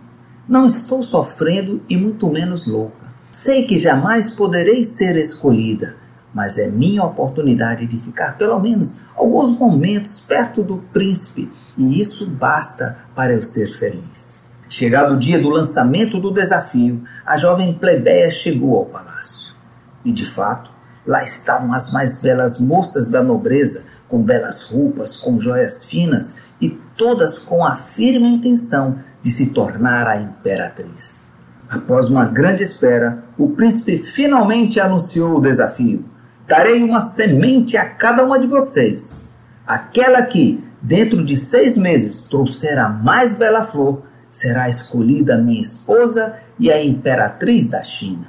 não 0.47 0.66
estou 0.66 1.03
sofrendo 1.03 1.82
e 1.88 1.95
muito 1.95 2.28
menos 2.30 2.66
louca. 2.66 3.05
Sei 3.32 3.66
que 3.66 3.78
jamais 3.78 4.32
poderei 4.32 4.84
ser 4.84 5.18
escolhida, 5.18 5.97
mas 6.36 6.57
é 6.57 6.67
minha 6.67 7.01
oportunidade 7.01 7.86
de 7.86 7.97
ficar 7.97 8.38
pelo 8.38 8.59
menos 8.59 8.99
alguns 9.15 9.57
momentos 9.57 10.19
perto 10.19 10.61
do 10.61 10.79
príncipe, 10.91 11.49
e 11.77 12.01
isso 12.01 12.29
basta 12.29 12.97
para 13.15 13.31
eu 13.31 13.41
ser 13.41 13.69
feliz. 13.69 14.43
Chegado 14.67 15.13
o 15.13 15.19
dia 15.19 15.41
do 15.41 15.47
lançamento 15.47 16.19
do 16.19 16.29
desafio, 16.31 17.01
a 17.25 17.38
jovem 17.38 17.73
plebeia 17.73 18.29
chegou 18.29 18.75
ao 18.75 18.86
palácio. 18.86 19.55
E 20.03 20.11
de 20.11 20.25
fato, 20.25 20.69
lá 21.07 21.23
estavam 21.23 21.71
as 21.71 21.93
mais 21.93 22.21
belas 22.21 22.59
moças 22.59 23.09
da 23.09 23.23
nobreza, 23.23 23.86
com 24.09 24.21
belas 24.21 24.63
roupas, 24.63 25.15
com 25.15 25.39
joias 25.39 25.86
finas 25.86 26.38
e 26.59 26.69
todas 26.97 27.39
com 27.39 27.63
a 27.63 27.75
firme 27.75 28.27
intenção 28.27 28.97
de 29.21 29.31
se 29.31 29.51
tornar 29.51 30.05
a 30.05 30.19
imperatriz. 30.19 31.31
Após 31.69 32.09
uma 32.09 32.25
grande 32.25 32.63
espera, 32.63 33.23
o 33.38 33.51
príncipe 33.51 33.97
finalmente 33.97 34.79
anunciou 34.81 35.38
o 35.38 35.41
desafio: 35.41 36.03
Darei 36.48 36.84
uma 36.84 37.02
semente 37.02 37.76
a 37.76 37.89
cada 37.89 38.24
uma 38.24 38.39
de 38.39 38.46
vocês. 38.46 39.34
Aquela 39.66 40.22
que, 40.22 40.64
dentro 40.82 41.26
de 41.26 41.36
seis 41.36 41.76
meses, 41.76 42.22
trouxer 42.26 42.78
a 42.78 42.88
mais 42.88 43.36
bela 43.38 43.64
flor, 43.64 44.04
será 44.30 44.70
escolhida 44.70 45.38
minha 45.38 45.62
esposa 45.62 46.36
e 46.60 46.72
a 46.72 46.84
imperatriz 46.84 47.72
da 47.72 47.84
China. 47.84 48.28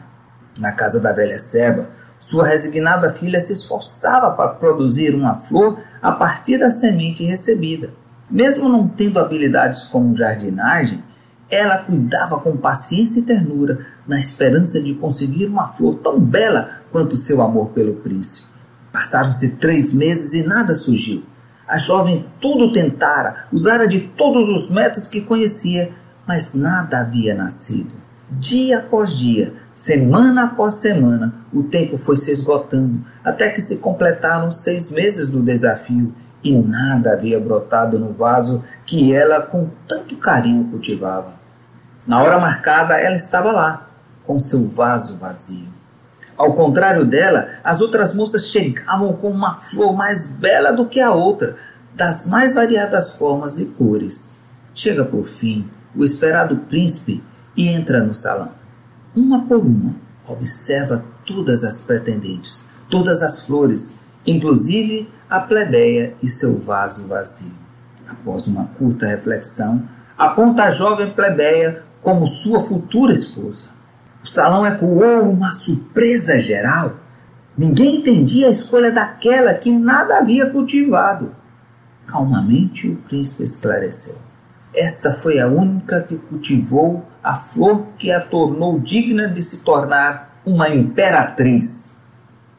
Na 0.59 0.73
casa 0.73 0.99
da 0.99 1.13
velha 1.13 1.39
serva, 1.39 1.91
sua 2.19 2.47
resignada 2.47 3.11
filha 3.11 3.39
se 3.39 3.53
esforçava 3.53 4.31
para 4.31 4.49
produzir 4.49 5.15
uma 5.15 5.35
flor 5.35 5.79
a 6.01 6.11
partir 6.11 6.59
da 6.59 6.71
semente 6.71 7.23
recebida. 7.23 7.91
Mesmo 8.31 8.69
não 8.69 8.89
tendo 8.89 9.21
habilidades 9.21 9.85
como 9.85 10.17
jardinagem, 10.17 11.05
ela 11.49 11.79
cuidava 11.79 12.41
com 12.41 12.57
paciência 12.57 13.21
e 13.21 13.23
ternura, 13.23 13.87
na 14.07 14.19
esperança 14.19 14.81
de 14.81 14.95
conseguir 14.95 15.47
uma 15.47 15.69
flor 15.69 15.97
tão 15.97 16.19
bela 16.19 16.81
quanto 16.97 17.15
seu 17.15 17.43
amor 17.43 17.73
pelo 17.73 17.97
príncipe. 17.97 18.49
Passaram-se 18.91 19.51
três 19.57 19.93
meses 19.93 20.33
e 20.33 20.43
nada 20.43 20.75
surgiu. 20.75 21.25
A 21.69 21.77
jovem 21.77 22.25
tudo 22.41 22.73
tentara, 22.73 23.45
usara 23.53 23.87
de 23.87 24.01
todos 24.17 24.49
os 24.49 24.71
métodos 24.71 25.07
que 25.07 25.21
conhecia, 25.21 25.91
mas 26.27 26.55
nada 26.55 27.01
havia 27.01 27.35
nascido. 27.35 27.95
Dia 28.31 28.79
após 28.79 29.15
dia, 29.15 29.53
semana 29.75 30.45
após 30.45 30.77
semana, 30.77 31.35
o 31.53 31.65
tempo 31.65 31.99
foi 31.99 32.17
se 32.17 32.31
esgotando, 32.31 33.05
até 33.23 33.51
que 33.51 33.61
se 33.61 33.77
completaram 33.77 34.51
seis 34.51 34.91
meses 34.91 35.29
do 35.29 35.43
desafio 35.43 36.15
e 36.43 36.51
nada 36.51 37.13
havia 37.13 37.39
brotado 37.39 37.99
no 37.99 38.15
vaso 38.15 38.65
que 38.87 39.13
ela 39.13 39.43
com 39.43 39.69
tanto 39.87 40.17
carinho 40.17 40.65
cultivava. 40.71 41.35
Na 42.07 42.23
hora 42.23 42.41
marcada, 42.41 42.95
ela 42.95 43.17
estava 43.17 43.53
lá, 43.53 43.87
com 44.25 44.39
seu 44.39 44.67
vaso 44.67 45.19
vazio. 45.19 45.76
Ao 46.37 46.53
contrário 46.53 47.05
dela, 47.05 47.49
as 47.65 47.81
outras 47.81 48.15
moças 48.15 48.49
chegavam 48.49 49.15
com 49.15 49.31
uma 49.31 49.55
flor 49.55 49.95
mais 49.95 50.29
bela 50.29 50.73
do 50.73 50.87
que 50.87 51.01
a 51.01 51.13
outra, 51.13 51.57
das 51.95 52.29
mais 52.29 52.55
variadas 52.55 53.17
formas 53.17 53.59
e 53.59 53.67
cores. 53.67 54.39
Chega 54.75 55.05
por 55.05 55.25
fim 55.25 55.69
o 55.95 56.05
esperado 56.05 56.57
príncipe 56.69 57.25
e 57.57 57.69
entra 57.69 58.03
no 58.03 58.13
salão. 58.13 58.53
Uma 59.15 59.47
por 59.47 59.59
uma, 59.59 59.95
observa 60.29 61.03
todas 61.25 61.65
as 61.65 61.81
pretendentes, 61.81 62.69
todas 62.91 63.23
as 63.23 63.47
flores, 63.47 63.99
inclusive 64.27 65.09
a 65.29 65.41
plebeia 65.41 66.15
e 66.23 66.29
seu 66.29 66.59
vaso 66.59 67.07
vazio. 67.07 67.53
Após 68.07 68.47
uma 68.47 68.67
curta 68.79 69.07
reflexão, 69.07 69.83
aponta 70.19 70.65
a 70.65 70.71
jovem 70.71 71.13
plebeia 71.15 71.83
como 72.03 72.27
sua 72.27 72.61
futura 72.61 73.13
esposa. 73.13 73.71
O 74.27 74.29
salão 74.29 74.67
ecoou 74.67 75.31
uma 75.31 75.53
surpresa 75.53 76.37
geral. 76.41 76.97
Ninguém 77.57 77.99
entendia 77.99 78.49
a 78.49 78.51
escolha 78.51 78.91
daquela 78.91 79.55
que 79.55 79.71
nada 79.71 80.19
havia 80.19 80.51
cultivado. 80.51 81.33
Calmamente 82.09 82.89
o 82.89 82.97
príncipe 82.97 83.45
esclareceu. 83.45 84.17
Esta 84.75 85.13
foi 85.13 85.39
a 85.39 85.47
única 85.47 86.03
que 86.03 86.19
cultivou 86.19 87.07
a 87.23 87.37
flor 87.37 87.87
que 87.97 88.11
a 88.11 88.21
tornou 88.21 88.81
digna 88.81 89.29
de 89.29 89.41
se 89.41 89.63
tornar 89.63 90.41
uma 90.45 90.69
imperatriz. 90.71 91.97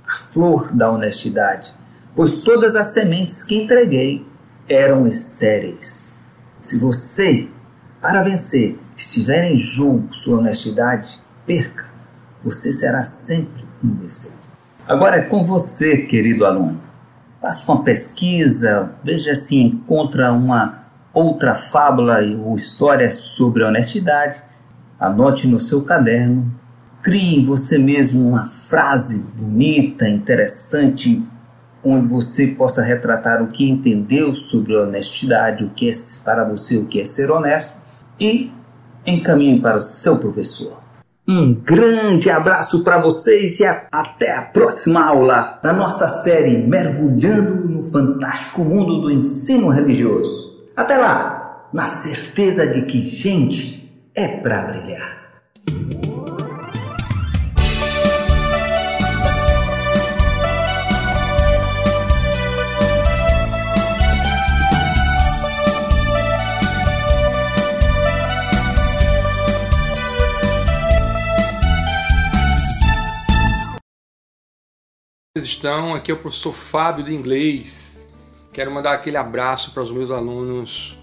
A 0.07 0.15
flor 0.19 0.71
da 0.73 0.89
honestidade, 0.89 1.75
pois 2.15 2.43
todas 2.43 2.77
as 2.77 2.93
sementes 2.93 3.43
que 3.43 3.61
entreguei 3.61 4.25
eram 4.69 5.05
estéreis. 5.05 6.17
Se 6.61 6.79
você, 6.79 7.49
para 8.01 8.23
vencer, 8.23 8.79
estiver 8.95 9.51
em 9.51 9.57
jogo 9.57 10.13
sua 10.13 10.37
honestidade, 10.37 11.26
perca. 11.47 11.85
Você 12.43 12.71
será 12.71 13.03
sempre 13.03 13.63
um 13.83 13.95
vencedor. 13.95 14.37
Agora 14.87 15.17
é 15.17 15.21
com 15.21 15.43
você, 15.43 15.97
querido 15.97 16.45
aluno. 16.45 16.79
Faça 17.41 17.71
uma 17.71 17.83
pesquisa, 17.83 18.91
veja 19.03 19.33
se 19.33 19.55
encontra 19.55 20.31
uma 20.33 20.85
outra 21.13 21.55
fábula 21.55 22.19
ou 22.21 22.55
história 22.55 23.09
sobre 23.09 23.63
honestidade. 23.63 24.43
Anote 24.99 25.47
no 25.47 25.59
seu 25.59 25.83
caderno. 25.83 26.53
Crie 27.01 27.39
em 27.39 27.45
você 27.45 27.77
mesmo 27.77 28.27
uma 28.27 28.45
frase 28.45 29.23
bonita, 29.35 30.07
interessante, 30.09 31.23
onde 31.83 32.07
você 32.07 32.47
possa 32.47 32.81
retratar 32.81 33.41
o 33.41 33.47
que 33.47 33.69
entendeu 33.69 34.33
sobre 34.33 34.75
honestidade, 34.75 35.63
o 35.63 35.69
que 35.69 35.89
é 35.89 35.93
para 36.23 36.43
você 36.43 36.77
o 36.77 36.85
que 36.85 36.99
é 36.99 37.05
ser 37.05 37.31
honesto 37.31 37.75
e 38.19 38.51
encaminhe 39.05 39.61
para 39.61 39.77
o 39.77 39.81
seu 39.81 40.17
professor. 40.17 40.86
Um 41.29 41.53
grande 41.53 42.29
abraço 42.29 42.85
para 42.85 43.01
vocês 43.01 43.59
e 43.59 43.65
até 43.65 44.33
a 44.33 44.43
próxima 44.43 45.05
aula 45.05 45.59
da 45.61 45.73
nossa 45.73 46.07
série 46.07 46.57
Mergulhando 46.57 47.67
no 47.67 47.83
Fantástico 47.83 48.63
Mundo 48.63 49.01
do 49.01 49.11
Ensino 49.11 49.67
Religioso. 49.67 50.69
Até 50.73 50.95
lá, 50.95 51.67
na 51.73 51.83
certeza 51.83 52.65
de 52.65 52.83
que 52.83 53.01
gente 53.01 54.09
é 54.15 54.37
para 54.37 54.67
brilhar. 54.67 55.17
Estão? 75.43 75.93
Aqui 75.93 76.11
é 76.11 76.13
o 76.13 76.17
professor 76.17 76.53
Fábio 76.53 77.03
de 77.03 77.13
Inglês. 77.13 78.07
Quero 78.51 78.71
mandar 78.71 78.93
aquele 78.93 79.17
abraço 79.17 79.71
para 79.71 79.83
os 79.83 79.91
meus 79.91 80.11
alunos 80.11 80.97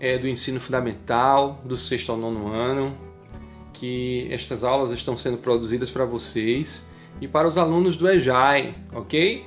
é, 0.00 0.18
do 0.18 0.28
ensino 0.28 0.60
fundamental, 0.60 1.60
do 1.64 1.76
sexto 1.76 2.12
ao 2.12 2.18
nono 2.18 2.52
ano, 2.52 2.96
que 3.72 4.28
estas 4.30 4.64
aulas 4.64 4.90
estão 4.90 5.16
sendo 5.16 5.38
produzidas 5.38 5.90
para 5.90 6.04
vocês 6.04 6.88
e 7.20 7.28
para 7.28 7.48
os 7.48 7.58
alunos 7.58 7.96
do 7.96 8.08
EJAI, 8.08 8.74
ok? 8.92 9.44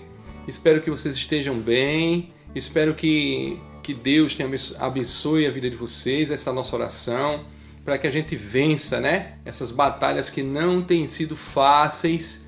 Espero 0.47 0.81
que 0.81 0.89
vocês 0.89 1.15
estejam 1.15 1.59
bem, 1.59 2.33
espero 2.55 2.95
que, 2.95 3.59
que 3.83 3.93
Deus 3.93 4.33
tenha 4.33 4.49
abençoe 4.79 5.45
a 5.45 5.51
vida 5.51 5.69
de 5.69 5.75
vocês, 5.75 6.31
essa 6.31 6.51
nossa 6.51 6.75
oração, 6.75 7.45
para 7.83 7.97
que 7.97 8.07
a 8.07 8.11
gente 8.11 8.35
vença 8.35 8.99
né? 8.99 9.37
essas 9.45 9.71
batalhas 9.71 10.29
que 10.29 10.43
não 10.43 10.81
têm 10.81 11.07
sido 11.07 11.35
fáceis 11.35 12.46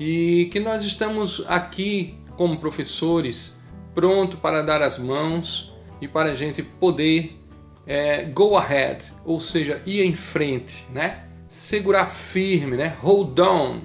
e 0.00 0.48
que 0.50 0.58
nós 0.58 0.82
estamos 0.82 1.44
aqui 1.46 2.14
como 2.34 2.58
professores 2.58 3.54
pronto 3.94 4.38
para 4.38 4.62
dar 4.62 4.80
as 4.80 4.98
mãos 4.98 5.70
e 6.00 6.08
para 6.08 6.30
a 6.30 6.34
gente 6.34 6.62
poder 6.62 7.38
é, 7.86 8.24
go 8.24 8.56
ahead, 8.56 9.12
ou 9.26 9.38
seja, 9.38 9.82
ir 9.84 10.02
em 10.02 10.14
frente, 10.14 10.86
né? 10.90 11.24
Segurar 11.48 12.06
firme, 12.06 12.78
né? 12.78 12.96
Hold 13.02 13.38
on, 13.40 13.80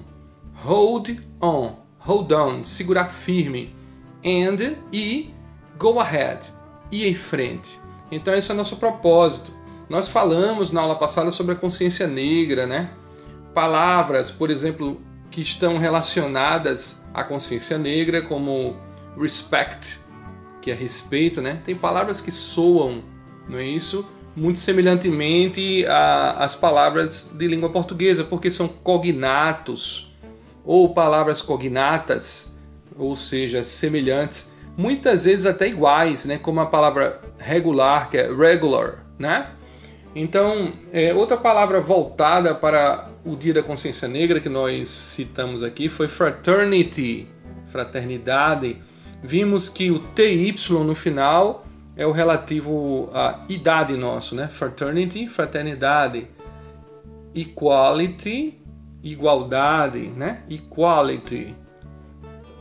hold 0.64 1.10
on, 1.42 1.76
hold 2.00 2.32
on, 2.32 2.64
segurar 2.64 3.08
firme, 3.08 3.76
and 4.24 4.78
e 4.94 5.34
go 5.78 6.00
ahead, 6.00 6.48
ir 6.92 7.08
em 7.08 7.14
frente. 7.14 7.78
Então 8.10 8.34
esse 8.34 8.50
é 8.52 8.54
o 8.54 8.58
nosso 8.58 8.78
propósito. 8.78 9.52
Nós 9.90 10.08
falamos 10.08 10.72
na 10.72 10.82
aula 10.82 10.96
passada 10.96 11.32
sobre 11.32 11.54
a 11.54 11.58
consciência 11.58 12.08
negra, 12.08 12.66
né? 12.66 12.92
Palavras, 13.54 14.32
por 14.32 14.50
exemplo, 14.50 15.02
que 15.32 15.42
estão 15.42 15.78
relacionadas 15.78 17.06
à 17.14 17.24
consciência 17.24 17.78
negra, 17.78 18.22
como 18.22 18.76
respect, 19.20 20.00
que 20.62 20.72
é 20.72 20.74
respeito, 20.74 21.42
né? 21.42 21.62
Tem 21.64 21.76
palavras 21.76 22.22
que 22.22 22.32
soam, 22.32 23.04
não 23.48 23.58
é 23.58 23.66
isso? 23.66 24.10
Muito 24.36 24.60
semelhantemente 24.60 25.86
às 26.38 26.56
palavras 26.56 27.34
de 27.38 27.48
língua 27.48 27.70
portuguesa, 27.70 28.24
porque 28.24 28.52
são 28.52 28.68
cognatos 28.68 30.14
ou 30.64 30.94
palavras 30.94 31.42
cognatas, 31.42 32.58
ou 32.98 33.16
seja, 33.16 33.64
semelhantes, 33.64 34.54
muitas 34.76 35.26
vezes 35.26 35.46
até 35.46 35.68
iguais, 35.68 36.26
né? 36.26 36.38
Como 36.38 36.60
a 36.60 36.66
palavra 36.66 37.22
regular, 37.38 38.10
que 38.10 38.18
é 38.18 38.34
regular, 38.34 39.06
né? 39.18 39.52
Então, 40.16 40.72
é, 40.92 41.14
outra 41.14 41.36
palavra 41.36 41.82
voltada 41.82 42.56
para 42.56 43.10
o 43.26 43.36
Dia 43.36 43.56
da 43.56 43.64
Consciência 43.64 44.08
Negra 44.08 44.40
que 44.40 44.48
nós 44.48 44.88
citamos 44.88 45.64
aqui 45.64 45.90
foi 45.90 46.08
fraternity, 46.08 47.28
fraternidade. 47.66 48.80
Vimos 49.24 49.68
que 49.68 49.90
o 49.90 49.98
TY 49.98 50.54
no 50.86 50.94
final 50.94 51.66
é 51.96 52.06
o 52.06 52.12
relativo 52.12 53.10
à 53.12 53.44
idade 53.50 53.98
nosso, 53.98 54.36
né? 54.36 54.48
Fraternity, 54.48 55.28
fraternidade. 55.28 56.28
Equality, 57.34 58.62
igualdade, 59.02 60.08
né? 60.10 60.44
Equality. 60.48 61.56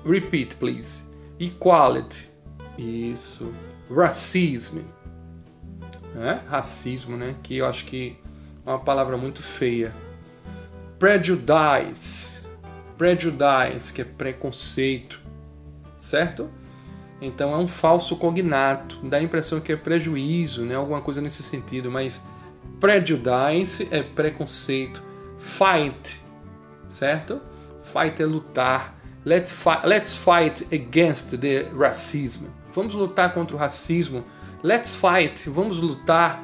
Repeat, 0.07 0.57
please. 0.57 1.11
Equality. 1.39 2.31
Isso. 2.79 3.55
Racismo. 3.95 4.83
Né? 6.15 6.43
Racismo, 6.47 7.17
né? 7.19 7.37
Que 7.43 7.59
eu 7.59 7.67
acho 7.67 7.85
que 7.85 8.17
é 8.65 8.71
uma 8.71 8.79
palavra 8.79 9.17
muito 9.17 9.43
feia 9.43 9.95
prejudice. 10.99 12.47
Prejudice, 12.97 13.93
que 13.93 14.03
é 14.03 14.05
preconceito, 14.05 15.21
certo? 16.01 16.49
Então 17.21 17.53
é 17.53 17.57
um 17.57 17.69
falso 17.69 18.17
cognato, 18.17 18.99
dá 19.03 19.17
a 19.17 19.23
impressão 19.23 19.61
que 19.61 19.73
é 19.73 19.77
prejuízo, 19.77 20.65
né? 20.65 20.75
alguma 20.75 21.01
coisa 21.01 21.21
nesse 21.21 21.43
sentido, 21.43 21.91
mas 21.91 22.25
prejudice 22.79 23.89
é 23.91 24.03
preconceito. 24.03 25.03
Fight, 25.39 26.21
certo? 26.89 27.41
Fight 27.83 28.23
é 28.23 28.27
lutar. 28.27 28.95
Let's 29.25 29.51
fight, 29.51 29.87
let's 29.87 30.15
fight 30.15 30.67
against 30.75 31.39
the 31.39 31.71
racism. 31.75 32.47
Vamos 32.73 32.95
lutar 32.95 33.33
contra 33.33 33.57
o 33.57 33.59
racismo. 33.59 34.25
Let's 34.63 34.95
fight, 34.95 35.49
vamos 35.49 35.81
lutar. 35.81 36.43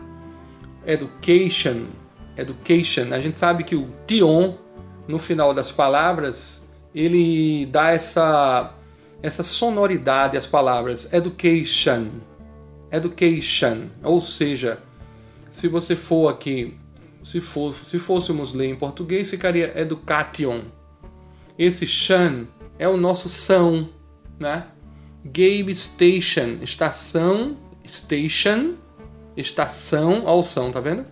Education, 0.87 1.89
education, 2.41 3.13
a 3.13 3.21
gente 3.21 3.39
sabe 3.39 3.65
que 3.65 3.77
o 3.77 3.89
tion 4.07 4.55
no 5.07 5.19
final 5.19 5.53
das 5.53 5.71
palavras 5.71 6.73
ele 6.95 7.67
dá 7.67 7.91
essa 7.91 8.75
essa 9.23 9.43
sonoridade 9.43 10.37
às 10.37 10.47
palavras 10.47 11.13
education, 11.13 12.09
education, 12.91 13.91
ou 14.03 14.21
seja, 14.21 14.79
se 15.51 15.69
você 15.69 15.95
for 15.95 16.29
aqui, 16.29 16.75
se, 17.23 17.41
for, 17.41 17.75
se 17.75 17.99
fôssemos 17.99 18.53
ler 18.53 18.69
em 18.71 18.77
português, 18.77 19.29
ficaria 19.29 19.79
education. 19.79 20.63
Esse 21.59 21.87
shan 21.87 22.47
é 22.79 22.89
o 22.89 22.97
nosso 22.97 23.29
são, 23.29 23.91
né? 24.39 24.69
Game 25.23 25.75
station, 25.75 26.59
estação, 26.63 27.59
station, 27.87 28.77
estação, 29.37 30.27
ao 30.27 30.43
são, 30.43 30.73
tá 30.73 30.81
vendo? 30.81 31.05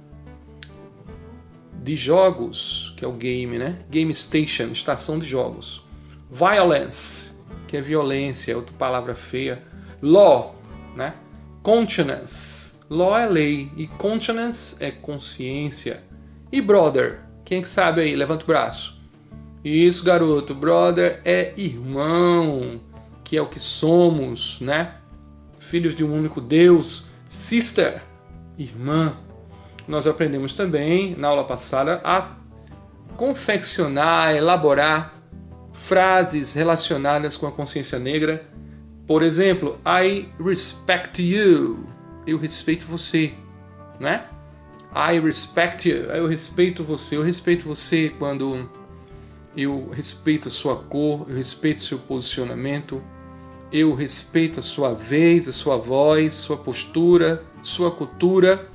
De 1.83 1.97
jogos, 1.97 2.95
que 2.97 3.05
é 3.05 3.09
o 3.09 3.13
game, 3.13 3.59
né? 3.59 3.81
Game 3.91 4.13
Station, 4.13 4.69
estação 4.73 5.19
de 5.19 5.27
jogos. 5.27 5.85
Violence, 6.31 7.39
que 7.67 7.77
é 7.77 7.81
violência, 7.81 8.53
é 8.53 8.57
outra 8.57 8.75
palavra 8.77 9.15
feia. 9.15 9.63
Law, 10.03 10.55
né? 10.95 11.15
Conscience, 11.63 12.79
law 12.89 13.17
é 13.17 13.27
lei 13.27 13.71
e 13.77 13.87
conscience 13.87 14.83
é 14.83 14.91
consciência. 14.91 16.03
E 16.51 16.61
brother, 16.61 17.21
quem 17.45 17.59
é 17.59 17.63
que 17.63 17.69
sabe 17.69 18.01
aí? 18.01 18.15
Levanta 18.15 18.45
o 18.45 18.47
braço. 18.47 18.99
Isso, 19.65 20.05
garoto. 20.05 20.55
Brother 20.55 21.21
é 21.25 21.53
irmão, 21.57 22.81
que 23.25 23.37
é 23.37 23.43
o 23.43 23.49
que 23.49 23.61
somos, 23.61 24.61
né? 24.61 24.95
Filhos 25.59 25.95
de 25.95 26.05
um 26.05 26.15
único 26.15 26.41
Deus. 26.41 27.07
Sister, 27.27 28.03
irmã. 28.57 29.17
Nós 29.89 30.07
aprendemos 30.07 30.55
também 30.55 31.17
na 31.17 31.29
aula 31.29 31.45
passada 31.45 32.01
a 32.05 32.37
confeccionar, 33.17 34.37
elaborar 34.37 35.15
frases 35.73 36.53
relacionadas 36.53 37.37
com 37.39 37.47
a 37.47 37.53
consciência 37.53 37.99
negra. 37.99 38.47
Por 39.07 39.23
exemplo, 39.23 39.81
I 39.87 40.29
respect 40.39 41.23
you. 41.23 41.87
Eu 42.27 42.37
respeito 42.37 42.85
você, 42.87 43.33
né? 43.99 44.27
I 44.95 45.19
respect 45.19 45.89
you. 45.89 46.05
Eu 46.11 46.27
respeito 46.27 46.85
você. 46.85 47.17
Eu 47.17 47.23
respeito 47.23 47.67
você 47.67 48.13
quando 48.19 48.69
eu 49.57 49.89
respeito 49.89 50.49
a 50.49 50.51
sua 50.51 50.77
cor, 50.77 51.25
eu 51.29 51.35
respeito 51.35 51.81
seu 51.81 51.99
posicionamento, 51.99 53.03
eu 53.73 53.95
respeito 53.95 54.61
a 54.61 54.63
sua 54.63 54.93
vez, 54.93 55.49
a 55.49 55.53
sua 55.53 55.77
voz, 55.77 56.35
sua 56.35 56.59
postura, 56.59 57.43
sua 57.63 57.91
cultura. 57.91 58.69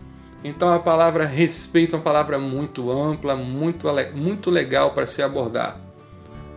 Então 0.44 0.74
a 0.74 0.80
palavra 0.80 1.26
respeito 1.26 1.96
é 1.96 1.98
uma 1.98 2.04
palavra 2.04 2.38
muito 2.38 2.92
ampla, 2.92 3.36
muito, 3.36 3.88
muito 4.14 4.50
legal 4.50 4.92
para 4.92 5.08
se 5.08 5.22
abordar. 5.22 5.80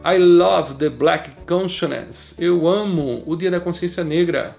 I 0.05 0.18
love 0.18 0.74
the 0.74 0.89
Black 0.89 1.30
Consciousness. 1.47 2.37
Eu 2.39 2.66
amo 2.66 3.22
o 3.26 3.37
Dia 3.37 3.51
da 3.51 3.61
Consciência 3.61 4.03
Negra. 4.03 4.57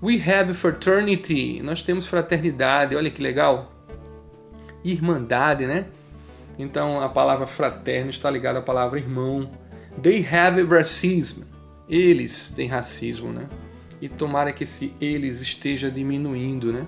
We 0.00 0.22
have 0.22 0.54
fraternity. 0.54 1.60
Nós 1.62 1.82
temos 1.82 2.06
fraternidade. 2.06 2.94
Olha 2.94 3.10
que 3.10 3.20
legal. 3.20 3.72
Irmandade, 4.84 5.66
né? 5.66 5.86
Então 6.58 7.00
a 7.00 7.08
palavra 7.08 7.46
fraterno 7.46 8.10
está 8.10 8.30
ligada 8.30 8.60
à 8.60 8.62
palavra 8.62 8.98
irmão. 8.98 9.50
They 10.00 10.24
have 10.26 10.62
racism. 10.62 11.42
Eles 11.88 12.50
têm 12.50 12.68
racismo, 12.68 13.32
né? 13.32 13.48
E 14.00 14.08
tomara 14.08 14.52
que 14.52 14.62
esse 14.62 14.94
eles 15.00 15.40
esteja 15.40 15.90
diminuindo, 15.90 16.72
né? 16.72 16.86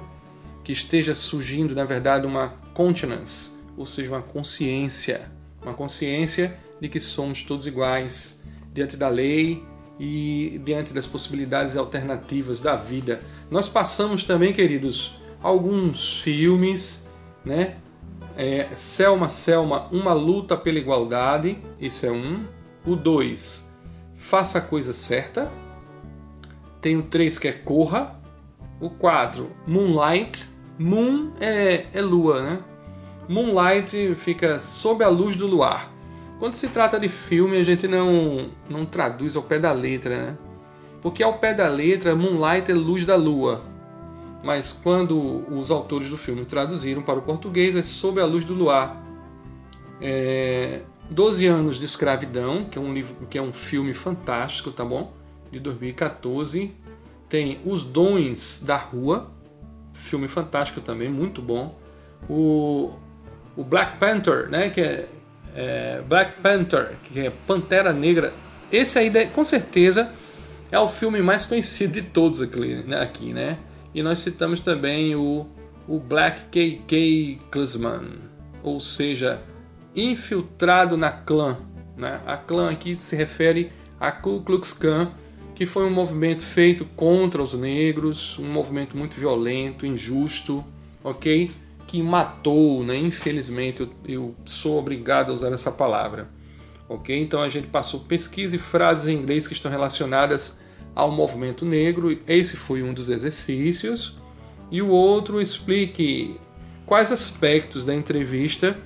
Que 0.62 0.72
esteja 0.72 1.14
surgindo, 1.14 1.74
na 1.74 1.84
verdade, 1.84 2.26
uma 2.26 2.50
conscience, 2.74 3.58
ou 3.76 3.86
seja, 3.86 4.10
uma 4.10 4.22
consciência, 4.22 5.30
uma 5.62 5.74
consciência 5.74 6.56
de 6.80 6.88
que 6.88 7.00
somos 7.00 7.42
todos 7.42 7.66
iguais 7.66 8.42
diante 8.72 8.96
da 8.96 9.08
lei 9.08 9.64
e 9.98 10.60
diante 10.64 10.94
das 10.94 11.06
possibilidades 11.06 11.76
alternativas 11.76 12.60
da 12.60 12.76
vida. 12.76 13.20
Nós 13.50 13.68
passamos 13.68 14.24
também, 14.24 14.52
queridos, 14.52 15.14
alguns 15.42 16.20
filmes, 16.20 17.08
né? 17.44 17.76
É, 18.36 18.68
Selma, 18.74 19.28
Selma, 19.28 19.88
uma 19.90 20.12
luta 20.12 20.56
pela 20.56 20.78
igualdade, 20.78 21.58
esse 21.80 22.06
é 22.06 22.12
um. 22.12 22.44
O 22.86 22.96
dois, 22.96 23.70
faça 24.14 24.58
a 24.58 24.62
coisa 24.62 24.94
certa. 24.94 25.50
Tem 26.80 26.96
o 26.96 27.02
três 27.02 27.38
que 27.38 27.48
é 27.48 27.52
corra. 27.52 28.19
O 28.80 28.90
quatro, 28.90 29.50
Moonlight. 29.66 30.48
Moon 30.78 31.32
é, 31.38 31.86
é 31.92 32.00
lua, 32.00 32.42
né? 32.42 32.60
Moonlight 33.28 34.14
fica 34.14 34.58
sob 34.58 35.04
a 35.04 35.08
luz 35.08 35.36
do 35.36 35.46
luar. 35.46 35.92
Quando 36.38 36.54
se 36.54 36.68
trata 36.68 36.98
de 36.98 37.08
filme, 37.08 37.58
a 37.58 37.62
gente 37.62 37.86
não, 37.86 38.48
não 38.68 38.86
traduz 38.86 39.36
ao 39.36 39.42
pé 39.42 39.58
da 39.58 39.72
letra, 39.72 40.16
né? 40.16 40.38
Porque 41.02 41.22
ao 41.22 41.38
pé 41.38 41.52
da 41.52 41.68
letra, 41.68 42.16
Moonlight 42.16 42.70
é 42.70 42.74
luz 42.74 43.04
da 43.04 43.14
lua. 43.14 43.60
Mas 44.42 44.72
quando 44.72 45.44
os 45.54 45.70
autores 45.70 46.08
do 46.08 46.16
filme 46.16 46.46
traduziram 46.46 47.02
para 47.02 47.18
o 47.18 47.22
português, 47.22 47.76
é 47.76 47.82
Sob 47.82 48.20
a 48.20 48.24
Luz 48.24 48.42
do 48.44 48.54
Luar. 48.54 49.04
É, 50.00 50.80
Doze 51.10 51.46
Anos 51.46 51.78
de 51.78 51.84
Escravidão, 51.84 52.64
que 52.64 52.78
é, 52.78 52.80
um 52.80 52.92
livro, 52.94 53.26
que 53.28 53.36
é 53.36 53.42
um 53.42 53.52
filme 53.52 53.92
fantástico, 53.92 54.70
tá 54.70 54.84
bom? 54.84 55.12
De 55.52 55.60
2014. 55.60 56.72
Tem 57.30 57.60
Os 57.64 57.84
Dons 57.84 58.62
da 58.66 58.76
Rua, 58.76 59.30
filme 59.94 60.28
fantástico 60.28 60.82
também, 60.82 61.08
muito 61.08 61.40
bom. 61.40 61.74
O, 62.28 62.92
o 63.56 63.64
Black 63.64 63.96
Panther, 63.96 64.50
né? 64.50 64.68
Que 64.68 64.82
é 64.82 65.08
é, 65.54 66.02
Black 66.06 66.40
Panther, 66.40 66.96
que 67.04 67.20
é 67.20 67.30
Pantera 67.46 67.92
Negra. 67.92 68.32
Esse 68.70 68.98
aí, 68.98 69.10
com 69.28 69.44
certeza, 69.44 70.12
é 70.70 70.78
o 70.78 70.88
filme 70.88 71.20
mais 71.20 71.46
conhecido 71.46 71.94
de 71.94 72.02
todos 72.02 72.40
aqui, 72.40 72.84
né? 72.84 73.10
Né? 73.32 73.58
E 73.94 74.02
nós 74.02 74.20
citamos 74.20 74.60
também 74.60 75.14
o, 75.16 75.46
o 75.88 75.98
Black 75.98 76.46
KK 76.46 77.38
Klansman, 77.50 78.12
ou 78.62 78.78
seja, 78.78 79.42
infiltrado 79.94 80.96
na 80.96 81.10
clã. 81.10 81.58
Né? 81.96 82.20
A 82.24 82.36
clã 82.36 82.70
aqui 82.70 82.94
se 82.94 83.16
refere 83.16 83.72
a 83.98 84.12
Ku 84.12 84.40
Klux 84.42 84.72
Klan, 84.72 85.10
que 85.60 85.66
foi 85.66 85.84
um 85.84 85.90
movimento 85.90 86.42
feito 86.42 86.86
contra 86.96 87.42
os 87.42 87.52
negros, 87.52 88.38
um 88.38 88.50
movimento 88.50 88.96
muito 88.96 89.20
violento, 89.20 89.84
injusto, 89.84 90.64
ok? 91.04 91.50
que 91.86 92.02
matou, 92.02 92.82
né? 92.82 92.96
Infelizmente, 92.96 93.82
eu, 93.82 93.90
eu 94.08 94.34
sou 94.46 94.78
obrigado 94.78 95.28
a 95.28 95.34
usar 95.34 95.52
essa 95.52 95.70
palavra. 95.70 96.30
Ok? 96.88 97.14
Então 97.14 97.42
a 97.42 97.50
gente 97.50 97.66
passou 97.66 98.00
pesquisa 98.00 98.56
e 98.56 98.58
frases 98.58 99.08
em 99.08 99.18
inglês 99.18 99.46
que 99.46 99.52
estão 99.52 99.70
relacionadas 99.70 100.58
ao 100.94 101.10
movimento 101.10 101.66
negro. 101.66 102.18
Esse 102.26 102.56
foi 102.56 102.82
um 102.82 102.94
dos 102.94 103.10
exercícios. 103.10 104.16
E 104.70 104.80
o 104.80 104.88
outro 104.88 105.42
explique 105.42 106.40
quais 106.86 107.12
aspectos 107.12 107.84
da 107.84 107.94
entrevista 107.94 108.78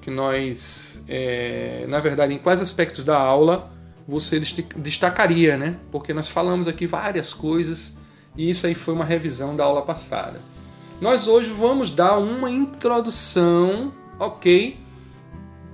que 0.00 0.10
nós, 0.10 1.04
é, 1.08 1.84
na 1.90 2.00
verdade, 2.00 2.32
em 2.32 2.38
quais 2.38 2.62
aspectos 2.62 3.04
da 3.04 3.18
aula 3.18 3.75
você 4.06 4.40
destacaria, 4.76 5.56
né? 5.56 5.76
Porque 5.90 6.14
nós 6.14 6.28
falamos 6.28 6.68
aqui 6.68 6.86
várias 6.86 7.34
coisas 7.34 7.96
e 8.36 8.48
isso 8.48 8.66
aí 8.66 8.74
foi 8.74 8.94
uma 8.94 9.04
revisão 9.04 9.56
da 9.56 9.64
aula 9.64 9.82
passada. 9.82 10.40
Nós 11.00 11.28
hoje 11.28 11.50
vamos 11.50 11.90
dar 11.90 12.18
uma 12.18 12.50
introdução, 12.50 13.92
ok? 14.18 14.78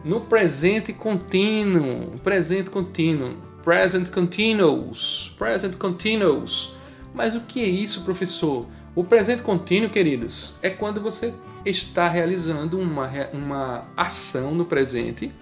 No 0.04 0.22
presente 0.22 0.92
contínuo, 0.92 2.18
presente 2.18 2.70
contínuo, 2.70 3.36
present 3.62 4.10
continuous, 4.10 5.32
present 5.38 5.76
continuous. 5.76 6.74
Mas 7.14 7.36
o 7.36 7.40
que 7.40 7.62
é 7.62 7.68
isso, 7.68 8.02
professor? 8.02 8.66
O 8.94 9.04
presente 9.04 9.42
contínuo, 9.42 9.90
queridos, 9.90 10.56
é 10.62 10.70
quando 10.70 11.00
você 11.00 11.32
está 11.64 12.08
realizando 12.08 12.78
uma, 12.78 13.08
uma 13.32 13.84
ação 13.96 14.52
no 14.54 14.64
presente 14.64 15.32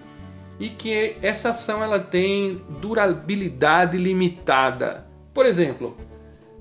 e 0.61 0.69
que 0.69 1.17
essa 1.23 1.49
ação 1.49 1.83
ela 1.83 1.99
tem 1.99 2.61
durabilidade 2.79 3.97
limitada. 3.97 5.07
Por 5.33 5.43
exemplo, 5.43 5.97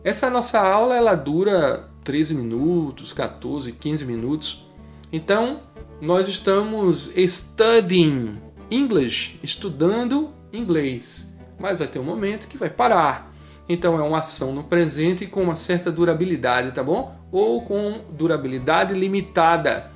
essa 0.02 0.30
nossa 0.30 0.58
aula 0.58 0.96
ela 0.96 1.14
dura 1.14 1.90
13 2.02 2.34
minutos, 2.34 3.12
14, 3.12 3.72
15 3.72 4.06
minutos. 4.06 4.66
Então, 5.12 5.60
nós 6.00 6.28
estamos 6.28 7.12
studying 7.14 8.40
English, 8.70 9.38
estudando 9.42 10.30
inglês. 10.50 11.36
Mas 11.58 11.80
vai 11.80 11.86
ter 11.86 11.98
um 11.98 12.04
momento 12.04 12.48
que 12.48 12.56
vai 12.56 12.70
parar. 12.70 13.30
Então, 13.68 14.00
é 14.00 14.02
uma 14.02 14.20
ação 14.20 14.50
no 14.50 14.64
presente 14.64 15.26
com 15.26 15.42
uma 15.42 15.54
certa 15.54 15.92
durabilidade, 15.92 16.72
tá 16.72 16.82
bom? 16.82 17.14
Ou 17.30 17.60
com 17.66 18.00
durabilidade 18.10 18.94
limitada. 18.94 19.90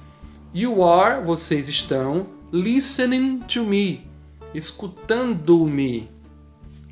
You 0.53 0.85
are, 0.85 1.25
vocês 1.25 1.71
estão, 1.71 2.34
listening 2.55 3.41
to 3.41 3.65
me, 3.65 4.07
escutando-me. 4.55 6.09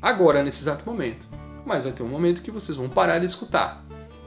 Agora, 0.01 0.43
nesse 0.43 0.61
exato 0.61 0.85
momento. 0.85 1.25
Mas 1.65 1.85
vai 1.85 1.93
ter 1.93 2.03
um 2.03 2.09
momento 2.09 2.41
que 2.41 2.51
vocês 2.51 2.77
vão 2.77 2.89
parar 2.89 3.19
de 3.19 3.25
escutar, 3.25 3.81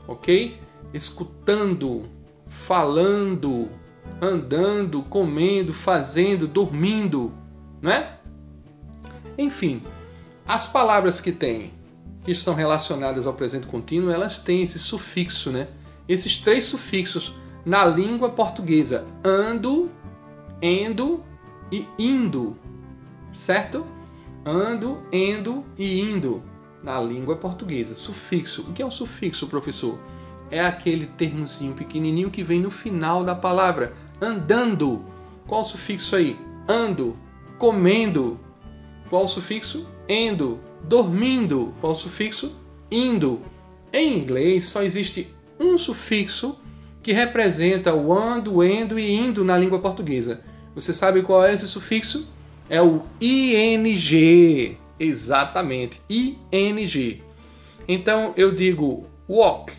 ok? 0.08 0.58
escutando, 0.94 2.04
falando, 2.48 3.68
andando, 4.20 5.02
comendo, 5.02 5.72
fazendo, 5.72 6.46
dormindo, 6.46 7.32
não 7.82 7.90
é? 7.90 8.18
Enfim, 9.36 9.82
as 10.46 10.66
palavras 10.66 11.20
que 11.20 11.32
tem 11.32 11.72
que 12.24 12.30
estão 12.30 12.54
relacionadas 12.54 13.26
ao 13.26 13.34
presente 13.34 13.66
contínuo, 13.66 14.10
elas 14.10 14.38
têm 14.38 14.62
esse 14.62 14.78
sufixo, 14.78 15.50
né? 15.50 15.68
Esses 16.08 16.38
três 16.38 16.64
sufixos 16.64 17.34
na 17.64 17.84
língua 17.84 18.30
portuguesa: 18.30 19.04
ando, 19.22 19.90
endo 20.60 21.22
e 21.70 21.86
indo, 21.98 22.56
certo? 23.30 23.86
Ando, 24.44 25.02
endo 25.12 25.64
e 25.76 26.00
indo 26.00 26.42
na 26.82 27.00
língua 27.00 27.36
portuguesa. 27.36 27.94
Sufixo. 27.94 28.62
O 28.62 28.72
que 28.72 28.80
é 28.80 28.86
um 28.86 28.90
sufixo, 28.90 29.48
professor? 29.48 29.98
é 30.50 30.60
aquele 30.60 31.06
termozinho 31.06 31.74
pequenininho 31.74 32.30
que 32.30 32.42
vem 32.42 32.60
no 32.60 32.70
final 32.70 33.24
da 33.24 33.34
palavra. 33.34 33.94
Andando. 34.20 35.04
Qual 35.46 35.62
o 35.62 35.64
sufixo 35.64 36.16
aí? 36.16 36.38
Ando. 36.68 37.16
Comendo. 37.58 38.38
Qual 39.08 39.24
o 39.24 39.28
sufixo? 39.28 39.88
Endo. 40.08 40.60
Dormindo. 40.84 41.74
Qual 41.80 41.92
o 41.92 41.96
sufixo? 41.96 42.54
Indo. 42.90 43.40
Em 43.92 44.18
inglês 44.18 44.66
só 44.66 44.82
existe 44.82 45.34
um 45.58 45.78
sufixo 45.78 46.58
que 47.06 47.12
representa 47.12 47.94
o 47.94 48.12
ando, 48.12 48.64
endo 48.64 48.98
e 48.98 49.08
indo 49.08 49.44
na 49.44 49.56
língua 49.56 49.78
portuguesa. 49.78 50.40
Você 50.74 50.92
sabe 50.92 51.22
qual 51.22 51.44
é 51.44 51.54
esse 51.54 51.68
sufixo? 51.68 52.28
É 52.68 52.82
o 52.82 53.02
ing. 53.20 54.76
Exatamente, 54.98 56.02
ing. 56.10 57.22
Então 57.86 58.34
eu 58.36 58.52
digo 58.52 59.06
walk, 59.28 59.72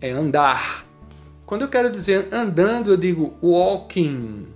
é 0.00 0.12
andar. 0.12 0.86
Quando 1.44 1.62
eu 1.62 1.68
quero 1.68 1.90
dizer 1.90 2.28
andando, 2.30 2.92
eu 2.92 2.96
digo 2.96 3.34
walking. 3.42 4.46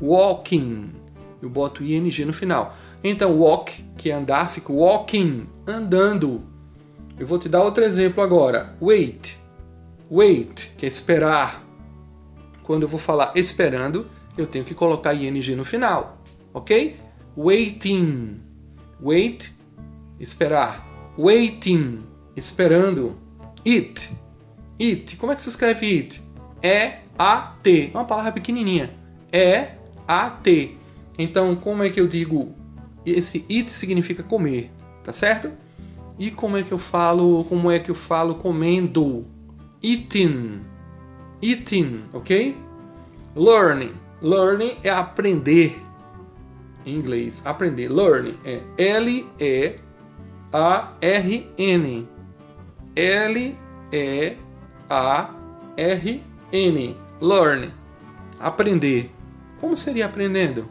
Walking. 0.00 0.90
Eu 1.40 1.48
boto 1.48 1.84
ing 1.84 2.24
no 2.24 2.32
final. 2.32 2.74
Então 3.04 3.38
walk, 3.38 3.80
que 3.96 4.10
é 4.10 4.14
andar, 4.14 4.50
fica 4.50 4.72
walking, 4.72 5.46
andando. 5.68 6.42
Eu 7.16 7.28
vou 7.28 7.38
te 7.38 7.48
dar 7.48 7.62
outro 7.62 7.84
exemplo 7.84 8.24
agora. 8.24 8.74
Wait. 8.82 9.40
Wait, 10.14 10.72
que 10.76 10.84
é 10.84 10.88
esperar. 10.90 11.64
Quando 12.64 12.82
eu 12.82 12.88
vou 12.88 13.00
falar 13.00 13.32
esperando, 13.34 14.04
eu 14.36 14.46
tenho 14.46 14.62
que 14.62 14.74
colocar 14.74 15.14
ing 15.14 15.56
no 15.56 15.64
final, 15.64 16.18
ok? 16.52 16.98
Waiting. 17.34 18.42
Wait, 19.00 19.50
esperar. 20.20 20.86
Waiting, 21.16 22.00
esperando. 22.36 23.16
It. 23.66 24.10
It. 24.78 25.16
Como 25.16 25.32
é 25.32 25.34
que 25.34 25.40
se 25.40 25.48
escreve 25.48 25.86
it? 25.86 26.22
É 26.62 26.98
a 27.18 27.56
t. 27.62 27.90
É 27.94 27.96
uma 27.96 28.04
palavra 28.04 28.32
pequenininha. 28.32 28.94
É 29.32 29.76
a 30.06 30.28
t. 30.28 30.76
Então, 31.18 31.56
como 31.56 31.84
é 31.84 31.88
que 31.88 31.98
eu 31.98 32.06
digo? 32.06 32.54
Esse 33.06 33.46
it 33.50 33.72
significa 33.72 34.22
comer, 34.22 34.70
tá 35.02 35.10
certo? 35.10 35.50
E 36.18 36.30
como 36.30 36.58
é 36.58 36.62
que 36.62 36.72
eu 36.72 36.78
falo? 36.78 37.44
Como 37.44 37.70
é 37.70 37.78
que 37.78 37.90
eu 37.90 37.94
falo 37.94 38.34
comendo? 38.34 39.26
Eating. 39.82 40.64
Eating, 41.42 42.04
ok? 42.12 42.56
Learning. 43.34 43.94
Learning 44.20 44.76
é 44.84 44.90
aprender. 44.90 45.76
Em 46.86 46.94
inglês, 46.96 47.44
aprender. 47.44 47.88
Learning 47.88 48.38
é 48.44 48.62
L-E-A-R-N. 48.78 49.78
L-E-A-R-N. 52.94 54.36
Learn. 57.20 57.70
Aprender. 58.38 59.10
Como 59.60 59.76
seria 59.76 60.06
aprendendo? 60.06 60.68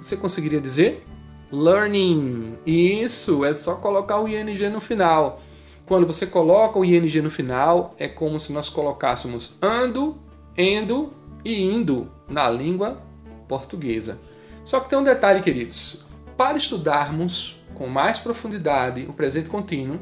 Você 0.00 0.16
conseguiria 0.16 0.60
dizer? 0.60 1.04
Learning. 1.50 2.56
Isso, 2.64 3.44
é 3.44 3.52
só 3.52 3.74
colocar 3.76 4.20
o 4.20 4.28
ing 4.28 4.68
no 4.68 4.80
final. 4.80 5.40
Quando 5.86 6.06
você 6.06 6.26
coloca 6.26 6.78
o 6.78 6.84
ing 6.84 7.20
no 7.20 7.30
final, 7.30 7.94
é 7.98 8.08
como 8.08 8.40
se 8.40 8.52
nós 8.52 8.68
colocássemos 8.68 9.56
ando, 9.60 10.18
endo 10.56 11.12
e 11.44 11.62
indo 11.62 12.10
na 12.28 12.48
língua 12.48 13.02
portuguesa. 13.46 14.18
Só 14.64 14.80
que 14.80 14.88
tem 14.88 14.98
um 14.98 15.04
detalhe, 15.04 15.42
queridos. 15.42 16.04
Para 16.36 16.56
estudarmos 16.56 17.60
com 17.74 17.86
mais 17.86 18.18
profundidade 18.18 19.04
o 19.08 19.12
presente 19.12 19.50
contínuo, 19.50 20.00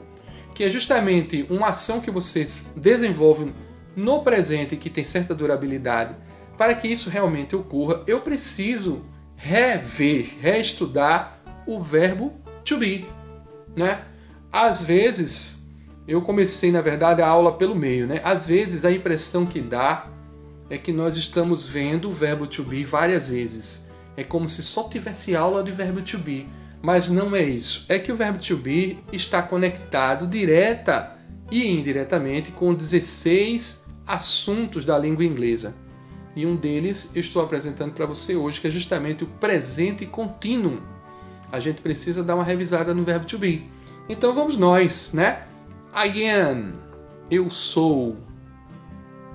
que 0.55 0.63
é 0.63 0.71
justamente 0.71 1.45
uma 1.51 1.69
ação 1.69 2.01
que 2.01 2.11
vocês 2.11 2.75
desenvolvem 2.77 3.53
no 3.97 4.23
presente 4.23 4.77
que 4.77 4.89
tem 4.89 5.03
certa 5.03 5.35
durabilidade, 5.35 6.15
para 6.57 6.75
que 6.75 6.87
isso 6.87 7.11
realmente 7.11 7.57
ocorra, 7.57 8.03
eu 8.07 8.21
preciso 8.21 9.03
rever, 9.35 10.37
reestudar 10.41 11.41
o 11.67 11.83
verbo 11.83 12.33
to 12.65 12.79
be, 12.79 13.07
né? 13.77 14.05
Às 14.53 14.83
vezes, 14.83 15.62
eu 16.07 16.21
comecei, 16.21 16.73
na 16.73 16.81
verdade, 16.81 17.23
a 17.23 17.29
aula 17.29 17.53
pelo 17.53 17.75
meio, 17.75 18.07
né? 18.07 18.21
Às 18.25 18.49
vezes 18.49 18.85
a 18.85 18.91
impressão 18.91 19.47
que 19.47 19.61
dá 19.61 20.09
é 20.69 20.77
que 20.77 20.93
nós 20.93 21.17
estamos 21.17 21.69
vendo 21.69 22.09
o 22.09 22.13
verbo 22.13 22.47
to 22.47 22.65
be 22.65 22.85
várias 22.85 23.29
vezes. 23.29 23.91
É 24.17 24.25
como 24.25 24.49
se 24.49 24.63
só 24.63 24.89
tivesse 24.89 25.37
aula 25.37 25.63
de 25.63 25.71
verbo 25.71 26.03
to 26.03 26.19
be, 26.19 26.49
mas 26.83 27.09
não 27.09 27.37
é 27.37 27.43
isso. 27.43 27.87
É 27.89 27.99
que 27.99 28.11
o 28.11 28.17
verbo 28.17 28.39
to 28.39 28.57
be 28.57 28.99
está 29.13 29.43
conectado 29.43 30.27
direta 30.27 31.17
e 31.51 31.69
indiretamente 31.69 32.51
com 32.51 32.75
16 32.75 33.85
assuntos 34.07 34.85
da 34.85 34.99
língua 34.99 35.25
inglesa. 35.25 35.75
E 36.35 36.47
um 36.47 36.57
deles 36.57 37.13
eu 37.15 37.21
estou 37.21 37.43
apresentando 37.43 37.93
para 37.93 38.07
você 38.07 38.35
hoje, 38.35 38.61
que 38.61 38.67
é 38.67 38.71
justamente 38.71 39.23
o 39.23 39.27
presente 39.27 40.07
contínuo. 40.07 40.81
A 41.51 41.61
gente 41.61 41.83
precisa 41.83 42.25
dar 42.25 42.35
uma 42.35 42.45
revisada 42.45 42.95
no 42.95 43.05
verbo 43.05 43.27
to 43.27 43.39
be. 43.39 43.71
Então 44.09 44.35
vamos 44.35 44.57
nós, 44.57 45.13
né? 45.13 45.43
I 45.95 46.25
am, 46.25 46.73
eu 47.31 47.51
sou. 47.51 48.17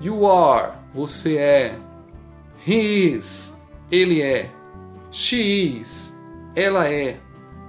You 0.01 0.25
are, 0.25 0.73
você 0.91 1.37
é. 1.37 1.79
He 2.65 3.13
is, 3.13 3.61
ele 3.91 4.23
é. 4.23 4.51
She 5.11 5.79
is, 5.79 6.19
ela 6.55 6.89
é. 6.89 7.19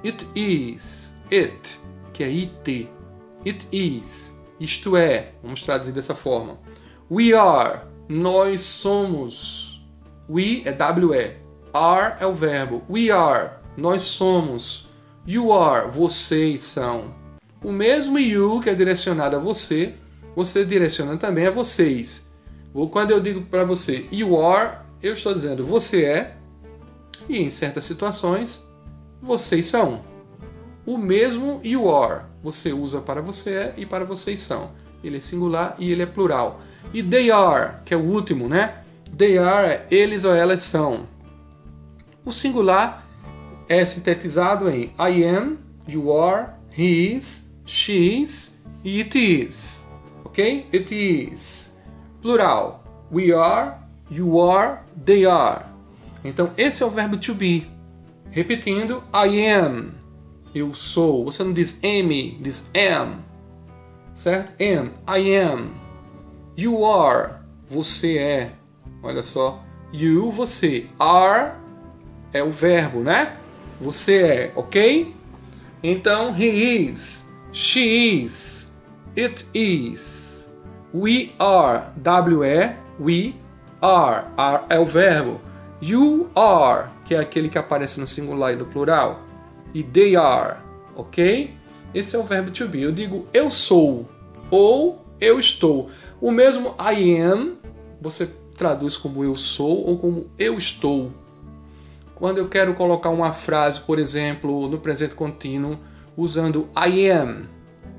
It 0.02 0.26
is, 0.34 1.14
it, 1.30 1.78
que 2.14 2.24
é 2.24 2.28
it. 2.28 2.90
It 3.44 3.68
is, 3.70 4.42
isto 4.58 4.96
é. 4.96 5.34
Vamos 5.42 5.62
traduzir 5.62 5.92
dessa 5.92 6.14
forma. 6.14 6.58
We 7.10 7.34
are, 7.34 7.82
nós 8.08 8.62
somos. 8.62 9.86
We 10.30 10.62
é 10.64 10.72
WE. 10.72 11.36
Are 11.74 12.16
é 12.20 12.26
o 12.26 12.34
verbo. 12.34 12.82
We 12.88 13.10
are, 13.10 13.50
nós 13.76 14.04
somos. 14.04 14.88
You 15.26 15.52
are, 15.52 15.90
vocês 15.90 16.62
são. 16.62 17.14
O 17.62 17.72
mesmo 17.72 18.18
you 18.18 18.60
que 18.60 18.70
é 18.70 18.74
direcionado 18.74 19.36
a 19.36 19.38
você, 19.38 19.94
você 20.34 20.64
direciona 20.64 21.16
também 21.16 21.46
a 21.46 21.50
vocês. 21.50 22.30
Quando 22.92 23.10
eu 23.10 23.20
digo 23.20 23.42
para 23.42 23.64
você 23.64 24.06
you 24.12 24.40
are, 24.40 24.78
eu 25.02 25.12
estou 25.12 25.34
dizendo 25.34 25.64
você 25.64 26.04
é, 26.04 26.36
e 27.28 27.38
em 27.38 27.50
certas 27.50 27.84
situações, 27.84 28.64
vocês 29.20 29.66
são. 29.66 30.04
O 30.86 30.96
mesmo 30.96 31.60
you 31.64 31.92
are 31.92 32.22
você 32.42 32.72
usa 32.72 33.00
para 33.00 33.20
você 33.20 33.54
é 33.54 33.74
e 33.76 33.86
para 33.86 34.04
vocês 34.04 34.40
são. 34.40 34.70
Ele 35.02 35.16
é 35.16 35.20
singular 35.20 35.74
e 35.78 35.90
ele 35.90 36.02
é 36.02 36.06
plural. 36.06 36.60
E 36.92 37.02
they 37.02 37.30
are, 37.30 37.82
que 37.84 37.92
é 37.92 37.96
o 37.96 38.02
último, 38.02 38.48
né? 38.48 38.82
They 39.16 39.38
are 39.38 39.66
é 39.66 39.86
eles 39.90 40.24
ou 40.24 40.34
elas 40.34 40.62
são. 40.62 41.06
O 42.24 42.32
singular 42.32 43.06
é 43.68 43.84
sintetizado 43.84 44.68
em 44.68 44.92
I 44.98 45.24
am, 45.24 45.58
you 45.86 46.12
are, 46.16 46.52
he 46.76 47.14
is, 47.14 47.47
she 47.68 48.22
is 48.22 48.58
e 48.82 49.00
it 49.00 49.14
is. 49.14 49.86
Ok? 50.24 50.66
It 50.72 50.90
is 50.92 51.78
plural. 52.22 52.82
We 53.10 53.32
are, 53.32 53.78
you 54.10 54.40
are, 54.40 54.80
they 55.04 55.24
are. 55.26 55.66
Então, 56.24 56.50
esse 56.56 56.82
é 56.82 56.86
o 56.86 56.90
verbo 56.90 57.16
to 57.16 57.34
be. 57.34 57.66
Repetindo, 58.30 59.02
I 59.12 59.50
am. 59.50 59.94
Eu 60.54 60.74
sou. 60.74 61.24
Você 61.24 61.44
não 61.44 61.52
diz 61.52 61.80
am, 61.84 62.42
diz 62.42 62.68
am. 62.74 63.22
Certo? 64.14 64.52
Am. 64.60 64.92
I 65.06 65.36
am. 65.36 65.74
You 66.56 66.84
are. 66.84 67.34
Você 67.68 68.18
é. 68.18 68.52
Olha 69.02 69.22
só. 69.22 69.62
You, 69.92 70.30
você. 70.30 70.86
Are 70.98 71.52
é 72.32 72.42
o 72.42 72.50
verbo, 72.50 73.00
né? 73.00 73.36
Você 73.80 74.22
é, 74.22 74.52
ok? 74.56 75.14
Então, 75.82 76.34
he 76.36 76.90
is. 76.90 77.27
She 77.52 78.24
is. 78.24 78.72
It 79.16 79.44
is. 79.54 80.50
We 80.92 81.32
are, 81.38 81.92
W-E, 82.02 82.76
we 82.98 83.34
are, 83.82 84.26
are 84.36 84.64
é 84.68 84.78
o 84.78 84.86
verbo. 84.86 85.40
You 85.80 86.30
are, 86.34 86.90
que 87.04 87.14
é 87.14 87.18
aquele 87.18 87.48
que 87.48 87.58
aparece 87.58 88.00
no 88.00 88.06
singular 88.06 88.52
e 88.52 88.56
no 88.56 88.66
plural. 88.66 89.20
E 89.74 89.82
they 89.82 90.16
are, 90.16 90.58
ok? 90.96 91.54
Esse 91.94 92.16
é 92.16 92.18
o 92.18 92.22
verbo 92.22 92.50
to 92.50 92.68
be. 92.68 92.82
Eu 92.82 92.92
digo 92.92 93.26
eu 93.32 93.50
sou 93.50 94.08
ou 94.50 95.04
eu 95.20 95.38
estou. 95.38 95.90
O 96.20 96.30
mesmo 96.30 96.74
I 96.78 97.20
am, 97.20 97.56
você 98.00 98.26
traduz 98.56 98.96
como 98.96 99.22
eu 99.22 99.34
sou 99.34 99.86
ou 99.86 99.98
como 99.98 100.30
eu 100.38 100.58
estou. 100.58 101.12
Quando 102.14 102.38
eu 102.38 102.48
quero 102.48 102.74
colocar 102.74 103.10
uma 103.10 103.32
frase, 103.32 103.80
por 103.80 103.98
exemplo, 103.98 104.68
no 104.68 104.78
presente 104.78 105.14
contínuo, 105.14 105.78
usando 106.18 106.68
I 106.76 107.08
am, 107.10 107.44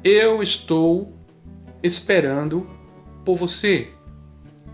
eu 0.04 0.44
estou 0.44 1.14
esperando 1.82 2.70
por 3.24 3.38
você. 3.38 3.88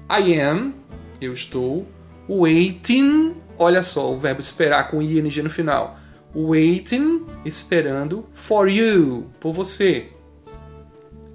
I 0.09 0.39
am, 0.39 0.73
eu 1.21 1.31
estou. 1.31 1.85
Waiting, 2.27 3.35
olha 3.59 3.83
só, 3.83 4.11
o 4.11 4.17
verbo 4.17 4.41
esperar 4.41 4.89
com 4.89 4.99
ing 4.99 5.21
no 5.43 5.49
final. 5.49 5.95
Waiting, 6.35 7.23
esperando 7.45 8.25
for 8.33 8.67
you, 8.67 9.27
por 9.39 9.53
você. 9.53 10.09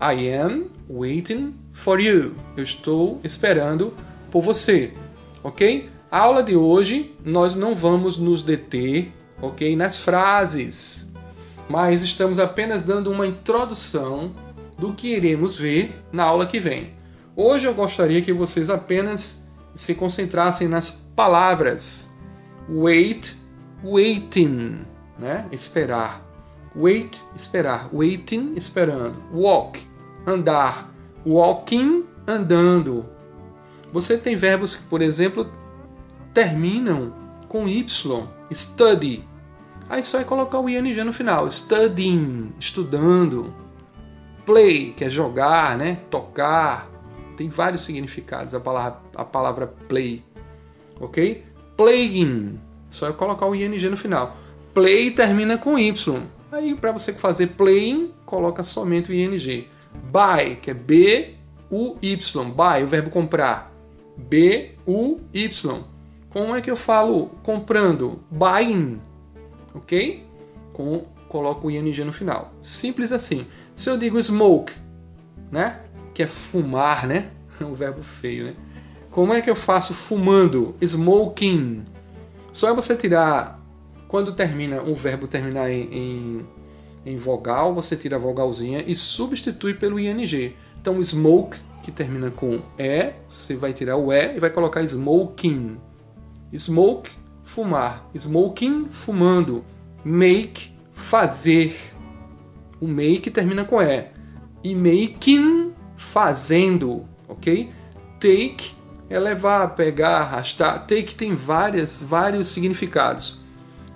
I 0.02 0.34
am 0.34 0.68
waiting 0.88 1.54
for 1.72 2.00
you. 2.00 2.34
Eu 2.56 2.64
estou 2.64 3.20
esperando 3.22 3.94
por 4.32 4.42
você. 4.42 4.92
Ok? 5.44 5.88
A 6.10 6.18
aula 6.18 6.42
de 6.42 6.56
hoje 6.56 7.14
nós 7.24 7.54
não 7.54 7.72
vamos 7.72 8.18
nos 8.18 8.42
deter, 8.42 9.12
ok, 9.40 9.76
nas 9.76 10.00
frases, 10.00 11.09
mas 11.70 12.02
estamos 12.02 12.40
apenas 12.40 12.82
dando 12.82 13.12
uma 13.12 13.24
introdução 13.24 14.32
do 14.76 14.92
que 14.92 15.14
iremos 15.14 15.56
ver 15.56 16.02
na 16.10 16.24
aula 16.24 16.44
que 16.44 16.58
vem. 16.58 16.94
Hoje 17.36 17.68
eu 17.68 17.72
gostaria 17.72 18.20
que 18.20 18.32
vocês 18.32 18.68
apenas 18.68 19.48
se 19.72 19.94
concentrassem 19.94 20.66
nas 20.66 20.90
palavras 20.90 22.10
wait, 22.68 23.36
waiting, 23.84 24.80
né? 25.16 25.46
Esperar. 25.52 26.26
Wait, 26.74 27.22
esperar. 27.36 27.88
Waiting, 27.92 28.54
esperando. 28.56 29.22
Walk, 29.32 29.80
andar. 30.26 30.92
Walking, 31.24 32.04
andando. 32.26 33.06
Você 33.92 34.18
tem 34.18 34.34
verbos 34.34 34.74
que, 34.74 34.82
por 34.84 35.00
exemplo, 35.00 35.48
terminam 36.34 37.14
com 37.48 37.68
Y. 37.68 38.26
Study. 38.52 39.29
Aí 39.90 40.04
só 40.04 40.20
é 40.20 40.24
colocar 40.24 40.60
o 40.60 40.70
ing 40.70 41.02
no 41.02 41.12
final. 41.12 41.50
Studying, 41.50 42.52
estudando. 42.60 43.52
Play, 44.46 44.92
que 44.92 45.04
é 45.04 45.08
jogar, 45.08 45.76
né? 45.76 45.98
Tocar. 46.08 46.88
Tem 47.36 47.48
vários 47.48 47.82
significados 47.82 48.54
a 48.54 48.60
palavra, 48.60 49.00
a 49.16 49.24
palavra 49.24 49.66
play. 49.66 50.22
Ok? 51.00 51.44
Playing. 51.76 52.60
Só 52.88 53.08
é 53.08 53.12
colocar 53.12 53.46
o 53.46 53.54
ing 53.54 53.88
no 53.88 53.96
final. 53.96 54.36
Play 54.72 55.10
termina 55.10 55.58
com 55.58 55.76
Y. 55.76 56.22
Aí 56.52 56.72
para 56.76 56.92
você 56.92 57.12
fazer 57.12 57.48
playing, 57.48 58.12
coloca 58.24 58.62
somente 58.62 59.10
o 59.10 59.14
ing. 59.14 59.68
Buy, 60.12 60.56
que 60.62 60.70
é 60.70 60.74
B 60.74 61.34
U 61.68 61.96
Y. 62.00 62.50
Buy, 62.50 62.84
o 62.84 62.86
verbo 62.86 63.10
comprar. 63.10 63.72
B 64.16 64.76
U 64.86 65.18
Y. 65.34 65.84
Como 66.28 66.54
é 66.54 66.60
que 66.60 66.70
eu 66.70 66.76
falo 66.76 67.32
comprando? 67.42 68.20
Buying. 68.30 69.00
Ok? 69.74 70.24
Com, 70.72 71.04
coloco 71.28 71.68
o 71.68 71.70
ing 71.70 72.04
no 72.04 72.12
final. 72.12 72.52
Simples 72.60 73.12
assim. 73.12 73.46
Se 73.74 73.88
eu 73.88 73.96
digo 73.96 74.22
smoke, 74.22 74.72
né? 75.50 75.80
Que 76.14 76.22
é 76.22 76.26
fumar, 76.26 77.06
né? 77.06 77.30
É 77.60 77.64
um 77.64 77.74
verbo 77.74 78.02
feio, 78.02 78.46
né? 78.46 78.56
Como 79.10 79.34
é 79.34 79.42
que 79.42 79.50
eu 79.50 79.56
faço 79.56 79.92
fumando? 79.92 80.74
Smoking. 80.80 81.84
Só 82.50 82.70
é 82.70 82.72
você 82.72 82.96
tirar 82.96 83.60
quando 84.08 84.32
termina 84.32 84.82
o 84.82 84.94
verbo 84.94 85.28
terminar 85.28 85.70
em, 85.70 85.82
em, 85.92 86.46
em, 87.04 87.16
vogal, 87.16 87.74
você 87.74 87.96
tira 87.96 88.16
a 88.16 88.18
vogalzinha 88.18 88.82
e 88.86 88.94
substitui 88.94 89.74
pelo 89.74 90.00
ing. 90.00 90.54
Então, 90.80 91.02
smoke, 91.02 91.58
que 91.82 91.92
termina 91.92 92.30
com 92.30 92.60
e, 92.78 93.14
você 93.28 93.56
vai 93.56 93.72
tirar 93.72 93.96
o 93.96 94.12
e 94.12 94.36
e 94.36 94.40
vai 94.40 94.50
colocar 94.50 94.82
smoking. 94.82 95.76
Smoke, 96.56 97.10
fumar. 97.50 98.08
Smoking, 98.14 98.88
fumando. 98.90 99.64
Make, 100.04 100.72
fazer. 100.92 101.76
O 102.80 102.86
make 102.86 103.30
termina 103.30 103.64
com 103.64 103.82
E. 103.82 104.06
E 104.62 104.74
making, 104.74 105.72
fazendo. 105.96 107.04
Ok? 107.28 107.70
Take 108.20 108.72
é 109.08 109.18
levar, 109.18 109.74
pegar, 109.74 110.20
arrastar. 110.20 110.86
Take 110.86 111.14
tem 111.14 111.34
várias, 111.34 112.00
vários 112.00 112.48
significados. 112.48 113.40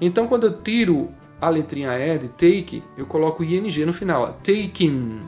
Então, 0.01 0.27
quando 0.27 0.45
eu 0.45 0.61
tiro 0.61 1.11
a 1.41 1.49
letrinha 1.49 1.93
E 1.93 2.19
de 2.19 2.29
take, 2.29 2.83
eu 2.97 3.07
coloco 3.07 3.45
ing 3.45 3.85
no 3.85 3.93
final. 3.93 4.39
Taking. 4.43 5.21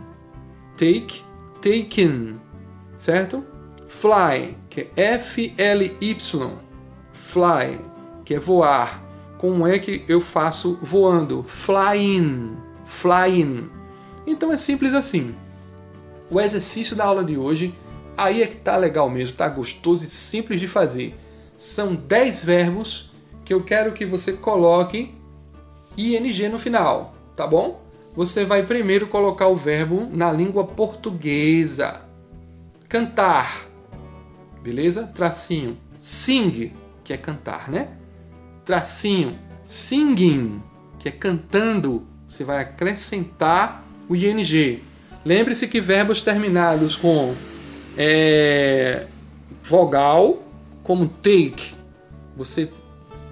Take, 0.77 1.23
taken. 1.61 2.41
Certo? 2.97 3.45
Fly, 3.87 4.57
que 4.69 4.89
é 4.97 5.15
F-L-Y 5.15 6.67
fly, 7.17 7.81
que 8.27 8.35
é 8.35 8.39
voar. 8.39 9.03
Como 9.39 9.67
é 9.67 9.79
que 9.79 10.05
eu 10.09 10.21
faço 10.21 10.79
voando? 10.83 11.45
Flying, 11.45 12.57
flying. 12.85 13.71
Então 14.27 14.53
é 14.53 14.57
simples 14.57 14.93
assim. 14.93 15.35
O 16.29 16.41
exercício 16.41 16.97
da 16.97 17.05
aula 17.05 17.25
de 17.25 17.39
hoje, 17.39 17.73
aí 18.17 18.43
é 18.43 18.47
que 18.47 18.57
tá 18.57 18.77
legal 18.77 19.09
mesmo, 19.09 19.37
tá 19.37 19.49
gostoso 19.49 20.05
e 20.05 20.09
simples 20.09 20.59
de 20.59 20.67
fazer. 20.67 21.15
São 21.57 21.95
10 21.95 22.45
verbos 22.45 23.13
que 23.45 23.55
eu 23.55 23.63
quero 23.63 23.93
que 23.93 24.05
você 24.05 24.33
coloque 24.33 25.15
ing 25.97 26.49
no 26.49 26.59
final, 26.59 27.15
tá 27.37 27.47
bom? 27.47 27.81
Você 28.17 28.45
vai 28.45 28.65
primeiro 28.65 29.07
colocar 29.07 29.47
o 29.47 29.55
verbo 29.55 30.09
na 30.11 30.33
língua 30.33 30.65
portuguesa. 30.65 32.01
Cantar. 32.89 33.69
Beleza? 34.63 35.07
Tracinho. 35.15 35.79
Sing 35.97 36.73
que 37.05 37.13
é 37.13 37.17
cantar, 37.17 37.71
né? 37.71 37.89
Tracinho, 38.67 39.39
singing, 39.65 40.61
que 40.99 41.09
é 41.09 41.13
cantando. 41.13 42.05
Você 42.29 42.43
vai 42.43 42.61
acrescentar 42.61 43.87
o 44.09 44.17
ing. 44.17 44.83
Lembre-se 45.25 45.69
que 45.69 45.81
verbos 45.81 46.21
terminados 46.21 46.97
com 46.97 47.35
é, 47.97 49.07
vogal, 49.63 50.43
como 50.83 51.09
take, 51.09 51.75
você, 52.37 52.69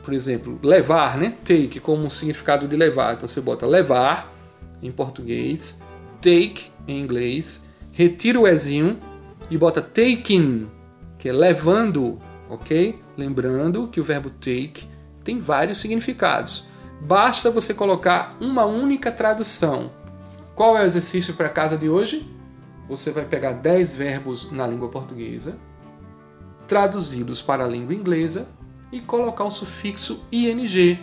por 0.03 0.15
exemplo, 0.15 0.59
levar, 0.63 1.19
né? 1.19 1.37
Take 1.45 1.81
como 1.81 2.09
significado 2.09 2.67
de 2.67 2.77
levar. 2.77 3.15
Então 3.15 3.29
você 3.29 3.41
bota 3.41 3.67
levar 3.67 4.33
em 4.81 4.91
português, 4.93 5.83
take 6.23 6.71
em 6.87 7.01
inglês, 7.01 7.69
retira 7.91 8.39
o 8.41 8.47
ezinho 8.47 8.99
e 9.51 9.59
bota 9.59 9.83
taking, 9.83 10.69
que 11.19 11.29
é 11.29 11.33
levando 11.33 12.21
ok? 12.49 12.99
Lembrando 13.17 13.89
que 13.89 14.01
o 14.01 14.03
verbo 14.03 14.31
take 14.31 14.87
tem 15.25 15.41
vários 15.41 15.79
significados. 15.79 16.67
Basta 17.01 17.51
você 17.51 17.75
colocar 17.75 18.37
uma 18.41 18.65
única 18.65 19.11
tradução. 19.11 19.91
Qual 20.55 20.77
é 20.77 20.83
o 20.83 20.87
exercício 20.87 21.35
para 21.35 21.47
a 21.47 21.51
casa 21.51 21.77
de 21.77 21.89
hoje? 21.89 22.31
Você 22.89 23.11
vai 23.11 23.25
pegar 23.25 23.53
10 23.53 23.95
verbos 23.95 24.53
na 24.53 24.67
língua 24.67 24.89
portuguesa, 24.89 25.59
traduzidos 26.69 27.43
para 27.43 27.65
a 27.65 27.69
língua 27.69 27.95
inglesa 27.95 28.49
e 28.93 29.01
colocar 29.01 29.45
o 29.45 29.51
sufixo 29.51 30.25
ing, 30.31 31.01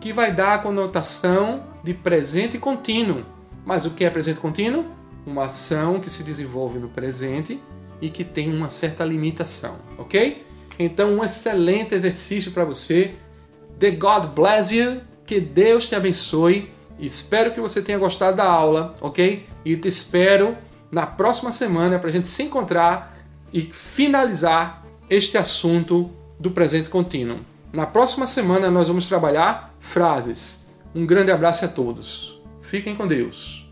que 0.00 0.12
vai 0.12 0.34
dar 0.34 0.54
a 0.54 0.58
conotação 0.58 1.64
de 1.82 1.92
presente 1.92 2.58
contínuo. 2.58 3.24
Mas 3.66 3.84
o 3.84 3.90
que 3.90 4.04
é 4.04 4.10
presente 4.10 4.40
contínuo? 4.40 4.84
Uma 5.26 5.44
ação 5.44 6.00
que 6.00 6.10
se 6.10 6.22
desenvolve 6.22 6.78
no 6.78 6.88
presente 6.88 7.60
e 8.00 8.10
que 8.10 8.24
tem 8.24 8.54
uma 8.54 8.68
certa 8.68 9.04
limitação, 9.04 9.76
ok? 9.98 10.44
Então, 10.78 11.14
um 11.14 11.24
excelente 11.24 11.94
exercício 11.94 12.52
para 12.52 12.64
você. 12.64 13.14
The 13.78 13.90
God 13.92 14.34
bless 14.34 14.74
you. 14.74 15.00
Que 15.26 15.40
Deus 15.40 15.88
te 15.88 15.94
abençoe. 15.94 16.70
Espero 16.98 17.52
que 17.52 17.60
você 17.60 17.82
tenha 17.82 17.98
gostado 17.98 18.36
da 18.36 18.44
aula, 18.44 18.94
ok? 19.00 19.46
E 19.64 19.76
te 19.76 19.88
espero 19.88 20.56
na 20.90 21.06
próxima 21.06 21.50
semana 21.50 21.98
para 21.98 22.08
a 22.08 22.12
gente 22.12 22.28
se 22.28 22.42
encontrar 22.42 23.18
e 23.52 23.62
finalizar 23.72 24.84
este 25.08 25.36
assunto 25.36 26.10
do 26.38 26.50
presente 26.50 26.88
contínuo. 26.88 27.40
Na 27.72 27.86
próxima 27.86 28.26
semana 28.26 28.70
nós 28.70 28.88
vamos 28.88 29.08
trabalhar 29.08 29.74
frases. 29.80 30.68
Um 30.94 31.04
grande 31.04 31.32
abraço 31.32 31.64
a 31.64 31.68
todos. 31.68 32.40
Fiquem 32.62 32.94
com 32.94 33.06
Deus. 33.06 33.63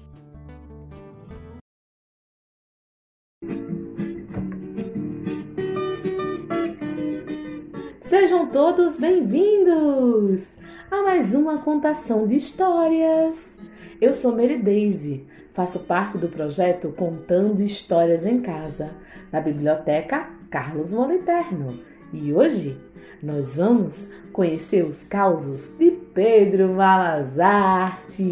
Sejam 8.12 8.46
todos 8.48 8.98
bem-vindos 8.98 10.46
a 10.90 11.02
mais 11.02 11.34
uma 11.34 11.62
contação 11.62 12.26
de 12.26 12.36
histórias. 12.36 13.56
Eu 14.02 14.12
sou 14.12 14.36
Mary 14.36 14.58
Daisy, 14.58 15.26
faço 15.54 15.78
parte 15.78 16.18
do 16.18 16.28
projeto 16.28 16.92
Contando 16.94 17.62
Histórias 17.62 18.26
em 18.26 18.42
Casa, 18.42 18.90
na 19.32 19.40
Biblioteca 19.40 20.28
Carlos 20.50 20.92
Moliterno. 20.92 21.80
E 22.12 22.34
hoje 22.34 22.78
nós 23.22 23.56
vamos 23.56 24.10
conhecer 24.30 24.84
os 24.84 25.02
causos 25.04 25.74
de 25.78 25.92
Pedro 26.12 26.68
Malas 26.74 27.38
Artes. 27.38 28.28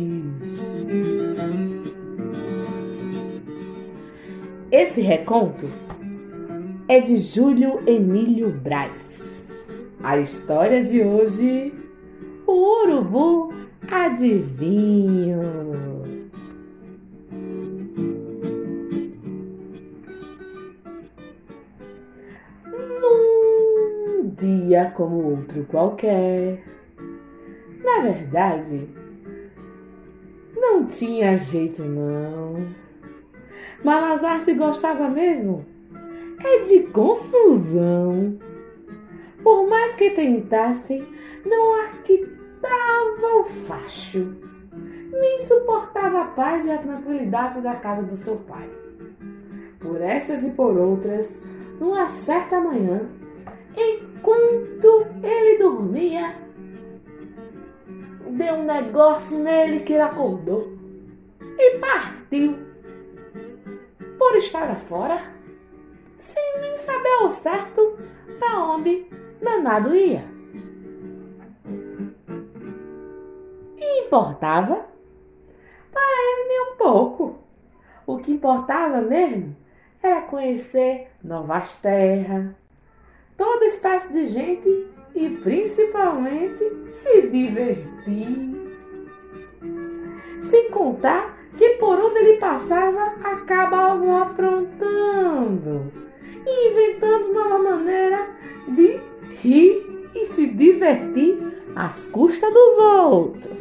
Esse 4.70 5.00
reconto 5.00 5.70
é 6.86 7.00
de 7.00 7.16
Júlio 7.16 7.80
Emílio 7.88 8.50
Braz 8.50 9.09
a 10.02 10.18
história 10.18 10.82
de 10.82 11.02
hoje: 11.02 11.72
o 12.46 12.82
urubu 12.82 13.52
adivinho. 13.90 15.40
Num 23.00 24.34
dia 24.36 24.92
como 24.96 25.30
outro 25.30 25.64
qualquer, 25.64 26.62
na 27.84 28.00
verdade, 28.00 28.88
não 30.56 30.86
tinha 30.86 31.36
jeito 31.36 31.82
não. 31.82 32.68
Malazarte 33.82 34.52
gostava 34.54 35.08
mesmo 35.08 35.64
é 36.42 36.62
de 36.62 36.80
confusão. 36.84 38.38
Por 39.42 39.68
mais 39.68 39.94
que 39.94 40.10
tentasse, 40.10 41.02
não 41.44 41.80
arquitava 41.82 43.26
o 43.40 43.44
facho. 43.44 44.36
nem 45.12 45.40
suportava 45.40 46.22
a 46.22 46.24
paz 46.26 46.64
e 46.64 46.70
a 46.70 46.78
tranquilidade 46.78 47.60
da 47.60 47.74
casa 47.74 48.02
do 48.02 48.16
seu 48.16 48.36
pai. 48.36 48.68
Por 49.80 50.00
essas 50.00 50.44
e 50.44 50.50
por 50.50 50.76
outras, 50.76 51.40
numa 51.80 52.10
certa 52.10 52.60
manhã, 52.60 53.08
enquanto 53.76 55.06
ele 55.22 55.58
dormia, 55.58 56.34
deu 58.30 58.54
um 58.54 58.64
negócio 58.64 59.38
nele 59.38 59.80
que 59.80 59.94
ele 59.94 60.02
acordou 60.02 60.72
e 61.58 61.78
partiu. 61.78 62.58
Por 64.18 64.36
estar 64.36 64.74
fora, 64.76 65.22
sem 66.18 66.60
nem 66.60 66.76
saber 66.78 67.12
ao 67.20 67.32
certo 67.32 67.98
para 68.38 68.64
onde 68.64 69.06
danado 69.42 69.94
ia. 69.94 70.24
E 73.76 74.06
importava 74.06 74.86
para 75.92 76.02
ele 76.02 76.48
nem 76.48 76.72
um 76.72 76.76
pouco. 76.76 77.38
O 78.06 78.18
que 78.18 78.32
importava 78.32 79.00
mesmo 79.00 79.56
era 80.02 80.22
conhecer 80.22 81.08
novas 81.22 81.76
terras, 81.76 82.46
toda 83.36 83.66
espécie 83.66 84.12
de 84.12 84.26
gente 84.26 84.86
e 85.14 85.30
principalmente 85.42 86.92
se 86.92 87.22
divertir. 87.28 88.50
Sem 90.48 90.70
contar 90.70 91.36
que 91.56 91.70
por 91.76 91.98
onde 91.98 92.18
ele 92.18 92.38
passava 92.38 93.14
acabavam 93.22 94.22
aprontando 94.22 95.92
e 96.46 96.70
inventando 96.70 97.32
nova 97.32 97.58
maneira 97.58 98.28
de 98.68 99.09
rir 99.42 100.08
e 100.14 100.26
se 100.26 100.46
divertir 100.48 101.38
às 101.74 102.06
custas 102.06 102.52
dos 102.52 102.78
outros. 102.78 103.60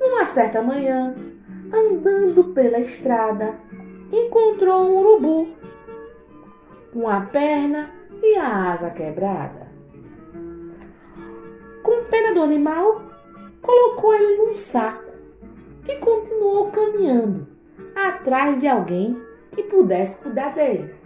Uma 0.00 0.26
certa 0.26 0.60
manhã, 0.60 1.14
andando 1.72 2.44
pela 2.52 2.78
estrada, 2.78 3.54
encontrou 4.12 4.82
um 4.82 4.98
urubu 4.98 5.48
com 6.92 7.08
a 7.08 7.20
perna 7.22 7.90
e 8.22 8.36
a 8.36 8.72
asa 8.72 8.90
quebrada. 8.90 9.68
Com 11.82 12.04
pena 12.04 12.34
do 12.34 12.42
animal, 12.42 13.02
colocou 13.60 14.14
ele 14.14 14.36
num 14.36 14.54
saco 14.54 15.12
e 15.88 15.96
continuou 15.96 16.70
caminhando 16.70 17.46
atrás 17.94 18.58
de 18.60 18.68
alguém 18.68 19.20
que 19.52 19.62
pudesse 19.62 20.18
cuidar 20.18 20.54
dele. 20.54 21.01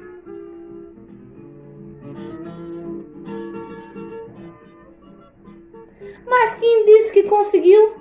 Mas 6.26 6.56
quem 6.56 6.84
disse 6.84 7.12
que 7.12 7.22
conseguiu? 7.24 7.94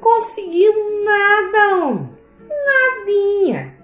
Conseguiu 0.00 0.72
nada, 1.04 2.08
Nadinha. 2.66 3.76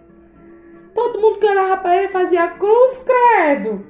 Todo 0.95 1.21
mundo 1.21 1.39
que 1.39 1.47
olhava 1.47 1.79
para 1.79 1.97
ele 1.97 2.09
fazia 2.09 2.49
cruz, 2.49 3.03
credo. 3.05 3.85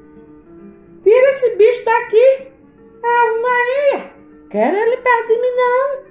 Tira 1.02 1.30
esse 1.30 1.56
bicho 1.56 1.84
daqui. 1.84 2.52
Ave 3.02 3.40
Maria. 3.40 4.12
Quero 4.50 4.76
ele 4.76 4.96
perto 4.98 5.28
de 5.28 5.40
mim, 5.40 5.56
não. 5.56 6.02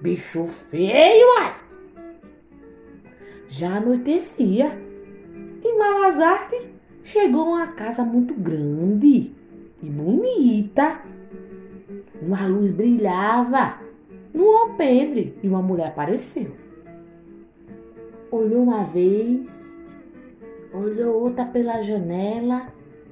Bicho 0.00 0.44
feio, 0.44 1.26
uai. 1.36 1.54
Já 3.48 3.76
anoitecia 3.76 4.76
e 5.62 5.78
Malazarte 5.78 6.60
chegou 7.04 7.42
a 7.42 7.44
uma 7.44 7.66
casa 7.68 8.02
muito 8.02 8.34
grande 8.34 9.32
e 9.82 9.86
bonita. 9.88 11.00
Uma 12.20 12.46
luz 12.46 12.70
brilhava 12.70 13.78
no 14.32 14.48
alpendre 14.50 15.36
e 15.42 15.48
uma 15.48 15.62
mulher 15.62 15.88
apareceu. 15.88 16.52
Olhou 18.30 18.62
uma 18.62 18.84
vez, 18.84 19.76
olhou 20.72 21.22
outra 21.22 21.44
pela 21.44 21.82
janela 21.82 22.68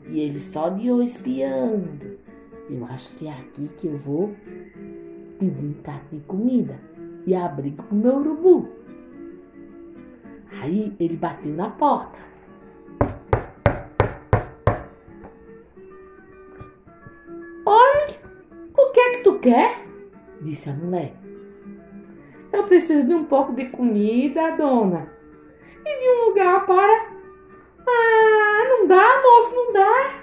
e 0.08 0.20
ele 0.20 0.40
só 0.40 0.68
de 0.68 0.88
espiando. 1.02 2.18
Eu 2.68 2.84
acho 2.86 3.14
que 3.16 3.26
é 3.26 3.32
aqui 3.32 3.68
que 3.76 3.86
eu 3.86 3.96
vou 3.96 4.34
pedir 5.38 5.64
um 5.64 5.72
prato 5.74 6.14
de 6.14 6.20
comida 6.20 6.78
e 7.26 7.34
abrigo 7.34 7.82
pro 7.82 7.96
meu 7.96 8.16
urubu. 8.16 8.68
Aí 10.60 10.94
ele 10.98 11.16
bateu 11.16 11.52
na 11.52 11.70
porta. 11.70 12.31
Quer? 19.42 19.84
Disse 20.40 20.70
a 20.70 20.72
mulher. 20.72 21.12
Eu 22.52 22.64
preciso 22.64 23.06
de 23.06 23.14
um 23.14 23.24
pouco 23.24 23.52
de 23.52 23.66
comida, 23.66 24.56
dona. 24.56 25.10
E 25.84 25.98
de 25.98 26.08
um 26.08 26.28
lugar 26.28 26.64
para. 26.64 27.12
Ah, 27.86 28.68
não 28.68 28.86
dá, 28.86 29.22
moço, 29.22 29.54
não 29.54 29.72
dá. 29.72 30.22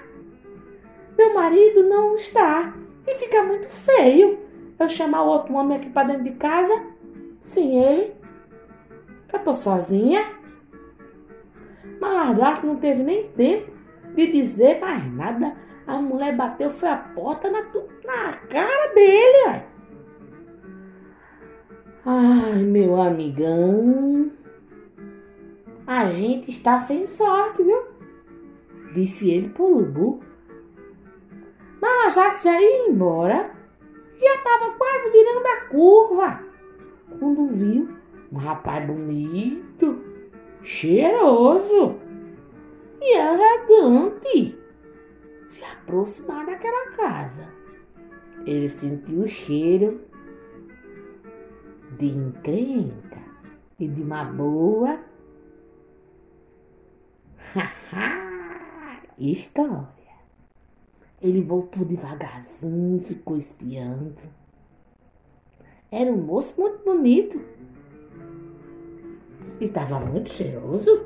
Meu 1.16 1.34
marido 1.34 1.82
não 1.82 2.16
está 2.16 2.74
e 3.06 3.14
fica 3.16 3.42
muito 3.42 3.68
feio 3.68 4.38
eu 4.78 4.88
chamar 4.88 5.22
outro 5.22 5.52
homem 5.54 5.76
aqui 5.76 5.90
para 5.90 6.08
dentro 6.08 6.24
de 6.24 6.32
casa 6.32 6.72
sem 7.44 7.78
ele. 7.82 8.14
Eu 9.30 9.38
tô 9.40 9.52
sozinha. 9.52 10.24
Malardato 12.00 12.66
não 12.66 12.76
teve 12.76 13.02
nem 13.02 13.28
tempo 13.32 13.70
de 14.14 14.32
dizer 14.32 14.80
mais 14.80 15.12
nada. 15.12 15.54
A 15.90 16.00
mulher 16.00 16.36
bateu, 16.36 16.70
foi 16.70 16.88
a 16.88 16.96
porta 16.96 17.50
na, 17.50 17.62
na 17.62 18.32
cara 18.48 18.94
dele. 18.94 19.36
Ó. 19.48 19.70
Ai, 22.06 22.62
meu 22.62 23.00
amigão. 23.00 24.30
A 25.84 26.08
gente 26.10 26.50
está 26.50 26.78
sem 26.78 27.04
sorte, 27.04 27.64
viu? 27.64 27.82
Disse 28.94 29.28
ele 29.28 29.48
pro 29.48 29.64
urubu. 29.64 30.20
Malajate 31.80 32.44
já 32.44 32.60
ia 32.60 32.88
embora 32.88 33.50
já 34.20 34.34
estava 34.34 34.72
quase 34.72 35.10
virando 35.10 35.46
a 35.46 35.60
curva 35.70 36.44
quando 37.18 37.48
viu 37.48 37.88
um 38.30 38.36
rapaz 38.36 38.86
bonito, 38.86 40.04
cheiroso 40.62 41.96
e 43.00 43.16
elegante 43.16 44.59
se 45.50 45.64
aproximar 45.64 46.46
daquela 46.46 46.92
casa. 46.92 47.48
Ele 48.46 48.68
sentiu 48.68 49.24
o 49.24 49.28
cheiro 49.28 50.00
de 51.98 52.06
encrenca 52.06 53.20
e 53.78 53.86
de 53.86 54.02
uma 54.02 54.24
boa 54.24 55.00
história. 59.18 59.88
Ele 61.20 61.42
voltou 61.42 61.84
devagarzinho, 61.84 63.02
ficou 63.02 63.36
espiando. 63.36 64.16
Era 65.90 66.10
um 66.10 66.16
moço 66.16 66.54
muito 66.58 66.82
bonito. 66.84 67.40
E 69.60 69.66
estava 69.66 70.00
muito 70.00 70.30
cheiroso. 70.30 71.04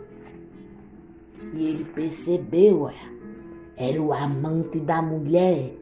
E 1.54 1.66
ele 1.66 1.84
percebeu, 1.84 2.82
olha, 2.82 3.13
era 3.76 4.00
o 4.00 4.12
amante 4.12 4.80
da 4.80 5.00
mulher. 5.02 5.72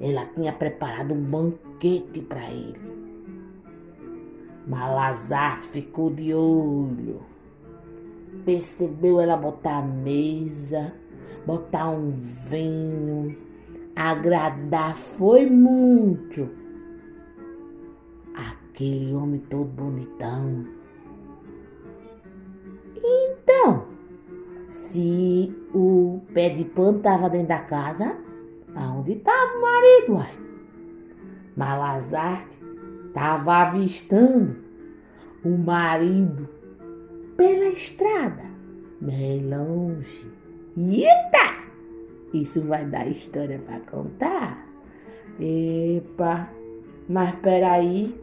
Ela 0.00 0.26
tinha 0.34 0.52
preparado 0.52 1.14
um 1.14 1.22
banquete 1.22 2.20
para 2.22 2.50
ele. 2.50 2.80
Malazarte 4.66 5.68
ficou 5.68 6.10
de 6.10 6.34
olho. 6.34 7.20
Percebeu 8.44 9.20
ela 9.20 9.36
botar 9.36 9.78
a 9.78 9.82
mesa 9.82 10.92
botar 11.46 11.90
um 11.90 12.10
vinho, 12.10 13.36
agradar 13.96 14.96
foi 14.96 15.46
muito. 15.46 16.48
Aquele 18.34 19.14
homem 19.14 19.40
todo 19.50 19.64
bonitão. 19.64 20.66
Então, 22.96 23.86
se 24.72 25.54
o 25.74 26.20
pé 26.32 26.48
de 26.48 26.64
pano 26.64 26.98
estava 26.98 27.28
dentro 27.28 27.48
da 27.48 27.58
casa, 27.58 28.16
aonde 28.74 29.12
estava 29.12 29.58
o 29.58 29.60
marido, 29.60 30.14
uai? 30.14 30.38
Malazarte 31.56 32.58
estava 33.08 33.56
avistando 33.56 34.56
o 35.44 35.50
marido 35.50 36.48
pela 37.36 37.66
estrada, 37.66 38.44
bem 39.00 39.46
longe. 39.48 40.32
Eita! 40.76 41.62
Isso 42.32 42.62
vai 42.62 42.86
dar 42.86 43.06
história 43.06 43.58
para 43.58 43.80
contar? 43.80 44.66
Epa! 45.38 46.48
Mas 47.08 47.34
peraí, 47.36 48.18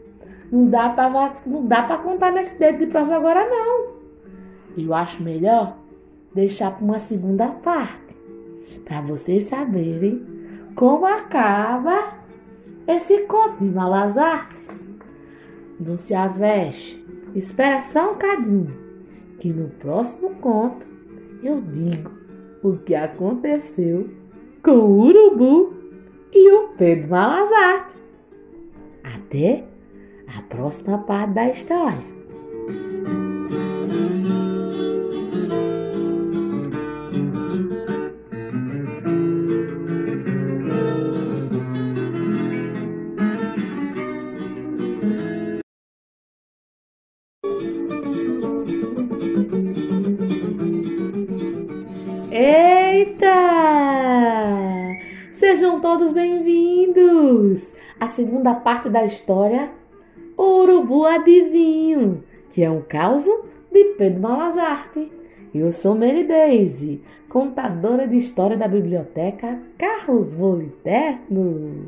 não 0.50 0.68
dá 0.68 0.88
para 0.90 1.36
não 1.46 1.64
dá 1.66 1.82
para 1.82 1.98
contar 1.98 2.32
nesse 2.32 2.58
dedo 2.58 2.78
de 2.78 2.86
prosa 2.86 3.16
agora 3.16 3.48
não. 3.48 3.90
Eu 4.76 4.92
acho 4.94 5.22
melhor 5.22 5.79
deixar 6.34 6.72
para 6.72 6.84
uma 6.84 6.98
segunda 6.98 7.48
parte, 7.48 8.16
para 8.84 9.00
vocês 9.00 9.44
saberem 9.44 10.24
como 10.74 11.06
acaba 11.06 12.14
esse 12.86 13.20
conto 13.26 13.64
de 13.64 13.70
malas 13.70 14.16
artes. 14.16 14.70
Não 15.78 15.96
se 15.96 16.14
aveste, 16.14 17.04
espera 17.34 17.82
só 17.82 18.12
um 18.12 18.16
cadinho, 18.16 18.76
que 19.38 19.52
no 19.52 19.68
próximo 19.68 20.30
conto 20.36 20.86
eu 21.42 21.60
digo 21.60 22.10
o 22.62 22.76
que 22.76 22.94
aconteceu 22.94 24.10
com 24.62 24.72
o 24.72 25.00
urubu 25.00 25.74
e 26.32 26.52
o 26.52 26.68
Pedro 26.76 27.10
Malazarte. 27.10 27.96
Até 29.02 29.64
a 30.36 30.42
próxima 30.42 30.98
parte 30.98 31.32
da 31.32 31.48
história. 31.48 32.10
Todos 55.80 56.12
bem-vindos 56.12 57.72
à 57.98 58.06
segunda 58.06 58.54
parte 58.54 58.90
da 58.90 59.02
história 59.02 59.70
O 60.36 60.60
Urubu 60.60 61.06
Adivinho, 61.06 62.22
que 62.50 62.62
é 62.62 62.70
um 62.70 62.82
caso 62.82 63.46
de 63.72 63.84
Pedro 63.96 64.20
Malazarte. 64.20 65.10
Eu 65.54 65.72
sou 65.72 65.94
Mary 65.94 66.24
Daisy, 66.24 67.00
contadora 67.30 68.06
de 68.06 68.18
história 68.18 68.58
da 68.58 68.68
biblioteca 68.68 69.58
Carlos 69.78 70.34
Voliterno. 70.34 71.86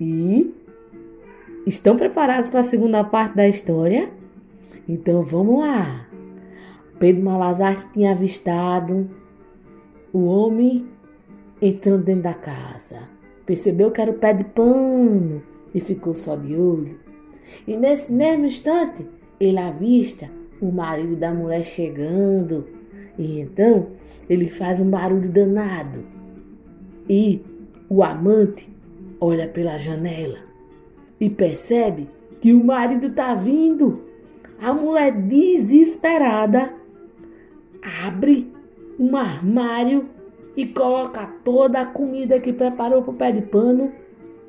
E 0.00 0.54
estão 1.66 1.96
preparados 1.96 2.50
para 2.50 2.60
a 2.60 2.62
segunda 2.62 3.02
parte 3.02 3.34
da 3.34 3.48
história? 3.48 4.10
Então 4.88 5.24
vamos 5.24 5.58
lá. 5.58 6.06
Pedro 7.00 7.24
Malazarte 7.24 7.84
tinha 7.92 8.12
avistado 8.12 9.10
o 10.12 10.26
homem 10.26 10.86
entrando 11.60 12.04
dentro 12.04 12.22
da 12.22 12.34
casa. 12.34 13.08
Percebeu 13.44 13.90
que 13.90 14.00
era 14.00 14.10
o 14.10 14.14
pé 14.14 14.32
de 14.32 14.44
pano 14.44 15.42
e 15.74 15.80
ficou 15.80 16.14
só 16.14 16.36
de 16.36 16.54
olho. 16.54 16.98
E 17.66 17.76
nesse 17.76 18.12
mesmo 18.12 18.46
instante, 18.46 19.06
ele 19.38 19.58
avista 19.58 20.28
o 20.60 20.70
marido 20.72 21.16
da 21.16 21.32
mulher 21.32 21.64
chegando. 21.64 22.66
E 23.18 23.40
então 23.40 23.88
ele 24.28 24.50
faz 24.50 24.80
um 24.80 24.90
barulho 24.90 25.30
danado. 25.30 26.04
E 27.08 27.42
o 27.88 28.02
amante 28.02 28.68
olha 29.20 29.46
pela 29.46 29.78
janela 29.78 30.38
e 31.20 31.30
percebe 31.30 32.08
que 32.40 32.52
o 32.52 32.64
marido 32.64 33.06
está 33.06 33.34
vindo. 33.34 34.04
A 34.60 34.72
mulher 34.72 35.12
desesperada 35.12 36.74
abre 38.04 38.52
um 38.98 39.16
armário 39.16 40.08
e 40.56 40.66
coloca 40.66 41.26
toda 41.44 41.80
a 41.80 41.86
comida 41.86 42.40
que 42.40 42.52
preparou 42.52 43.02
para 43.02 43.10
o 43.10 43.14
pé 43.14 43.32
de 43.32 43.42
pano 43.42 43.92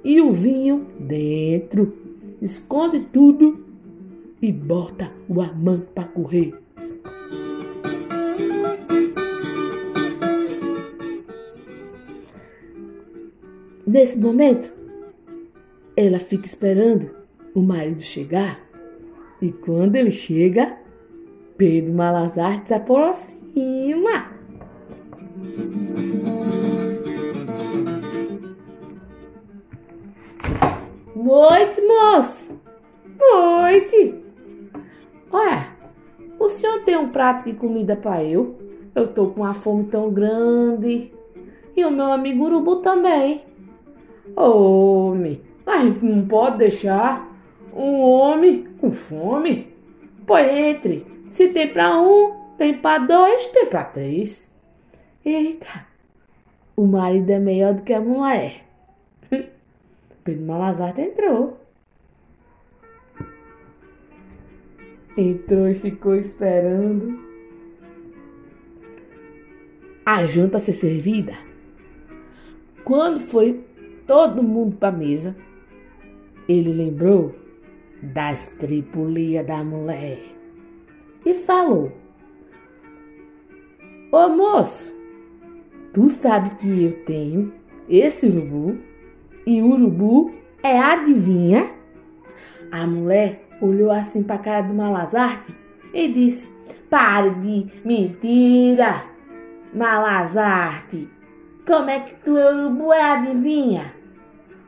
e 0.04 0.22
o 0.22 0.32
vinho 0.32 0.88
dentro. 1.00 1.94
Esconde 2.42 3.00
tudo 3.00 3.66
e 4.42 4.52
bota 4.52 5.12
o 5.28 5.42
amante 5.42 5.88
para 5.94 6.06
correr. 6.06 6.54
Nesse 13.86 14.18
momento, 14.18 14.72
ela 15.96 16.20
fica 16.20 16.46
esperando 16.46 17.10
o 17.56 17.62
marido 17.62 18.02
chegar 18.02 18.62
e 19.42 19.52
quando 19.52 19.96
ele 19.96 20.12
chega, 20.12 20.78
Pedro 21.58 21.94
Malazar 21.94 22.66
se 22.66 22.74
aproxima 22.74 24.37
Noite, 31.16 31.82
moço. 31.82 32.48
Noite. 33.20 34.16
Olha, 35.32 35.68
o 36.40 36.48
senhor 36.48 36.84
tem 36.84 36.96
um 36.96 37.10
prato 37.10 37.46
de 37.46 37.54
comida 37.54 37.96
para 37.96 38.24
eu? 38.24 38.56
Eu 38.96 39.08
tô 39.08 39.28
com 39.28 39.42
uma 39.42 39.54
fome 39.54 39.86
tão 39.86 40.10
grande. 40.10 41.12
E 41.76 41.86
o 41.86 41.92
meu 41.92 42.12
amigo 42.12 42.46
urubu 42.46 42.78
também. 42.78 43.44
Homem, 44.36 45.42
a 45.66 45.80
gente 45.80 46.06
não 46.06 46.26
pode 46.28 46.58
deixar 46.58 47.30
um 47.76 48.00
homem 48.00 48.68
com 48.80 48.92
fome. 48.92 49.74
Pois 50.26 50.48
entre. 50.48 51.06
Se 51.30 51.50
tem 51.50 51.68
para 51.68 52.00
um, 52.00 52.34
tem 52.58 52.74
para 52.74 53.00
dois, 53.00 53.48
tem 53.48 53.66
para 53.66 53.84
três. 53.84 54.47
Eita, 55.30 55.86
o 56.74 56.88
marido 56.88 57.30
é 57.30 57.38
melhor 57.38 57.74
do 57.74 57.82
que 57.82 57.92
a 57.92 58.00
mulher. 58.00 58.66
Pedro 60.24 60.46
Malazarte 60.46 61.02
entrou. 61.02 61.60
Entrou 65.18 65.68
e 65.68 65.74
ficou 65.74 66.16
esperando 66.16 67.20
a 70.06 70.26
janta 70.26 70.60
ser 70.60 70.72
servida. 70.72 71.34
Quando 72.86 73.20
foi 73.20 73.66
todo 74.08 74.42
mundo 74.42 74.78
para 74.78 74.96
a 74.96 74.98
mesa, 74.98 75.36
ele 76.48 76.72
lembrou 76.72 77.36
das 78.02 78.48
tripulias 78.60 79.46
da 79.46 79.62
mulher 79.62 80.24
e 81.26 81.34
falou: 81.34 81.92
Ô 84.10 84.30
moço, 84.30 84.96
Tu 85.98 86.08
sabe 86.10 86.52
que 86.58 86.84
eu 86.86 87.06
tenho 87.06 87.52
esse 87.90 88.28
urubu 88.28 88.78
e 89.48 89.64
o 89.64 89.72
urubu 89.72 90.32
é 90.62 90.80
adivinha? 90.80 91.74
A 92.72 92.86
mulher 92.86 93.48
olhou 93.60 93.90
assim 93.90 94.22
para 94.22 94.36
a 94.36 94.38
cara 94.38 94.62
do 94.68 94.76
Malazarte 94.76 95.56
e 95.92 96.08
disse: 96.08 96.48
Pare 96.88 97.32
de 97.32 97.66
mentira, 97.84 99.06
Malazarte. 99.74 101.10
Como 101.66 101.90
é 101.90 102.02
que 102.02 102.14
tu 102.18 102.36
urubu 102.36 102.94
é 102.94 103.02
adivinha? 103.02 103.92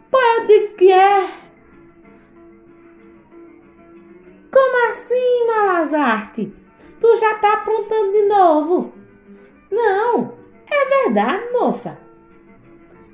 Pô, 0.10 0.18
eu 0.20 0.48
digo 0.48 0.78
que 0.78 0.92
é. 0.92 1.30
Como 4.52 4.92
assim, 4.92 5.46
Malazarte? 5.46 6.52
Tu 7.00 7.18
já 7.18 7.36
tá 7.36 7.54
aprontando 7.54 8.14
de 8.14 8.28
novo? 8.28 8.94
Não, 9.70 10.39
é 10.72 11.04
verdade, 11.04 11.52
moça. 11.52 11.98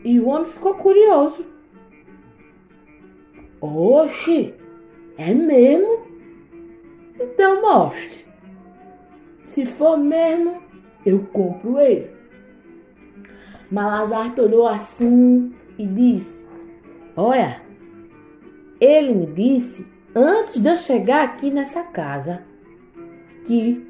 E 0.04 0.20
o 0.20 0.28
homem 0.28 0.46
ficou 0.46 0.76
curioso. 0.76 1.46
Oxe, 3.60 4.54
é 5.18 5.34
mesmo? 5.34 6.06
Então 7.20 7.62
mostre. 7.62 8.26
Se 9.44 9.66
for 9.66 9.98
mesmo, 9.98 10.62
eu 11.06 11.26
compro 11.32 11.80
ele. 11.80 12.10
Malazarte 13.72 14.42
olhou 14.42 14.68
assim 14.68 15.54
e 15.78 15.88
disse: 15.88 16.46
Olha, 17.16 17.62
ele 18.80 19.14
me 19.14 19.26
disse 19.28 19.88
antes 20.14 20.62
de 20.62 20.70
eu 20.70 20.78
chegar 20.78 21.24
aqui 21.24 21.50
nessa 21.50 21.84
casa 21.84 22.44
que 23.46 23.86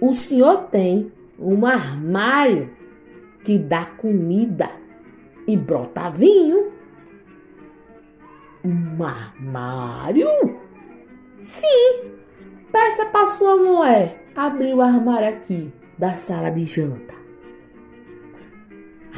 o 0.00 0.14
senhor 0.14 0.64
tem 0.64 1.12
um 1.38 1.66
armário 1.66 2.70
que 3.44 3.58
dá 3.58 3.86
comida 3.86 4.70
e 5.46 5.56
brota 5.56 6.10
vinho. 6.10 6.72
Um 8.64 9.04
armário? 9.04 10.28
Sim! 11.38 12.12
Peça 12.72 13.06
para 13.06 13.26
sua 13.28 13.56
mulher 13.56 14.24
abrir 14.34 14.74
o 14.74 14.82
armário 14.82 15.28
aqui 15.28 15.72
da 15.96 16.12
sala 16.12 16.50
de 16.50 16.64
janta. 16.64 17.14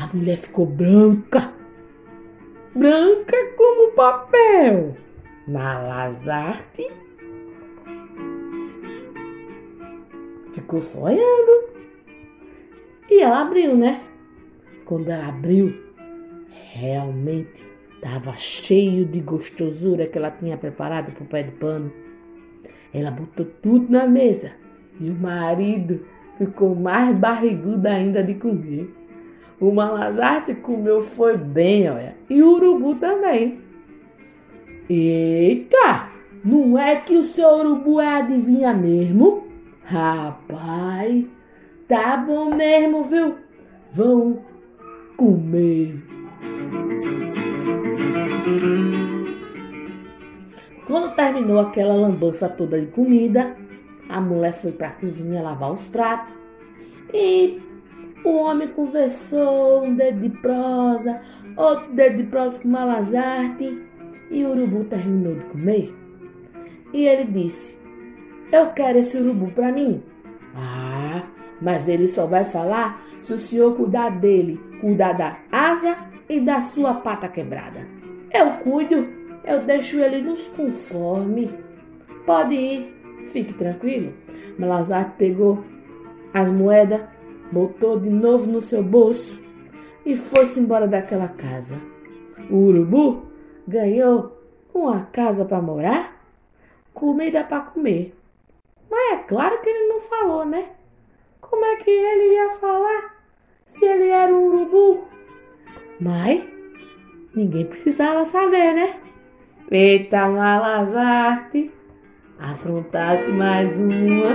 A 0.00 0.14
mulher 0.14 0.36
ficou 0.36 0.66
branca, 0.66 1.52
branca 2.74 3.36
como 3.56 3.92
papel. 3.92 4.96
Malazarte 5.48 6.86
ficou 10.52 10.82
sonhando. 10.82 11.77
E 13.10 13.20
ela 13.20 13.42
abriu, 13.42 13.74
né? 13.74 14.00
Quando 14.84 15.08
ela 15.08 15.28
abriu, 15.28 15.74
realmente 16.72 17.66
estava 17.94 18.32
cheio 18.34 19.04
de 19.04 19.20
gostosura 19.20 20.06
que 20.06 20.18
ela 20.18 20.30
tinha 20.30 20.56
preparado 20.56 21.12
para 21.12 21.24
o 21.24 21.26
pé 21.26 21.42
de 21.42 21.52
pano. 21.52 21.92
Ela 22.92 23.10
botou 23.10 23.46
tudo 23.62 23.90
na 23.90 24.06
mesa 24.06 24.52
e 25.00 25.10
o 25.10 25.14
marido 25.14 26.04
ficou 26.36 26.74
mais 26.74 27.16
barrigudo 27.16 27.86
ainda 27.86 28.22
de 28.22 28.34
comer. 28.34 28.88
O 29.60 29.72
Malazarte 29.72 30.54
comeu 30.54 31.02
foi 31.02 31.36
bem, 31.36 31.90
olha. 31.90 32.14
E 32.30 32.42
o 32.42 32.52
urubu 32.52 32.94
também. 32.94 33.60
Eita! 34.88 36.08
Não 36.44 36.78
é 36.78 36.96
que 36.96 37.16
o 37.16 37.24
seu 37.24 37.48
urubu 37.48 38.00
é 38.00 38.20
adivinha 38.20 38.72
mesmo? 38.72 39.48
Rapaz, 39.82 41.26
tá 41.88 42.16
bom 42.18 42.54
mesmo, 42.54 43.04
viu? 43.04 43.36
Vão 43.90 44.44
comer. 45.16 46.04
Quando 50.86 51.14
terminou 51.14 51.58
aquela 51.58 51.94
lambança 51.94 52.48
toda 52.48 52.80
de 52.80 52.86
comida, 52.86 53.56
a 54.08 54.20
mulher 54.20 54.52
foi 54.52 54.72
para 54.72 54.88
a 54.88 54.92
cozinha 54.92 55.42
lavar 55.42 55.72
os 55.72 55.86
pratos 55.86 56.34
e 57.12 57.60
o 58.24 58.36
homem 58.36 58.68
conversou 58.68 59.84
um 59.84 59.94
dedo 59.94 60.20
de 60.20 60.30
prosa, 60.40 61.20
outro 61.56 61.92
dedo 61.92 62.18
de 62.18 62.24
prosa 62.24 62.60
com 62.60 62.68
Malazarte 62.68 63.82
e 64.30 64.44
o 64.44 64.50
urubu 64.50 64.84
terminou 64.84 65.34
de 65.34 65.44
comer. 65.46 65.94
E 66.92 67.06
ele 67.06 67.24
disse: 67.24 67.78
Eu 68.50 68.68
quero 68.72 68.98
esse 68.98 69.16
urubu 69.18 69.50
para 69.52 69.72
mim. 69.72 70.02
Ah, 70.54 71.22
mas 71.60 71.88
ele 71.88 72.08
só 72.08 72.26
vai 72.26 72.44
falar 72.44 73.04
se 73.20 73.32
o 73.32 73.38
senhor 73.38 73.74
cuidar 73.76 74.10
dele, 74.10 74.60
cuidar 74.80 75.12
da 75.12 75.38
asa 75.50 75.96
e 76.28 76.40
da 76.40 76.62
sua 76.62 76.94
pata 76.94 77.28
quebrada. 77.28 77.86
Eu 78.32 78.50
cuido 78.62 79.18
eu 79.48 79.64
deixo 79.64 79.98
ele 79.98 80.20
nos 80.20 80.42
conforme. 80.48 81.50
Pode 82.26 82.54
ir, 82.54 82.94
fique 83.28 83.54
tranquilo. 83.54 84.12
Malazarte 84.58 85.12
pegou 85.16 85.64
as 86.34 86.50
moedas, 86.50 87.00
botou 87.50 87.98
de 87.98 88.10
novo 88.10 88.46
no 88.46 88.60
seu 88.60 88.82
bolso 88.82 89.40
e 90.04 90.14
foi-se 90.16 90.60
embora 90.60 90.86
daquela 90.86 91.28
casa. 91.28 91.76
O 92.50 92.56
urubu 92.56 93.22
ganhou 93.66 94.38
uma 94.74 95.06
casa 95.06 95.46
para 95.46 95.62
morar, 95.62 96.22
comida 96.92 97.42
para 97.42 97.62
comer. 97.62 98.14
Mas 98.90 99.18
é 99.18 99.22
claro 99.22 99.62
que 99.62 99.68
ele 99.70 99.88
não 99.88 100.00
falou, 100.00 100.44
né? 100.44 100.72
Como 101.50 101.64
é 101.64 101.76
que 101.76 101.90
ele 101.90 102.34
ia 102.34 102.50
falar 102.60 103.14
se 103.66 103.84
ele 103.84 104.08
era 104.08 104.32
um 104.32 104.46
urubu? 104.46 105.08
Mas 106.00 106.44
ninguém 107.34 107.64
precisava 107.64 108.24
saber, 108.24 108.74
né? 108.74 109.00
Eita, 109.70 110.28
Malazarte, 110.28 111.70
afrontasse 112.38 113.30
mais 113.32 113.70
uma. 113.78 114.28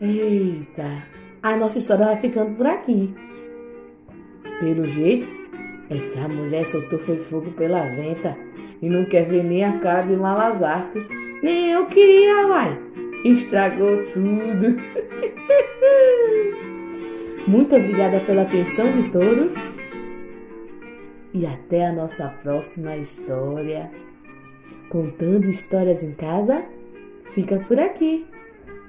Eita, 0.00 1.02
a 1.42 1.56
nossa 1.56 1.78
história 1.78 2.06
vai 2.06 2.16
ficando 2.16 2.56
por 2.56 2.66
aqui. 2.66 3.14
Pelo 4.60 4.84
jeito, 4.84 5.28
essa 5.88 6.26
mulher 6.28 6.66
soltou 6.66 6.98
foi 6.98 7.18
fogo 7.18 7.52
pelas 7.52 7.94
ventas 7.94 8.34
e 8.82 8.88
não 8.88 9.04
quer 9.04 9.26
ver 9.26 9.44
nem 9.44 9.64
a 9.64 9.78
cara 9.78 10.02
de 10.02 10.16
Malazarte. 10.16 11.06
Nem 11.42 11.70
eu 11.70 11.86
queria, 11.86 12.46
vai. 12.46 12.78
Estragou 13.24 14.04
tudo. 14.12 14.76
Muito 17.46 17.76
obrigada 17.76 18.18
pela 18.20 18.42
atenção 18.42 18.90
de 18.92 19.08
todos 19.10 19.54
e 21.32 21.46
até 21.46 21.86
a 21.86 21.92
nossa 21.92 22.28
próxima 22.42 22.96
história. 22.96 23.88
Contando 24.88 25.48
histórias 25.48 26.02
em 26.02 26.12
casa, 26.12 26.64
fica 27.34 27.60
por 27.60 27.78
aqui. 27.78 28.26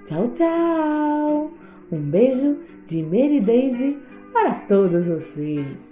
Tchau, 0.05 0.29
tchau! 0.29 1.51
Um 1.91 1.99
beijo 1.99 2.57
de 2.85 3.03
Mary 3.03 3.41
Daisy 3.41 3.97
para 4.31 4.55
todos 4.55 5.07
vocês. 5.07 5.91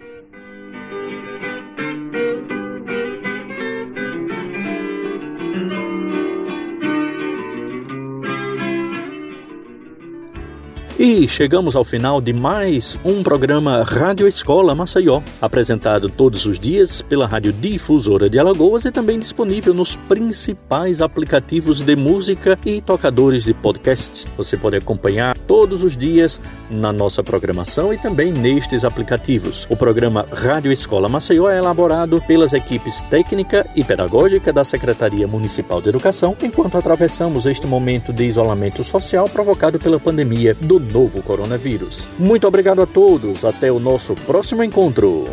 E 10.98 11.28
chegamos 11.28 11.76
ao 11.76 11.84
final 11.84 12.22
de 12.22 12.32
mais 12.32 12.98
um 13.04 13.22
programa 13.22 13.84
Rádio 13.84 14.30
Escola 14.30 14.74
Maceió, 14.74 15.22
apresentado 15.42 16.10
todos 16.10 16.46
os 16.46 16.58
dias 16.58 17.02
pela 17.02 17.28
Rádio 17.28 17.52
Difusora 17.52 18.30
de 18.30 18.40
Alagoas 18.40 18.86
e 18.86 18.92
também 18.94 19.20
disponível 19.20 19.74
nos 19.74 19.98
principais 19.98 21.02
aplicativos 21.02 21.82
de 21.82 21.98
música 21.98 22.58
e 22.66 22.80
tocadores 22.80 23.44
de 23.44 23.54
podcast. 23.54 24.26
Você 24.38 24.56
pode 24.56 24.78
acompanhar 24.78 25.38
todos 25.40 25.84
os 25.84 25.98
dias 25.98 26.40
na 26.72 26.94
nossa 26.94 27.22
programação 27.22 27.94
e 27.94 27.98
também 27.98 28.32
nestes 28.32 28.86
aplicativos. 28.86 29.68
O 29.70 29.76
programa 29.76 30.26
Rádio 30.32 30.72
Escola 30.72 31.10
Maceió 31.10 31.50
é 31.50 31.58
elaborado 31.58 32.24
pelas 32.26 32.54
equipes 32.54 33.02
técnica 33.10 33.70
e 33.76 33.84
pedagógica 33.84 34.54
da 34.54 34.64
Secretaria 34.64 35.28
Municipal 35.28 35.82
de 35.82 35.90
Educação, 35.90 36.38
enquanto 36.42 36.78
atravessamos 36.78 37.46
este 37.46 37.68
momento 37.68 38.14
de 38.14 38.24
isolamento 38.24 38.82
social 38.82 39.28
provocado 39.28 39.78
pela 39.78 40.00
pandemia 40.00 40.56
do 40.56 40.85
novo 40.92 41.22
coronavírus. 41.22 42.08
Muito 42.18 42.48
obrigado 42.48 42.82
a 42.82 42.86
todos, 42.86 43.44
até 43.44 43.72
o 43.72 43.80
nosso 43.80 44.16
próximo 44.16 44.64
encontro. 44.64 45.28